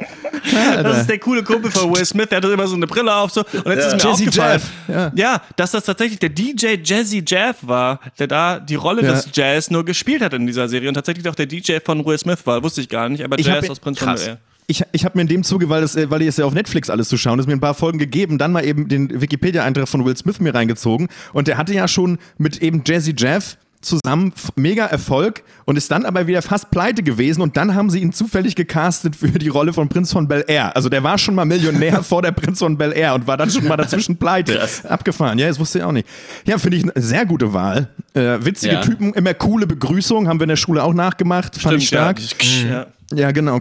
Das 0.82 0.98
ist 1.00 1.08
der 1.10 1.18
coole 1.18 1.42
Kumpel 1.42 1.70
von 1.70 1.94
Will 1.94 2.04
Smith. 2.04 2.28
Der 2.30 2.38
hat 2.38 2.44
immer 2.44 2.66
so 2.66 2.76
eine 2.76 2.86
Brille 2.86 3.14
auf. 3.14 3.30
So. 3.32 3.40
Und 3.42 3.66
jetzt 3.66 3.86
ist 3.86 3.92
mir 4.04 4.10
Jazzy 4.10 4.26
aufgefallen, 4.28 4.60
Jeff. 4.88 4.94
Ja. 4.96 5.12
ja. 5.14 5.42
dass 5.56 5.70
das 5.72 5.84
tatsächlich 5.84 6.18
der 6.18 6.28
DJ 6.30 6.76
Jazzy 6.84 7.22
Jeff 7.26 7.56
war, 7.62 8.00
der 8.18 8.26
da 8.26 8.60
die 8.60 8.74
Rolle 8.74 9.02
Ja. 9.04 9.12
des 9.12 9.28
Jazz 9.32 9.70
nur 9.70 9.84
gespielt 9.84 10.22
hat 10.22 10.34
in 10.34 10.46
dieser 10.46 10.68
Serie 10.68 10.88
und 10.88 10.94
tatsächlich 10.94 11.28
auch 11.28 11.34
der 11.34 11.46
DJ 11.46 11.78
von 11.84 12.04
Will 12.04 12.18
Smith 12.18 12.38
war. 12.44 12.62
Wusste 12.62 12.80
ich 12.80 12.88
gar 12.88 13.08
nicht, 13.08 13.24
aber 13.24 13.38
Ich 13.38 13.46
Jazz 13.46 13.68
aus 13.70 13.80
Prinz 13.80 13.98
von 13.98 14.08
krass. 14.08 14.20
Bel 14.24 14.30
Air. 14.30 14.38
Ich, 14.68 14.82
ich 14.92 15.04
habe 15.04 15.16
mir 15.16 15.22
in 15.22 15.28
dem 15.28 15.44
Zuge, 15.44 15.68
weil, 15.68 15.80
das, 15.80 15.94
äh, 15.94 16.10
weil 16.10 16.22
es 16.22 16.36
ja 16.36 16.44
auf 16.44 16.54
Netflix 16.54 16.90
alles 16.90 17.08
zu 17.08 17.16
schauen 17.16 17.38
ist, 17.38 17.46
mir 17.46 17.52
ein 17.52 17.60
paar 17.60 17.74
Folgen 17.74 17.98
gegeben, 17.98 18.36
dann 18.38 18.52
mal 18.52 18.64
eben 18.64 18.88
den 18.88 19.20
Wikipedia-Eintrag 19.20 19.88
von 19.88 20.04
Will 20.04 20.16
Smith 20.16 20.40
mir 20.40 20.54
reingezogen. 20.54 21.08
Und 21.32 21.46
der 21.46 21.56
hatte 21.56 21.72
ja 21.72 21.86
schon 21.86 22.18
mit 22.38 22.62
eben 22.62 22.82
Jazzy 22.84 23.14
Jeff 23.16 23.58
zusammen 23.80 24.32
mega 24.56 24.86
Erfolg 24.86 25.42
und 25.64 25.76
ist 25.76 25.90
dann 25.90 26.04
aber 26.04 26.26
wieder 26.26 26.42
fast 26.42 26.70
pleite 26.70 27.02
gewesen 27.02 27.40
und 27.40 27.56
dann 27.56 27.74
haben 27.74 27.90
sie 27.90 28.00
ihn 28.00 28.12
zufällig 28.12 28.56
gecastet 28.56 29.16
für 29.16 29.28
die 29.28 29.48
Rolle 29.48 29.72
von 29.72 29.88
Prinz 29.88 30.12
von 30.12 30.28
Bel 30.28 30.44
Air. 30.46 30.74
Also 30.74 30.88
der 30.88 31.02
war 31.02 31.18
schon 31.18 31.34
mal 31.34 31.44
Millionär 31.44 32.02
vor 32.02 32.22
der 32.22 32.32
Prinz 32.32 32.58
von 32.58 32.76
Bel 32.76 32.92
Air 32.92 33.14
und 33.14 33.26
war 33.26 33.36
dann 33.36 33.50
schon 33.50 33.66
mal 33.66 33.76
dazwischen 33.76 34.16
pleite. 34.18 34.60
Abgefahren, 34.88 35.38
ja, 35.38 35.48
das 35.48 35.58
wusste 35.58 35.78
ich 35.78 35.84
auch 35.84 35.92
nicht. 35.92 36.08
Ja, 36.46 36.58
finde 36.58 36.78
ich 36.78 36.82
eine 36.84 36.92
sehr 36.96 37.26
gute 37.26 37.52
Wahl. 37.52 37.88
Äh, 38.14 38.44
witzige 38.44 38.74
Ja. 38.74 38.80
Typen, 38.80 39.12
immer 39.14 39.34
coole 39.34 39.66
Begrüßung, 39.66 40.28
haben 40.28 40.40
wir 40.40 40.44
in 40.44 40.50
der 40.50 40.56
Schule 40.56 40.82
auch 40.82 40.94
nachgemacht. 40.94 41.60
Fand 41.60 41.78
ich 41.78 41.88
stark. 41.88 42.20
Ja. 42.68 42.86
Ja, 43.14 43.30
genau. 43.30 43.60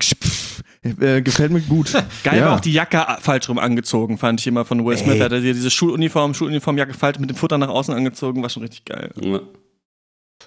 Äh, 0.99 1.21
gefällt 1.21 1.51
mir 1.51 1.61
gut. 1.61 1.93
Geil 2.23 2.39
ja. 2.39 2.45
war 2.45 2.55
auch 2.55 2.59
die 2.59 2.73
Jacke 2.73 3.05
falsch 3.19 3.49
rum 3.49 3.57
angezogen, 3.57 4.17
fand 4.17 4.39
ich 4.39 4.47
immer 4.47 4.65
von 4.65 4.85
Will 4.85 4.97
Smith. 4.97 5.19
Er 5.19 5.25
hat 5.25 5.31
hier 5.31 5.53
diese 5.53 5.71
Schuluniform, 5.71 6.33
Schuluniformjacke 6.33 6.93
falsch 6.93 7.19
mit 7.19 7.29
dem 7.29 7.35
Futter 7.35 7.57
nach 7.57 7.69
außen 7.69 7.93
angezogen, 7.93 8.41
war 8.41 8.49
schon 8.49 8.63
richtig 8.63 8.85
geil. 8.85 9.11
Ja. 9.19 9.39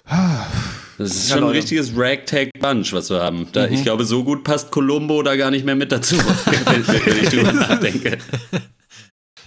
Das 0.05 1.09
ist 1.11 1.29
Ja, 1.29 1.35
schon 1.35 1.43
ein 1.43 1.47
Leute. 1.47 1.57
richtiges 1.59 1.91
Ragtag-Bunch, 1.95 2.93
was 2.93 3.09
wir 3.09 3.21
haben. 3.21 3.47
Da, 3.53 3.67
Ich 3.67 3.83
glaube, 3.83 4.05
so 4.05 4.23
gut 4.23 4.43
passt 4.43 4.71
Columbo 4.71 5.21
da 5.23 5.35
gar 5.35 5.51
nicht 5.51 5.65
mehr 5.65 5.75
mit 5.75 5.91
dazu, 5.91 6.17
wenn, 6.17 6.65
wenn 7.05 7.23
ich 7.23 7.29
drüber 7.29 7.53
nachdenke. 7.53 8.17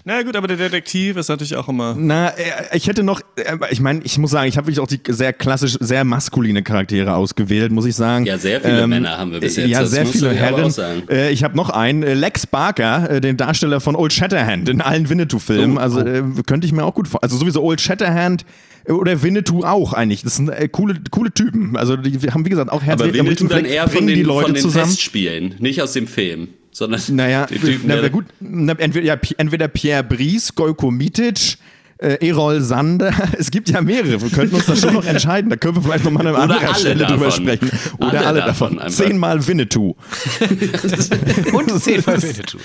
Na 0.05 0.21
gut, 0.23 0.35
aber 0.35 0.49
der 0.49 0.57
Detektiv 0.57 1.17
ist 1.17 1.29
natürlich 1.29 1.55
auch 1.55 1.69
immer. 1.69 1.95
Na, 1.97 2.31
äh, 2.31 2.77
ich 2.77 2.88
hätte 2.88 3.05
noch, 3.05 3.21
äh, 3.37 3.57
ich 3.71 3.81
meine, 3.81 4.01
ich 4.03 4.19
muss 4.19 4.33
sagen, 4.33 4.49
ich 4.49 4.57
habe 4.57 4.67
wirklich 4.67 4.81
auch 4.81 4.88
die 4.88 5.01
sehr 5.09 5.33
klassisch, 5.33 5.77
sehr 5.79 6.03
maskuline 6.03 6.65
Charaktere 6.65 7.15
ausgewählt, 7.15 7.71
muss 7.71 7.87
ich 7.87 7.95
sagen. 7.95 8.27
Ja, 8.27 8.37
sehr 8.37 8.61
viele 8.61 8.88
Männer 8.88 9.17
haben 9.17 9.31
wir 9.31 9.38
bis 9.38 9.55
jetzt, 9.55 9.69
Ja, 9.69 9.83
das 9.83 9.93
sehr 9.93 10.05
viele 10.05 10.33
Herren. 10.33 10.73
Äh, 11.09 11.31
ich 11.31 11.45
habe 11.45 11.57
noch 11.57 11.71
einen, 11.71 12.03
äh, 12.03 12.15
Lex 12.15 12.49
Barker, 12.49 13.11
äh, 13.11 13.21
den 13.21 13.37
Darsteller 13.37 13.81
von 13.81 13.95
Old 13.95 14.12
Shatterhand 14.12 14.69
in 14.69 14.81
allen 14.81 15.09
Winnetou-Filmen. 15.09 15.77
Oh, 15.77 15.81
also 15.81 16.01
äh, 16.01 16.23
könnte 16.49 16.67
ich 16.67 16.73
mir 16.73 16.85
auch 16.85 16.95
gut 16.95 17.07
vorstellen. 17.07 17.31
Also 17.31 17.38
sowieso 17.38 17.62
Old 17.62 17.81
Shatterhand 17.81 18.45
äh, 18.87 18.91
oder 18.93 19.23
Winnetou 19.23 19.62
auch 19.62 19.93
eigentlich. 19.93 20.25
Das 20.25 20.35
sind 20.35 20.49
äh, 20.49 20.67
coole, 20.67 20.97
coole 21.12 21.31
Typen. 21.33 21.77
Also 21.77 21.97
die 21.97 22.19
haben, 22.29 22.45
wie 22.45 22.51
gesagt, 22.51 22.73
auch 22.73 22.83
Herz 22.83 23.01
Aber 23.01 23.15
Winnetou 23.15 23.47
dann 23.47 23.65
eher 23.65 23.85
von 23.85 23.99
bringen 23.99 24.09
die 24.09 24.15
den, 24.17 24.25
Leute 24.27 24.47
von 24.47 24.55
den 24.55 24.62
zusammen. 24.62 24.87
Festspielen, 24.87 25.55
nicht 25.61 25.81
aus 25.81 25.93
dem 25.93 26.09
Film, 26.09 26.49
sondern 26.73 27.01
Naja, 27.09 27.47
die 27.51 27.59
Typen, 27.59 27.87
na, 27.87 28.09
gut, 28.09 28.25
na, 28.41 28.73
entweder, 28.79 29.07
ja, 29.07 29.17
entweder 29.37 29.69
Pierre 29.69 30.03
Brice, 30.03 30.55
Gojko 30.55 30.91
Mitic, 30.91 31.59
äh, 31.99 32.27
Erol 32.27 32.61
Sander. 32.61 33.13
Es 33.39 33.51
gibt 33.51 33.71
ja 33.71 33.81
mehrere. 33.81 34.21
Wir 34.21 34.31
könnten 34.31 34.57
uns 34.57 34.67
da 34.67 34.75
schon 34.75 34.95
noch 34.95 35.05
entscheiden. 35.05 35.51
Da 35.51 35.57
können 35.57 35.77
wir 35.77 35.83
vielleicht 35.83 36.05
nochmal 36.05 36.27
an 36.27 36.35
einer 36.35 36.55
anderen 36.55 36.75
Stelle 36.75 37.05
drüber 37.07 37.27
davon. 37.27 37.45
sprechen. 37.45 37.71
Oder 37.99 38.09
alle, 38.19 38.27
Alle 38.27 38.41
davon. 38.41 38.77
davon. 38.77 38.91
Zehnmal 38.91 39.47
Winnetou. 39.47 39.95
Und 41.53 41.81
zehnmal 41.81 42.21
Winnetou. 42.21 42.59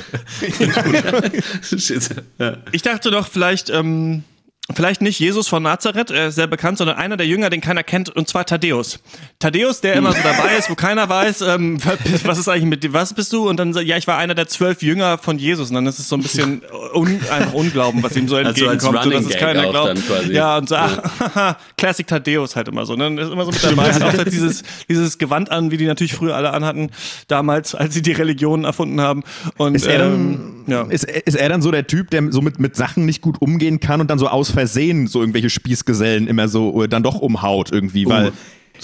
Ich 2.72 2.82
dachte 2.82 3.12
doch, 3.12 3.28
vielleicht, 3.28 3.70
ähm, 3.70 4.24
vielleicht 4.74 5.02
nicht 5.02 5.20
Jesus 5.20 5.48
von 5.48 5.64
Nazareth, 5.64 6.12
er 6.12 6.28
ist 6.28 6.36
sehr 6.36 6.48
bekannt, 6.48 6.78
sondern 6.78 6.98
einer 6.98 7.16
der 7.16 7.26
Jünger, 7.26 7.50
den 7.50 7.62
keiner 7.62 7.84
kennt, 7.84 8.10
und 8.10 8.28
zwar 8.28 8.46
Thaddeus. 8.46 9.00
Thaddeus, 9.40 9.80
der 9.82 9.94
immer 9.94 10.12
so 10.12 10.20
dabei 10.22 10.58
ist, 10.58 10.70
wo 10.70 10.76
keiner 10.76 11.08
weiß, 11.08 11.42
ähm, 11.42 11.80
was 12.24 12.38
ist 12.38 12.50
eigentlich 12.50 12.66
mit 12.66 12.84
dir, 12.84 12.92
was 12.92 13.14
bist 13.14 13.32
du? 13.32 13.48
Und 13.48 13.58
dann, 13.58 13.74
ja, 13.74 13.96
ich 13.96 14.08
war 14.08 14.18
einer 14.18 14.36
der 14.36 14.48
zwölf 14.48 14.82
Jünger 14.82 15.18
von 15.18 15.40
Jesus. 15.40 15.70
Und 15.70 15.76
dann 15.76 15.88
ist 15.88 16.00
es 16.00 16.10
so 16.10 16.18
ein 16.18 16.22
bisschen 16.22 16.62
un, 16.94 17.20
einfach 17.32 17.54
Unglauben, 17.54 18.04
was 18.04 18.16
ihm 18.18 18.28
so 18.28 18.36
Also 18.36 18.50
als 18.50 18.62
entgegenkommt, 18.62 19.04
so, 19.04 19.10
dass 19.10 19.26
es 19.26 19.38
keiner 19.38 19.70
glaubt. 19.70 19.98
dann. 20.10 20.32
Ja, 20.32 20.58
und 20.58 20.68
so, 20.68 20.76
ach, 20.76 21.02
haha, 21.20 21.58
Classic 21.78 22.06
Thaddeus 22.06 22.56
halt 22.56 22.68
immer 22.68 22.86
so. 22.86 22.96
Ne? 22.96 23.22
Ist 23.22 23.32
immer 23.32 23.46
so 23.46 23.52
mit 23.52 23.64
dabei. 23.64 23.94
Hat 23.94 24.04
auch 24.04 24.18
halt 24.18 24.32
dieses, 24.32 24.64
dieses 24.90 25.18
Gewand 25.18 25.50
an, 25.50 25.72
wie 25.72 25.78
die 25.78 25.86
natürlich 25.86 26.14
früher 26.14 26.36
alle 26.36 26.52
anhatten, 26.52 26.92
damals, 27.28 27.74
als 27.74 27.94
sie 27.94 28.02
die 28.02 28.12
Religion 28.12 28.66
erfunden 28.66 29.00
haben. 29.00 29.24
Und, 29.56 29.76
Ist 29.76 29.86
er, 29.86 30.06
ähm, 30.06 30.64
dann, 30.68 30.88
ja. 30.88 30.92
ist, 30.92 31.06
ist 31.06 31.36
er 31.36 31.48
dann 31.48 31.62
so 31.62 31.72
der 31.72 31.88
Typ, 31.88 32.10
der 32.10 32.32
so 32.32 32.42
mit, 32.42 32.60
mit 32.60 32.76
Sachen 32.76 33.06
nicht 33.06 33.22
gut 33.22 33.42
umgehen 33.42 33.80
kann 33.80 34.02
und 34.02 34.10
dann 34.10 34.20
so 34.20 34.28
aus 34.28 34.57
Versehen 34.58 35.06
so 35.06 35.20
irgendwelche 35.20 35.52
Spießgesellen 35.52 36.28
immer 36.28 36.48
so 36.48 36.84
äh, 36.84 36.88
dann 36.88 37.04
doch 37.04 37.20
umhaut 37.20 37.72
irgendwie, 37.72 38.08
weil 38.08 38.28
ihm 38.28 38.34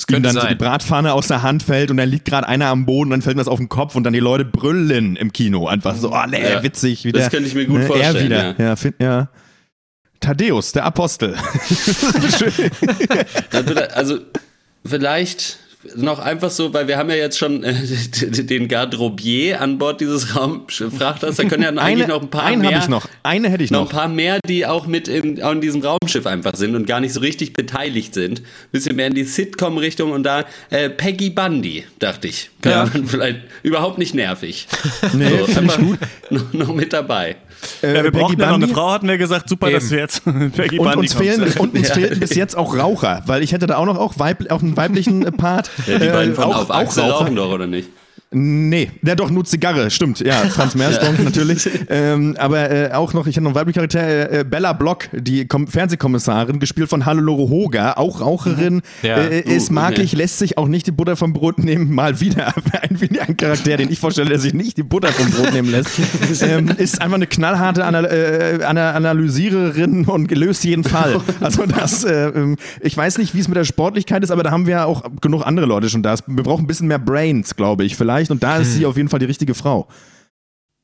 könnte 0.08 0.22
dann 0.22 0.34
so 0.34 0.42
sein. 0.42 0.50
die 0.50 0.56
Bratpfanne 0.56 1.14
aus 1.14 1.28
der 1.28 1.42
Hand 1.42 1.64
fällt 1.64 1.90
und 1.90 1.98
dann 1.98 2.10
liegt 2.10 2.26
gerade 2.26 2.48
einer 2.48 2.68
am 2.68 2.86
Boden 2.86 3.10
dann 3.10 3.24
fällt 3.24 3.36
mir 3.36 3.42
das 3.42 3.48
auf 3.48 3.58
den 3.58 3.70
Kopf 3.70 3.96
und 3.96 4.04
dann 4.04 4.14
die 4.14 4.20
Leute 4.20 4.46
brüllen 4.46 5.16
im 5.16 5.34
Kino. 5.34 5.68
Einfach 5.68 5.96
so, 5.96 6.14
oh 6.14 6.26
nee, 6.30 6.44
Ja, 6.44 6.62
witzig. 6.62 7.06
Wieder, 7.06 7.22
das 7.22 7.32
könnte 7.32 7.48
ich 7.48 7.56
mir 7.56 7.66
gut 7.66 7.80
ne, 7.80 7.86
vorstellen, 7.88 8.16
Er 8.16 8.24
wieder. 8.24 8.56
Ja. 8.64 8.76
find, 8.76 8.96
ja. 9.00 9.30
Thaddeus, 10.20 10.74
der 10.74 10.86
Apostel. 10.86 11.36
Also 13.96 14.20
vielleicht 14.86 15.60
noch 15.96 16.19
einfach 16.19 16.50
so, 16.50 16.74
weil 16.74 16.88
wir 16.88 16.98
haben 16.98 17.10
ja 17.10 17.15
jetzt 17.15 17.38
schon 17.38 17.63
äh, 17.63 17.74
den 18.22 18.67
Garderobier 18.67 19.62
an 19.62 19.78
Bord 19.78 20.02
dieses 20.02 20.36
Raumfrachters. 20.36 21.36
Da 21.36 21.43
können 21.46 21.63
ja 21.63 21.69
eigentlich 21.69 22.08
noch 22.08 22.22
ein 22.22 22.30
paar 22.30 22.43
einen 22.43 22.62
mehr. 22.62 22.72
habe 22.72 22.80
ich 22.80 22.89
noch. 22.89 23.08
Eine 23.24 23.50
hätte 23.50 23.63
ich 23.63 23.72
noch 23.72 23.82
noch. 23.82 23.89
ein 23.91 23.96
paar 23.96 24.08
mehr, 24.08 24.39
die 24.48 24.65
auch 24.65 24.88
mit 24.88 25.08
in, 25.08 25.41
auch 25.41 25.52
in 25.52 25.62
diesem 25.62 25.82
Raumschiff 25.82 26.26
einfach 26.26 26.56
sind 26.56 26.76
und 26.76 26.86
gar 26.86 27.00
nicht 27.00 27.13
so 27.13 27.19
richtig 27.19 27.54
beteiligt 27.54 28.13
sind. 28.13 28.41
Bisschen 28.72 28.96
mehr 28.96 29.08
in 29.08 29.13
die 29.13 29.24
Sitcom-Richtung 29.24 30.12
und 30.12 30.24
da 30.24 30.46
äh, 30.69 30.89
Peggy 30.89 31.30
Bundy, 31.30 31.86
dachte 32.00 32.28
ich. 32.28 32.50
Ja. 32.63 32.86
vielleicht 32.86 33.41
überhaupt 33.62 33.98
nicht 33.98 34.13
nervig. 34.13 34.67
Nee, 35.13 35.30
so, 35.30 35.60
einfach 35.60 35.78
gut. 35.78 36.00
Noch, 36.30 36.54
noch 36.54 36.74
mit 36.74 36.93
dabei. 36.93 37.36
Äh, 37.82 37.88
Ja, 37.95 38.04
wir 38.04 38.12
Peggy 38.12 38.19
brauchen 38.23 38.39
ja 38.39 38.47
noch 38.47 38.54
eine. 38.56 38.67
Frau, 38.67 38.91
hatten 38.91 39.08
wir 39.08 39.17
gesagt. 39.17 39.49
Super, 39.49 39.67
Eben. 39.67 39.76
dass 39.80 39.89
du 39.89 39.97
jetzt 39.97 40.21
Peggy 40.56 40.80
Und 40.80 40.95
uns, 40.95 41.13
fehlen, 41.13 41.43
und 41.60 41.73
uns 41.76 41.88
Ja. 41.89 41.93
fehlten 41.95 42.19
bis 42.19 42.36
jetzt 42.36 42.56
auch 42.58 42.76
Raucher, 42.78 43.21
weil 43.26 43.43
ich 43.43 43.52
hätte 43.52 43.67
da 43.67 43.78
auch 43.78 43.86
noch 43.86 43.97
auch, 43.97 44.19
weib, 44.19 44.49
auch 44.52 44.62
einen 44.62 44.76
weiblichen 44.78 45.26
äh, 45.26 45.32
Part. 45.32 45.69
Ja, 45.88 45.99
die 45.99 46.06
Äh, 46.08 46.12
beiden 46.12 46.36
von 46.36 46.45
auch, 46.45 46.62
Auf 46.63 46.69
auch 46.69 46.86
Raucher. 46.86 47.02
rauchen 47.10 47.36
doch, 47.36 47.49
oder 47.52 47.67
nicht? 47.67 47.89
Nee, 48.34 48.91
ja 49.04 49.15
doch, 49.15 49.30
nur 49.30 49.46
Zigarre, 49.46 49.89
stimmt. 49.91 50.19
Ja, 50.19 50.34
Franz 50.50 50.76
Meersdorf 50.76 51.17
natürlich. 51.19 51.69
Ähm, 51.89 52.36
aber 52.38 52.72
äh, 52.72 52.91
auch 52.91 53.13
noch, 53.13 53.28
ich 53.28 53.36
hätte 53.36 53.43
noch 53.43 53.52
einen 53.52 53.56
weiblichen 53.56 53.76
Charakter, 53.76 54.32
äh, 54.39 54.43
Bella 54.43 54.74
Block, 54.74 55.10
die 55.13 55.48
Kom 55.48 55.67
Fernsehkommissarin, 55.67 56.60
gespielt 56.60 56.89
von 56.89 57.06
Hannelore 57.06 57.50
Hoger, 57.50 57.98
auch 57.98 58.22
Raucherin, 58.22 58.82
Ja. 59.02 59.17
äh, 59.17 59.41
ist 59.41 59.69
Uh, 59.69 59.74
maglich, 59.74 60.12
okay. 60.12 60.17
lässt 60.17 60.39
sich 60.39 60.58
auch 60.58 60.67
nicht 60.67 60.88
die 60.88 60.91
Butter 60.91 61.15
vom 61.15 61.34
Brot 61.34 61.60
nehmen, 61.60 61.93
mal 61.93 62.19
wieder. 62.19 62.54
ein, 62.82 62.98
ein 63.28 63.38
Charakter, 63.38 63.78
den 63.78 63.91
ich 63.91 64.00
vorstelle, 64.00 64.30
der 64.30 64.39
sich 64.39 64.54
nicht 64.54 64.78
die 64.78 64.84
Butter 64.84 65.10
vom 65.10 65.30
Brot 65.32 65.54
nehmen 65.54 65.72
lässt. 65.72 65.91
ähm, 66.41 66.69
ist 66.78 67.02
einfach 67.02 67.15
eine 67.15 67.28
knallharte 67.28 67.86
Anal 67.86 68.06
äh, 68.06 68.63
Ana 68.63 68.91
Analysiererin 68.91 70.06
und 70.06 70.32
löst 70.32 70.63
jeden 70.63 70.84
Fall. 70.84 71.19
Also 71.41 71.65
das, 71.65 72.04
äh, 72.04 72.28
ähm, 72.30 72.58
ich 72.82 72.96
weiß 72.96 73.17
nicht, 73.17 73.34
wie 73.36 73.39
es 73.39 73.48
mit 73.48 73.58
der 73.58 73.63
Sportlichkeit 73.65 74.24
ist, 74.24 74.32
aber 74.32 74.43
da 74.43 74.52
haben 74.52 74.67
wir 74.67 74.86
auch 74.86 75.04
genug 75.22 75.46
andere 75.46 75.65
Leute 75.65 75.89
schon 75.89 76.04
da. 76.04 76.15
Wir 76.28 76.43
brauchen 76.43 76.63
ein 76.63 76.67
bisschen 76.67 76.88
mehr 76.88 77.00
Brains, 77.00 77.56
glaube 77.56 77.84
ich, 77.86 77.96
vielleicht. 77.96 78.23
Und 78.32 78.44
da 78.44 78.58
ist 78.58 78.74
sie 78.74 78.86
auf 78.86 78.98
jeden 78.98 79.10
Fall 79.10 79.20
die 79.20 79.26
richtige 79.26 79.54
Frau. 79.54 79.88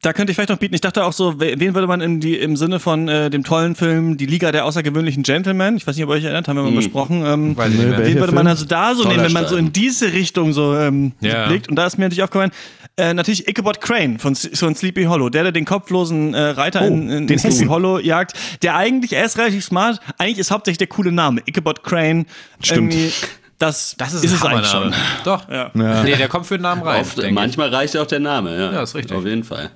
Da 0.02 0.14
könnte 0.14 0.32
ich 0.32 0.38
vielleicht 0.38 0.50
noch 0.50 0.58
bieten. 0.60 0.74
Ich 0.76 0.80
dachte 0.80 1.04
auch 1.04 1.12
so, 1.12 1.42
we- 1.42 1.56
wen 1.58 1.74
würde 1.76 1.86
man 1.86 2.00
in 2.00 2.22
die, 2.22 2.38
im 2.38 2.56
Sinne 2.56 2.80
von 2.80 3.10
äh, 3.10 3.30
dem 3.30 3.44
tollen 3.44 3.76
Film 3.76 4.16
Die 4.16 4.28
Liga 4.28 4.54
der 4.54 4.64
außergewöhnlichen 4.64 5.24
Gentlemen, 5.24 5.76
ich 5.76 5.86
weiß 5.86 5.94
nicht, 5.98 6.06
ob 6.06 6.12
ihr 6.12 6.14
euch 6.14 6.24
erinnert, 6.24 6.48
haben 6.48 6.56
wir 6.56 6.64
mal 6.64 6.72
besprochen. 6.72 7.22
Ähm, 7.26 7.58
Weiß 7.58 7.74
ich 7.74 7.78
nicht 7.80 7.98
wen 7.98 8.16
würde 8.18 8.32
man 8.34 8.48
also 8.48 8.64
da 8.64 8.96
so 8.96 9.04
Toller 9.04 9.16
nehmen, 9.18 9.26
wenn 9.26 9.34
man 9.34 9.48
so 9.48 9.58
in 9.58 9.74
diese 9.74 10.14
Richtung 10.14 10.54
so 10.54 10.74
ähm, 10.74 11.12
Ja. 11.20 11.50
blickt? 11.50 11.68
Und 11.68 11.76
da 11.76 11.86
ist 11.86 11.98
mir 11.98 12.06
natürlich 12.06 12.24
aufgefallen, 12.24 12.52
äh, 12.96 13.14
natürlich 13.14 13.50
Ichabod 13.50 13.82
Crane 13.82 14.20
von, 14.20 14.32
S- 14.32 14.50
von 14.54 14.74
Sleepy 14.74 15.04
Hollow, 15.04 15.28
der, 15.30 15.44
der 15.44 15.52
den 15.52 15.66
kopflosen 15.66 16.34
äh, 16.34 16.40
Reiter 16.52 16.84
Oh, 16.84 16.88
in, 16.88 17.10
in, 17.10 17.28
den 17.28 17.34
in 17.34 17.40
Sleepy 17.40 17.56
Hessen. 17.56 17.70
Hollow 17.70 18.00
jagt, 18.00 18.38
der 18.62 18.78
eigentlich, 18.78 19.12
er 19.12 19.26
ist 19.26 19.38
relativ 19.38 19.66
smart, 19.66 20.00
eigentlich 20.18 20.40
ist 20.40 20.50
hauptsächlich 20.52 20.78
der 20.78 20.88
coole 20.88 21.12
Name, 21.12 21.42
Ichabod 21.46 21.84
Crane. 21.84 22.26
Stimmt. 22.64 22.94
Irgendwie, 22.94 23.12
Das, 23.60 23.96
Das 23.98 24.14
ist, 24.14 24.24
ist 24.24 24.32
ein 24.32 24.38
es 24.38 24.46
eigentlich 24.46 24.68
schon. 24.68 24.94
Doch. 25.26 25.48
Ja. 25.50 25.70
Ja. 25.76 26.04
Nee, 26.04 26.16
der 26.16 26.30
kommt 26.30 26.48
für 26.48 26.58
den 26.58 26.64
Namen 26.64 26.82
rein. 26.82 27.02
Oft, 27.02 27.20
ich. 27.20 27.32
manchmal 27.32 27.70
reicht 27.70 27.96
auch 27.98 28.08
der 28.08 28.22
Name, 28.22 28.58
ja. 28.58 28.72
Ja, 28.72 28.82
ist 28.82 28.96
richtig. 28.96 29.16
Auf 29.16 29.26
jeden 29.26 29.44
Fall. 29.44 29.70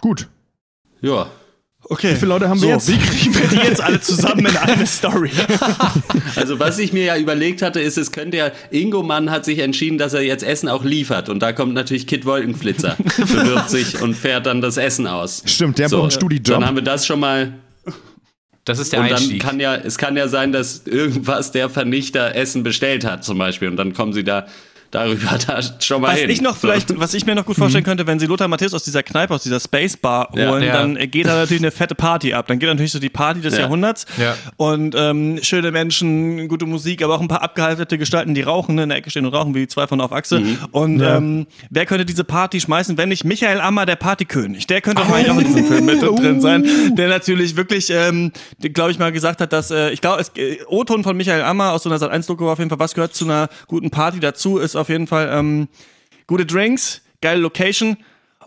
Gut. 0.00 0.28
Ja. 1.00 1.26
Okay. 1.86 2.12
Wie 2.12 2.16
viele 2.16 2.28
Leute 2.28 2.48
haben 2.48 2.58
so, 2.58 2.66
wir 2.66 2.74
jetzt? 2.74 2.88
wie 2.88 2.96
kriegen 2.96 3.34
wir 3.34 3.48
die 3.48 3.56
jetzt 3.56 3.82
alle 3.82 4.00
zusammen 4.00 4.46
in 4.46 4.56
eine 4.56 4.86
Story? 4.86 5.30
Also 6.36 6.58
was 6.58 6.78
ich 6.78 6.92
mir 6.92 7.04
ja 7.04 7.16
überlegt 7.16 7.62
hatte, 7.62 7.80
ist, 7.80 7.98
es 7.98 8.10
könnte 8.10 8.36
ja, 8.36 8.50
Ingo 8.70 9.02
Mann 9.02 9.30
hat 9.30 9.44
sich 9.44 9.58
entschieden, 9.58 9.98
dass 9.98 10.14
er 10.14 10.22
jetzt 10.22 10.42
Essen 10.42 10.68
auch 10.68 10.84
liefert. 10.84 11.28
Und 11.28 11.40
da 11.40 11.52
kommt 11.52 11.74
natürlich 11.74 12.06
Kit 12.06 12.24
Wolkenflitzer, 12.24 12.96
bewirbt 13.16 13.70
sich 13.70 14.00
und 14.00 14.14
fährt 14.14 14.46
dann 14.46 14.60
das 14.60 14.76
Essen 14.76 15.06
aus. 15.06 15.42
Stimmt, 15.44 15.78
der 15.78 15.88
So, 15.88 15.96
braucht 15.96 16.04
einen 16.04 16.10
Studijob. 16.12 16.44
Dann 16.46 16.66
haben 16.66 16.76
wir 16.76 16.82
das 16.82 17.06
schon 17.06 17.20
mal. 17.20 17.52
Das 18.64 18.78
ist 18.78 18.92
der 18.92 19.00
und 19.00 19.10
dann 19.10 19.38
kann 19.38 19.60
ja, 19.60 19.74
es 19.74 19.98
kann 19.98 20.16
ja 20.16 20.26
sein, 20.26 20.52
dass 20.52 20.86
irgendwas 20.86 21.52
der 21.52 21.68
Vernichter 21.68 22.34
Essen 22.34 22.62
bestellt 22.62 23.04
hat, 23.04 23.22
zum 23.22 23.36
Beispiel. 23.36 23.68
Und 23.68 23.76
dann 23.76 23.92
kommen 23.92 24.12
sie 24.12 24.24
da 24.24 24.46
darüber 24.94 25.36
da 25.46 25.60
schon 25.80 26.00
mal 26.00 26.12
Was 26.12 26.20
hin. 26.20 26.30
ich 26.30 26.40
noch 26.40 26.54
So. 26.54 26.60
vielleicht, 26.68 26.98
was 26.98 27.14
ich 27.14 27.26
mir 27.26 27.34
noch 27.34 27.44
gut 27.44 27.56
vorstellen 27.56 27.84
könnte, 27.84 28.06
wenn 28.06 28.18
sie 28.18 28.26
Lothar 28.26 28.48
Matthäus 28.48 28.74
aus 28.74 28.84
dieser 28.84 29.02
Kneipe, 29.02 29.34
aus 29.34 29.42
dieser 29.42 29.60
Space 29.60 29.96
Bar 29.96 30.30
Ja. 30.36 30.50
holen, 30.50 30.62
Ja. 30.62 30.72
dann 30.74 30.96
geht 31.10 31.26
da 31.26 31.34
natürlich 31.36 31.62
eine 31.62 31.70
fette 31.70 31.94
Party 31.94 32.32
ab. 32.34 32.46
Dann 32.46 32.58
geht 32.58 32.68
natürlich 32.68 32.92
so 32.92 32.98
die 32.98 33.08
Party 33.10 33.40
des 33.40 33.54
Ja. 33.54 33.60
Jahrhunderts 33.60 34.06
Ja. 34.16 34.34
und 34.56 34.94
ähm, 34.96 35.38
schöne 35.42 35.70
Menschen, 35.72 36.48
gute 36.48 36.66
Musik, 36.66 37.02
aber 37.02 37.14
auch 37.16 37.20
ein 37.20 37.28
paar 37.28 37.42
abgehaltete 37.42 37.98
Gestalten, 37.98 38.34
die 38.34 38.42
rauchen, 38.42 38.74
ne, 38.76 38.84
in 38.84 38.88
der 38.90 38.98
Ecke 38.98 39.10
stehen 39.10 39.26
und 39.26 39.34
rauchen, 39.34 39.54
wie 39.54 39.60
die 39.60 39.68
zwei 39.68 39.86
von 39.86 40.00
auf 40.00 40.12
Achse. 40.12 40.40
Mhm. 40.40 40.58
Und 40.72 41.00
ähm, 41.00 41.46
wer 41.70 41.86
könnte 41.86 42.04
diese 42.04 42.24
Party 42.24 42.60
schmeißen, 42.60 42.96
wenn 42.96 43.08
nicht 43.08 43.24
Michael 43.24 43.60
Ammer, 43.60 43.86
der 43.86 43.96
Partykönig? 43.96 44.66
Der 44.66 44.80
könnte 44.80 45.02
wahrscheinlich 45.02 45.30
auch 45.30 45.38
in 45.38 45.46
diesem 45.46 45.66
Film 45.66 45.84
mit 45.86 46.00
drin 46.02 46.40
sein, 46.40 46.64
der 46.96 47.08
natürlich 47.08 47.56
wirklich, 47.56 47.90
ähm, 47.90 48.32
glaube 48.72 48.90
ich 48.90 48.98
mal 48.98 49.12
gesagt 49.12 49.40
hat, 49.40 49.52
dass 49.52 49.70
äh, 49.70 49.90
ich 49.90 50.00
glaube, 50.00 50.20
es 50.20 50.30
äh, 50.36 50.58
O-Ton 50.68 51.02
von 51.04 51.16
Michael 51.16 51.42
Ammer 51.42 51.72
aus 51.72 51.82
so 51.84 51.88
einer 51.90 51.98
Sat 51.98 52.10
1 52.10 52.26
Doku 52.26 52.44
war 52.46 52.52
auf 52.52 52.58
jeden 52.58 52.70
Fall, 52.70 52.78
was 52.78 52.94
gehört 52.94 53.14
zu 53.14 53.24
einer 53.24 53.48
guten 53.66 53.90
Party 53.90 54.20
dazu, 54.20 54.58
ist 54.58 54.76
auf 54.76 54.83
jeden 54.88 55.06
Fall 55.06 55.30
ähm, 55.32 55.68
gute 56.26 56.46
Drinks, 56.46 57.02
geile 57.20 57.40
Location 57.40 57.96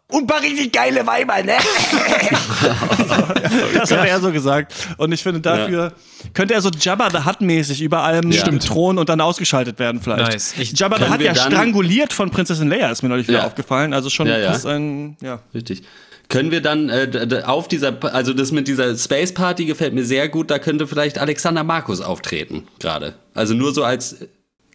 und 0.10 0.24
ein 0.24 0.28
paar 0.28 0.42
richtig 0.42 0.72
geile 0.72 1.06
Weiber, 1.06 1.44
ne? 1.44 1.58
das 3.74 3.92
hat 3.92 4.08
er 4.08 4.20
so 4.20 4.32
gesagt. 4.32 4.74
Und 4.98 5.12
ich 5.12 5.24
finde, 5.24 5.42
dafür 5.42 5.94
könnte 6.34 6.54
er 6.54 6.62
so 6.62 6.70
Jabba 6.70 7.10
the 7.10 7.26
Hutt 7.26 7.42
mäßig 7.42 7.82
über 7.82 8.04
allem 8.04 8.32
Stimmt. 8.32 8.66
thronen 8.66 9.00
und 9.00 9.10
dann 9.10 9.22
ausgeschaltet 9.22 9.80
werden 9.80 10.02
vielleicht. 10.02 10.32
Nice. 10.32 10.54
Ich- 10.58 10.78
Jabba 10.80 10.98
the 10.98 11.12
Hutt 11.12 11.22
ja 11.22 11.36
stranguliert 11.36 12.14
von 12.14 12.30
Prinzessin 12.32 12.70
Leia, 12.70 12.90
ist 12.90 13.04
mir 13.04 13.10
neulich 13.10 13.28
wieder 13.28 13.40
Ja. 13.40 13.46
aufgefallen. 13.48 13.94
Also 13.94 14.10
schon 14.10 14.28
Ja, 14.28 14.38
ja. 14.38 14.52
fast 14.54 14.66
ein, 14.66 15.18
ja. 15.22 15.40
Richtig. 15.54 15.84
Können 16.30 16.52
wir 16.52 16.62
dann 16.62 16.90
äh, 16.90 17.44
auf 17.46 17.70
dieser, 17.70 18.04
also 18.14 18.34
das 18.34 18.52
mit 18.52 18.68
dieser 18.68 18.98
Space 18.98 19.34
Party 19.34 19.64
gefällt 19.66 19.94
mir 19.94 20.04
sehr 20.04 20.28
gut, 20.28 20.52
da 20.52 20.60
könnte 20.60 20.86
vielleicht 20.86 21.20
Alexander 21.20 21.64
Markus 21.64 22.02
auftreten, 22.02 22.68
gerade. 22.80 23.14
Also 23.34 23.54
nur 23.54 23.74
so 23.74 23.86
als, 23.86 24.18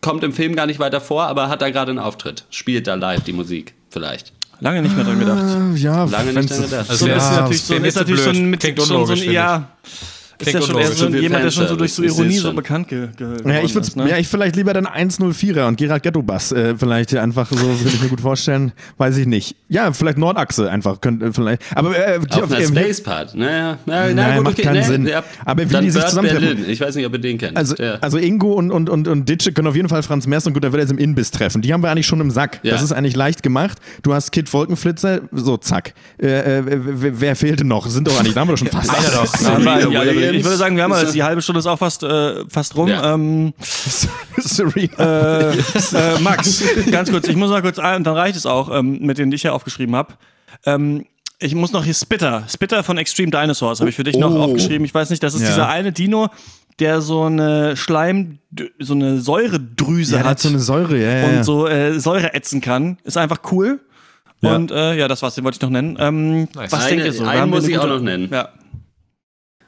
kommt 0.02 0.22
im 0.24 0.32
Film 0.34 0.54
gar 0.54 0.66
nicht 0.66 0.78
weiter 0.78 1.00
vor, 1.00 1.24
aber 1.24 1.48
hat 1.48 1.62
da 1.62 1.70
gerade 1.70 1.90
einen 1.90 1.98
Auftritt. 1.98 2.44
Spielt 2.50 2.86
da 2.86 2.94
live 2.94 3.22
die 3.22 3.32
Musik, 3.32 3.74
vielleicht. 3.88 4.32
Lange 4.60 4.82
nicht 4.82 4.94
mehr 4.94 5.04
dran 5.04 5.18
gedacht. 5.18 5.42
Äh, 5.42 5.78
ja, 5.78 6.04
Lange 6.04 6.32
nicht 6.34 6.50
dran 6.50 6.62
gedacht. 6.62 6.90
Also 6.90 7.06
So 7.06 7.08
Ja, 7.08 7.16
ist 7.16 7.30
natürlich 7.32 7.62
so, 7.62 7.74
ist 7.74 7.96
natürlich 7.96 8.20
so 8.22 8.30
ein 8.30 8.50
mit 8.50 8.62
so 8.62 8.94
ein, 8.94 9.06
finde 9.06 9.32
ja. 9.32 9.68
Ist 10.46 10.52
ja 10.52 10.62
schon 10.62 10.78
eher 10.78 10.92
so 10.92 11.08
jemand, 11.08 11.44
der 11.44 11.50
schon 11.50 11.68
so 11.68 11.76
durch 11.76 11.92
so 11.92 12.02
Ironie 12.02 12.38
so 12.38 12.52
bekannt 12.52 12.88
ge 12.88 13.08
ge 13.16 13.26
Ja, 13.26 13.34
ich 13.34 13.44
geworden 13.44 13.74
würde 13.74 13.86
ist, 13.86 13.96
ne? 13.96 14.10
ja, 14.10 14.18
ich 14.18 14.28
vielleicht 14.28 14.56
lieber 14.56 14.72
dann 14.72 14.86
104er 14.86 15.66
und 15.68 15.76
Gerald 15.76 16.02
Ghetto 16.02 16.22
Bass 16.22 16.52
äh, 16.52 16.76
vielleicht 16.76 17.14
einfach 17.16 17.48
so, 17.50 17.58
würde 17.58 17.90
ich 17.94 18.02
mir 18.02 18.08
gut 18.08 18.20
vorstellen, 18.20 18.72
weiß 18.98 19.16
ich 19.16 19.26
nicht. 19.26 19.56
Ja, 19.68 19.92
vielleicht 19.92 20.18
Nordachse 20.18 20.70
einfach, 20.70 21.00
könnte 21.00 21.32
vielleicht, 21.32 21.62
aber 21.74 21.96
äh, 21.96 22.18
Auf 22.30 22.50
einer 22.50 22.60
äh, 22.60 22.66
Space 22.66 23.02
Part. 23.02 23.34
Naja, 23.34 23.78
na, 23.86 24.08
na, 24.08 24.14
Nein, 24.14 24.36
gut, 24.36 24.44
macht 24.44 24.54
okay, 24.54 24.62
keinen 24.62 24.76
ne, 24.76 24.84
Sinn. 24.84 25.06
Ja, 25.06 25.22
Aber 25.44 25.68
wie 25.68 25.80
die 25.80 25.90
sich 25.90 26.04
zusammentreffen. 26.04 26.68
Ich 26.68 26.80
weiß 26.80 26.94
nicht, 26.94 27.06
ob 27.06 27.12
ihr 27.12 27.18
den 27.18 27.38
kennt. 27.38 27.56
Also, 27.56 27.74
ja. 27.76 27.94
also 28.00 28.18
Ingo 28.18 28.52
und, 28.52 28.70
und, 28.70 28.88
und, 28.88 29.08
und 29.08 29.28
Ditsche 29.28 29.52
können 29.52 29.68
auf 29.68 29.76
jeden 29.76 29.88
Fall 29.88 30.02
Franz 30.02 30.26
Mers 30.26 30.46
und 30.46 30.54
gut, 30.54 30.64
der 30.64 30.72
wird 30.72 30.82
jetzt 30.82 30.92
im 30.92 30.98
Inbiss 30.98 31.30
treffen. 31.30 31.62
Die 31.62 31.72
haben 31.72 31.82
wir 31.82 31.90
eigentlich 31.90 32.06
schon 32.06 32.20
im 32.20 32.30
Sack. 32.30 32.60
Ja. 32.62 32.72
Das 32.72 32.82
ist 32.82 32.92
eigentlich 32.92 33.16
leicht 33.16 33.42
gemacht. 33.42 33.78
Du 34.02 34.14
hast 34.14 34.32
Kid 34.32 34.52
Wolkenflitzer, 34.52 35.20
so 35.32 35.56
zack. 35.56 35.94
Äh, 36.20 36.58
äh, 36.58 36.62
wer, 36.66 37.20
wer 37.20 37.36
fehlte 37.36 37.64
noch? 37.64 37.86
Sind 37.86 38.08
doch 38.08 38.18
eigentlich, 38.18 38.34
da 38.34 38.40
haben 38.40 38.48
wir 38.48 38.52
doch 38.52 38.58
schon 38.58 38.68
fast. 38.68 38.90
Einer 38.90 39.10
doch. 39.10 40.31
Williams. 40.32 40.44
ich 40.46 40.50
würde 40.50 40.56
sagen, 40.58 40.76
wir 40.76 40.82
haben 40.84 40.92
jetzt 40.94 41.14
die 41.14 41.22
halbe 41.22 41.40
Stunde 41.42 41.58
ist 41.60 41.66
auch 41.66 41.78
fast, 41.78 42.02
äh, 42.02 42.44
fast 42.48 42.76
rum. 42.76 42.88
Ja. 42.88 43.14
Ähm, 43.14 43.54
Serena. 44.38 45.50
äh, 45.50 45.50
äh, 45.94 46.18
Max, 46.20 46.62
ganz 46.90 47.10
kurz, 47.10 47.28
ich 47.28 47.36
muss 47.36 47.50
mal 47.50 47.62
kurz 47.62 47.78
ein, 47.78 47.96
und 47.96 48.04
dann 48.04 48.14
reicht 48.16 48.36
es 48.36 48.46
auch, 48.46 48.74
ähm, 48.76 48.98
mit 49.00 49.18
denen 49.18 49.32
ich 49.32 49.42
hier 49.42 49.54
aufgeschrieben 49.54 49.94
habe. 49.96 50.14
Ähm, 50.66 51.06
ich 51.38 51.54
muss 51.54 51.72
noch 51.72 51.84
hier 51.84 51.94
Spitter, 51.94 52.44
Spitter 52.48 52.82
von 52.84 52.98
Extreme 52.98 53.30
Dinosaurs 53.30 53.80
habe 53.80 53.90
ich 53.90 53.96
für 53.96 54.04
dich 54.04 54.16
noch 54.16 54.32
Oh. 54.34 54.42
aufgeschrieben. 54.42 54.84
Ich 54.84 54.94
weiß 54.94 55.10
nicht, 55.10 55.22
das 55.22 55.34
ist 55.34 55.42
Ja. 55.42 55.48
dieser 55.48 55.68
eine 55.68 55.90
Dino, 55.92 56.28
der 56.78 57.00
so 57.00 57.24
eine 57.24 57.76
Schleim, 57.76 58.38
so 58.78 58.94
eine 58.94 59.18
Säuredrüse 59.20 60.16
Ja, 60.16 60.24
hat 60.24 60.38
so 60.40 60.48
eine 60.48 60.58
Säure, 60.60 60.96
ja, 60.98 61.18
ja. 61.18 61.26
und 61.38 61.44
so 61.44 61.66
äh, 61.66 61.98
Säure 61.98 62.32
ätzen 62.34 62.60
kann. 62.60 62.98
Ist 63.04 63.16
einfach 63.18 63.38
cool. 63.50 63.80
Ja. 64.40 64.56
Und 64.56 64.70
äh, 64.70 64.94
ja, 64.94 65.06
das 65.08 65.22
war's, 65.22 65.34
den 65.34 65.44
wollte 65.44 65.56
ich 65.56 65.62
noch 65.62 65.70
nennen. 65.70 65.96
Ähm, 66.00 66.48
Nice. 66.54 66.72
Was 66.72 66.80
Eine- 66.84 66.88
denkt 66.88 67.04
ihr 67.06 67.12
so? 67.12 67.24
einen 67.24 67.50
muss 67.50 67.66
ich 67.68 67.78
auch 67.78 67.86
noch 67.86 68.00
nennen. 68.00 68.28
Ja. 68.32 68.48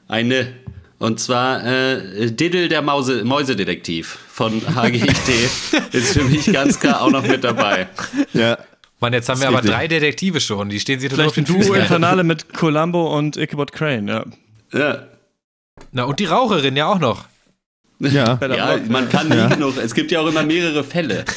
Eine. 0.07 0.53
Und 0.97 1.19
zwar 1.19 1.63
äh, 1.65 2.31
Diddle 2.31 2.69
der 2.69 2.81
Mause, 2.81 3.23
Mäusedetektiv 3.25 4.17
von 4.29 4.61
HGIT 4.75 5.29
ist 5.91 6.13
für 6.13 6.23
mich 6.23 6.45
ganz 6.51 6.79
klar 6.79 7.01
auch 7.01 7.11
noch 7.11 7.23
mit 7.27 7.43
dabei. 7.43 7.87
ja. 8.33 8.57
Mann, 9.01 9.11
jetzt 9.11 9.27
haben 9.27 9.41
wir 9.41 9.49
aber 9.49 9.57
richtig. 9.57 9.71
drei 9.73 9.87
Detektive 9.89 10.39
schon. 10.39 10.69
Die 10.69 10.79
stehen 10.79 11.01
sich 11.01 11.11
auf 11.11 11.17
Vielleicht 11.17 11.35
den 11.35 11.45
ein 11.45 11.61
Duo. 11.61 11.73
Infernale 11.73 12.23
mit 12.23 12.53
Columbo 12.53 13.15
und 13.17 13.35
Ichabod 13.35 13.73
Crane, 13.73 14.07
ja. 14.07 14.25
Ja, 14.73 15.07
Na, 15.91 16.03
und 16.05 16.19
die 16.19 16.25
Raucherin 16.25 16.77
ja 16.77 16.87
auch 16.87 16.99
noch. 16.99 17.25
ja. 17.99 18.39
Ja 18.55 18.79
man 18.87 19.09
kann 19.09 19.27
nie 19.27 19.49
genug. 19.49 19.77
Es 19.77 19.93
gibt 19.93 20.11
ja 20.11 20.21
auch 20.21 20.27
immer 20.27 20.43
mehrere 20.43 20.83
Fälle. 20.85 21.25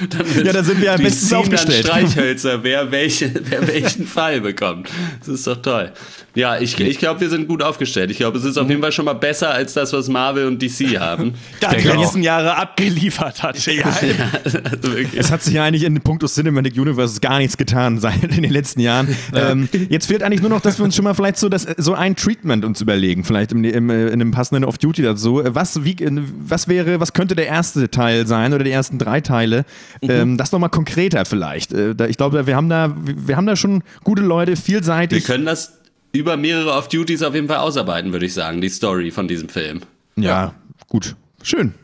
Dann 0.10 0.34
wird 0.34 0.46
Ja, 0.46 0.52
da 0.52 0.64
sind 0.64 0.80
wir 0.80 0.92
am 0.92 1.02
besten 1.02 1.34
aufgestellt. 1.34 1.88
Dann 1.88 2.08
Streichhölzer, 2.08 2.62
wer, 2.62 2.90
welche, 2.90 3.32
wer 3.50 3.66
welchen 3.66 4.06
Fall 4.06 4.40
bekommt. 4.40 4.88
Das 5.18 5.28
ist 5.28 5.46
doch 5.46 5.60
toll. 5.60 5.92
Ja, 6.34 6.58
ich, 6.58 6.78
ich 6.78 6.98
glaube, 6.98 7.20
wir 7.20 7.28
sind 7.28 7.48
gut 7.48 7.62
aufgestellt. 7.62 8.10
Ich 8.10 8.18
glaube, 8.18 8.38
es 8.38 8.44
ist 8.44 8.56
auf 8.56 8.68
jeden 8.68 8.80
Fall 8.80 8.92
schon 8.92 9.04
mal 9.04 9.14
besser 9.14 9.50
als 9.50 9.74
das, 9.74 9.92
was 9.92 10.08
Marvel 10.08 10.46
und 10.46 10.62
DC 10.62 10.98
haben. 10.98 11.34
da 11.60 11.74
die 11.74 11.86
letzten 11.88 12.22
Jahre 12.22 12.56
abgeliefert 12.56 13.42
hat. 13.42 13.58
Ja. 13.66 13.84
Also. 13.84 14.58
Es 15.16 15.30
hat 15.30 15.42
sich 15.42 15.54
ja 15.54 15.64
eigentlich 15.64 15.84
in 15.84 16.00
puncto 16.00 16.26
Cinematic 16.26 16.76
Universe 16.76 17.20
gar 17.20 17.38
nichts 17.38 17.56
getan 17.56 17.98
seit 17.98 18.22
in 18.22 18.42
den 18.42 18.50
letzten 18.50 18.80
Jahren. 18.80 19.08
Ähm, 19.34 19.68
jetzt 19.88 20.06
fehlt 20.06 20.22
eigentlich 20.22 20.40
nur 20.40 20.50
noch, 20.50 20.60
dass 20.60 20.78
wir 20.78 20.84
uns 20.84 20.94
schon 20.94 21.04
mal 21.04 21.14
vielleicht 21.14 21.36
so, 21.36 21.48
das, 21.48 21.66
so 21.76 21.94
ein 21.94 22.16
Treatment 22.16 22.64
uns 22.64 22.80
überlegen, 22.80 23.24
vielleicht 23.24 23.52
im, 23.52 23.64
im, 23.64 23.90
äh, 23.90 24.06
in 24.06 24.14
einem 24.14 24.30
passenden 24.30 24.64
Off-Duty 24.64 25.02
dazu. 25.02 25.42
Was, 25.44 25.84
wie, 25.84 25.96
was 26.46 26.68
wäre, 26.68 27.00
was 27.00 27.12
könnte 27.12 27.34
der 27.34 27.46
erste 27.46 27.90
Teil 27.90 28.26
sein 28.26 28.52
oder 28.52 28.64
die 28.64 28.70
ersten 28.70 28.98
drei 28.98 29.20
Teile? 29.20 29.64
Ähm, 30.02 30.36
das 30.36 30.52
nochmal 30.52 30.70
konkreter 30.70 31.24
vielleicht. 31.24 31.72
Äh, 31.72 31.94
ich 32.08 32.16
glaube, 32.16 32.46
wir 32.46 32.56
haben 32.56 32.68
da, 32.68 32.94
wir 32.96 33.36
haben 33.36 33.46
da 33.46 33.56
schon 33.56 33.82
gute 34.04 34.22
Leute, 34.22 34.52
Wir 34.52 34.56
vielseitig. 34.56 35.24
können 35.24 35.46
das 35.46 35.78
über 36.12 36.36
mehrere 36.36 36.72
Off-Duties 36.72 37.22
auf 37.22 37.34
jeden 37.34 37.48
Fall 37.48 37.58
ausarbeiten, 37.58 38.12
würde 38.12 38.26
ich 38.26 38.34
sagen, 38.34 38.60
die 38.60 38.68
Story 38.68 39.10
von 39.10 39.28
diesem 39.28 39.48
Film. 39.48 39.80
Ja, 40.16 40.54
gut. 40.88 41.14
Schön. 41.42 41.74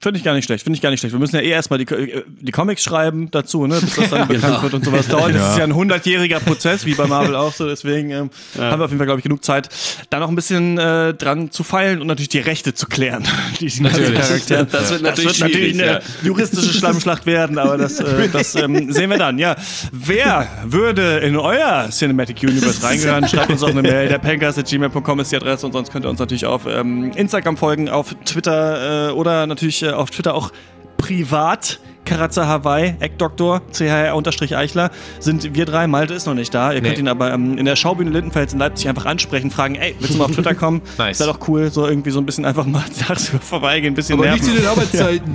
Finde 0.00 0.18
ich 0.18 0.24
gar 0.24 0.34
nicht 0.34 0.44
schlecht, 0.44 0.64
finde 0.64 0.76
ich 0.76 0.82
gar 0.82 0.90
nicht 0.90 1.00
schlecht. 1.00 1.14
Wir 1.14 1.18
müssen 1.18 1.36
ja 1.36 1.42
eh 1.42 1.50
erstmal 1.50 1.78
die, 1.78 1.92
äh, 1.92 2.22
die 2.40 2.52
Comics 2.52 2.82
schreiben 2.82 3.30
dazu, 3.30 3.66
ne, 3.66 3.78
bis 3.80 3.94
das 3.96 4.10
dann 4.10 4.28
bekannt 4.28 4.44
Genau. 4.54 4.62
wird 4.62 4.74
und 4.74 4.84
sowas 4.84 5.08
dauert. 5.08 5.34
Das 5.34 5.52
ist 5.52 5.58
ja 5.58 5.64
ein 5.64 5.74
hundertjähriger 5.74 6.40
Prozess, 6.40 6.84
wie 6.86 6.94
bei 6.94 7.06
Marvel 7.06 7.34
auch 7.34 7.52
so. 7.52 7.66
Deswegen 7.66 8.10
ähm, 8.10 8.30
haben 8.58 8.80
wir 8.80 8.84
auf 8.84 8.90
jeden 8.90 8.98
Fall, 8.98 9.06
glaube 9.06 9.20
ich, 9.20 9.24
genug 9.24 9.44
Zeit, 9.44 9.68
da 10.10 10.18
noch 10.18 10.28
ein 10.28 10.34
bisschen 10.34 10.78
äh, 10.78 11.14
dran 11.14 11.50
zu 11.50 11.64
feilen 11.64 12.00
und 12.00 12.06
natürlich 12.06 12.28
die 12.28 12.38
Rechte 12.40 12.74
zu 12.74 12.86
klären. 12.86 13.24
Diesen 13.60 13.84
ganzen 13.84 14.02
Natürlich. 14.02 14.20
Charakteren. 14.20 14.68
Das 14.70 14.90
wird 14.90 15.02
natürlich 15.02 15.36
schwierig, 15.36 15.74
eine 15.74 15.86
ja. 15.86 16.00
juristische 16.22 16.72
Schlammschlacht 16.72 17.26
werden, 17.26 17.58
aber 17.58 17.78
das, 17.78 18.00
äh, 18.00 18.28
das 18.32 18.54
ähm, 18.56 18.92
sehen 18.92 19.10
wir 19.10 19.18
dann. 19.18 19.38
Ja, 19.38 19.56
wer 19.92 20.48
würde 20.64 21.18
in 21.18 21.36
euer 21.36 21.88
Cinematic 21.90 22.42
Universe 22.42 22.82
reingehören? 22.82 23.28
Schreibt 23.28 23.50
uns 23.50 23.62
auch 23.62 23.68
eine 23.68 23.82
Mail. 23.82 24.08
Der 24.08 24.18
Pankers.gmail.com 24.18 25.20
ist 25.20 25.32
die 25.32 25.36
Adresse 25.36 25.66
und 25.66 25.72
sonst 25.72 25.92
könnt 25.92 26.04
ihr 26.04 26.10
uns 26.10 26.18
natürlich 26.18 26.46
auf 26.46 26.66
ähm, 26.66 27.12
Instagram 27.14 27.56
folgen, 27.56 27.88
auf 27.88 28.14
Twitter 28.24 29.08
äh, 29.08 29.12
oder 29.12 29.46
natürlich 29.46 29.82
äh, 29.84 29.90
auf 29.92 30.10
Twitter 30.10 30.34
auch 30.34 30.50
privat. 30.96 31.80
Karatza 32.06 32.46
Hawaii, 32.46 32.96
Eckdoktor, 33.00 33.62
CHR-Eichler 33.72 34.90
sind 35.20 35.54
wir 35.54 35.64
drei. 35.64 35.86
Malte 35.86 36.12
ist 36.12 36.26
noch 36.26 36.34
nicht 36.34 36.52
da. 36.52 36.70
Ihr 36.70 36.82
könnt 36.82 36.96
Nee. 36.96 37.00
ihn 37.00 37.08
aber 37.08 37.32
ähm, 37.32 37.56
in 37.56 37.64
der 37.64 37.76
Schaubühne 37.76 38.10
Lindenfels 38.10 38.52
in 38.52 38.58
Leipzig 38.58 38.90
einfach 38.90 39.06
ansprechen, 39.06 39.50
fragen, 39.50 39.76
ey, 39.76 39.94
willst 39.98 40.12
du 40.12 40.18
mal 40.18 40.26
auf 40.26 40.32
Twitter 40.32 40.54
kommen? 40.54 40.82
Nice. 40.98 41.18
Wäre 41.18 41.32
doch 41.32 41.48
cool, 41.48 41.70
so 41.70 41.86
irgendwie 41.86 42.10
so 42.10 42.18
ein 42.18 42.26
bisschen 42.26 42.44
einfach 42.44 42.66
mal 42.66 42.84
tagsüber 43.06 43.40
vorbeigehen, 43.40 43.94
ein 43.94 43.96
bisschen 43.96 44.20
nerven. 44.20 44.54
den 44.54 44.66
Arbeitszeiten. 44.66 45.34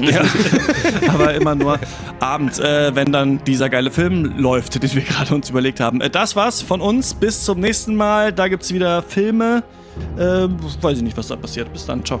Ja, 0.02 0.22
aber 1.12 1.34
immer 1.34 1.54
nur 1.54 1.78
abends, 2.18 2.58
äh, 2.58 2.90
wenn 2.96 3.12
dann 3.12 3.44
dieser 3.44 3.68
geile 3.68 3.92
Film 3.92 4.34
läuft, 4.36 4.82
den 4.82 4.92
wir 4.94 5.02
gerade 5.02 5.32
uns 5.32 5.48
überlegt 5.48 5.78
haben. 5.78 6.00
Äh, 6.00 6.10
das 6.10 6.34
war's 6.34 6.60
von 6.60 6.80
uns. 6.80 7.14
Bis 7.14 7.44
zum 7.44 7.60
nächsten 7.60 7.94
Mal. 7.94 8.32
Da 8.32 8.48
gibt's 8.48 8.74
wieder 8.74 9.00
Filme. 9.02 9.62
Äh, 10.16 10.48
weiß 10.82 10.96
ich 10.98 11.04
nicht, 11.04 11.16
was 11.16 11.28
da 11.28 11.36
passiert. 11.36 11.72
Bis 11.72 11.86
dann. 11.86 12.04
Ciao. 12.04 12.20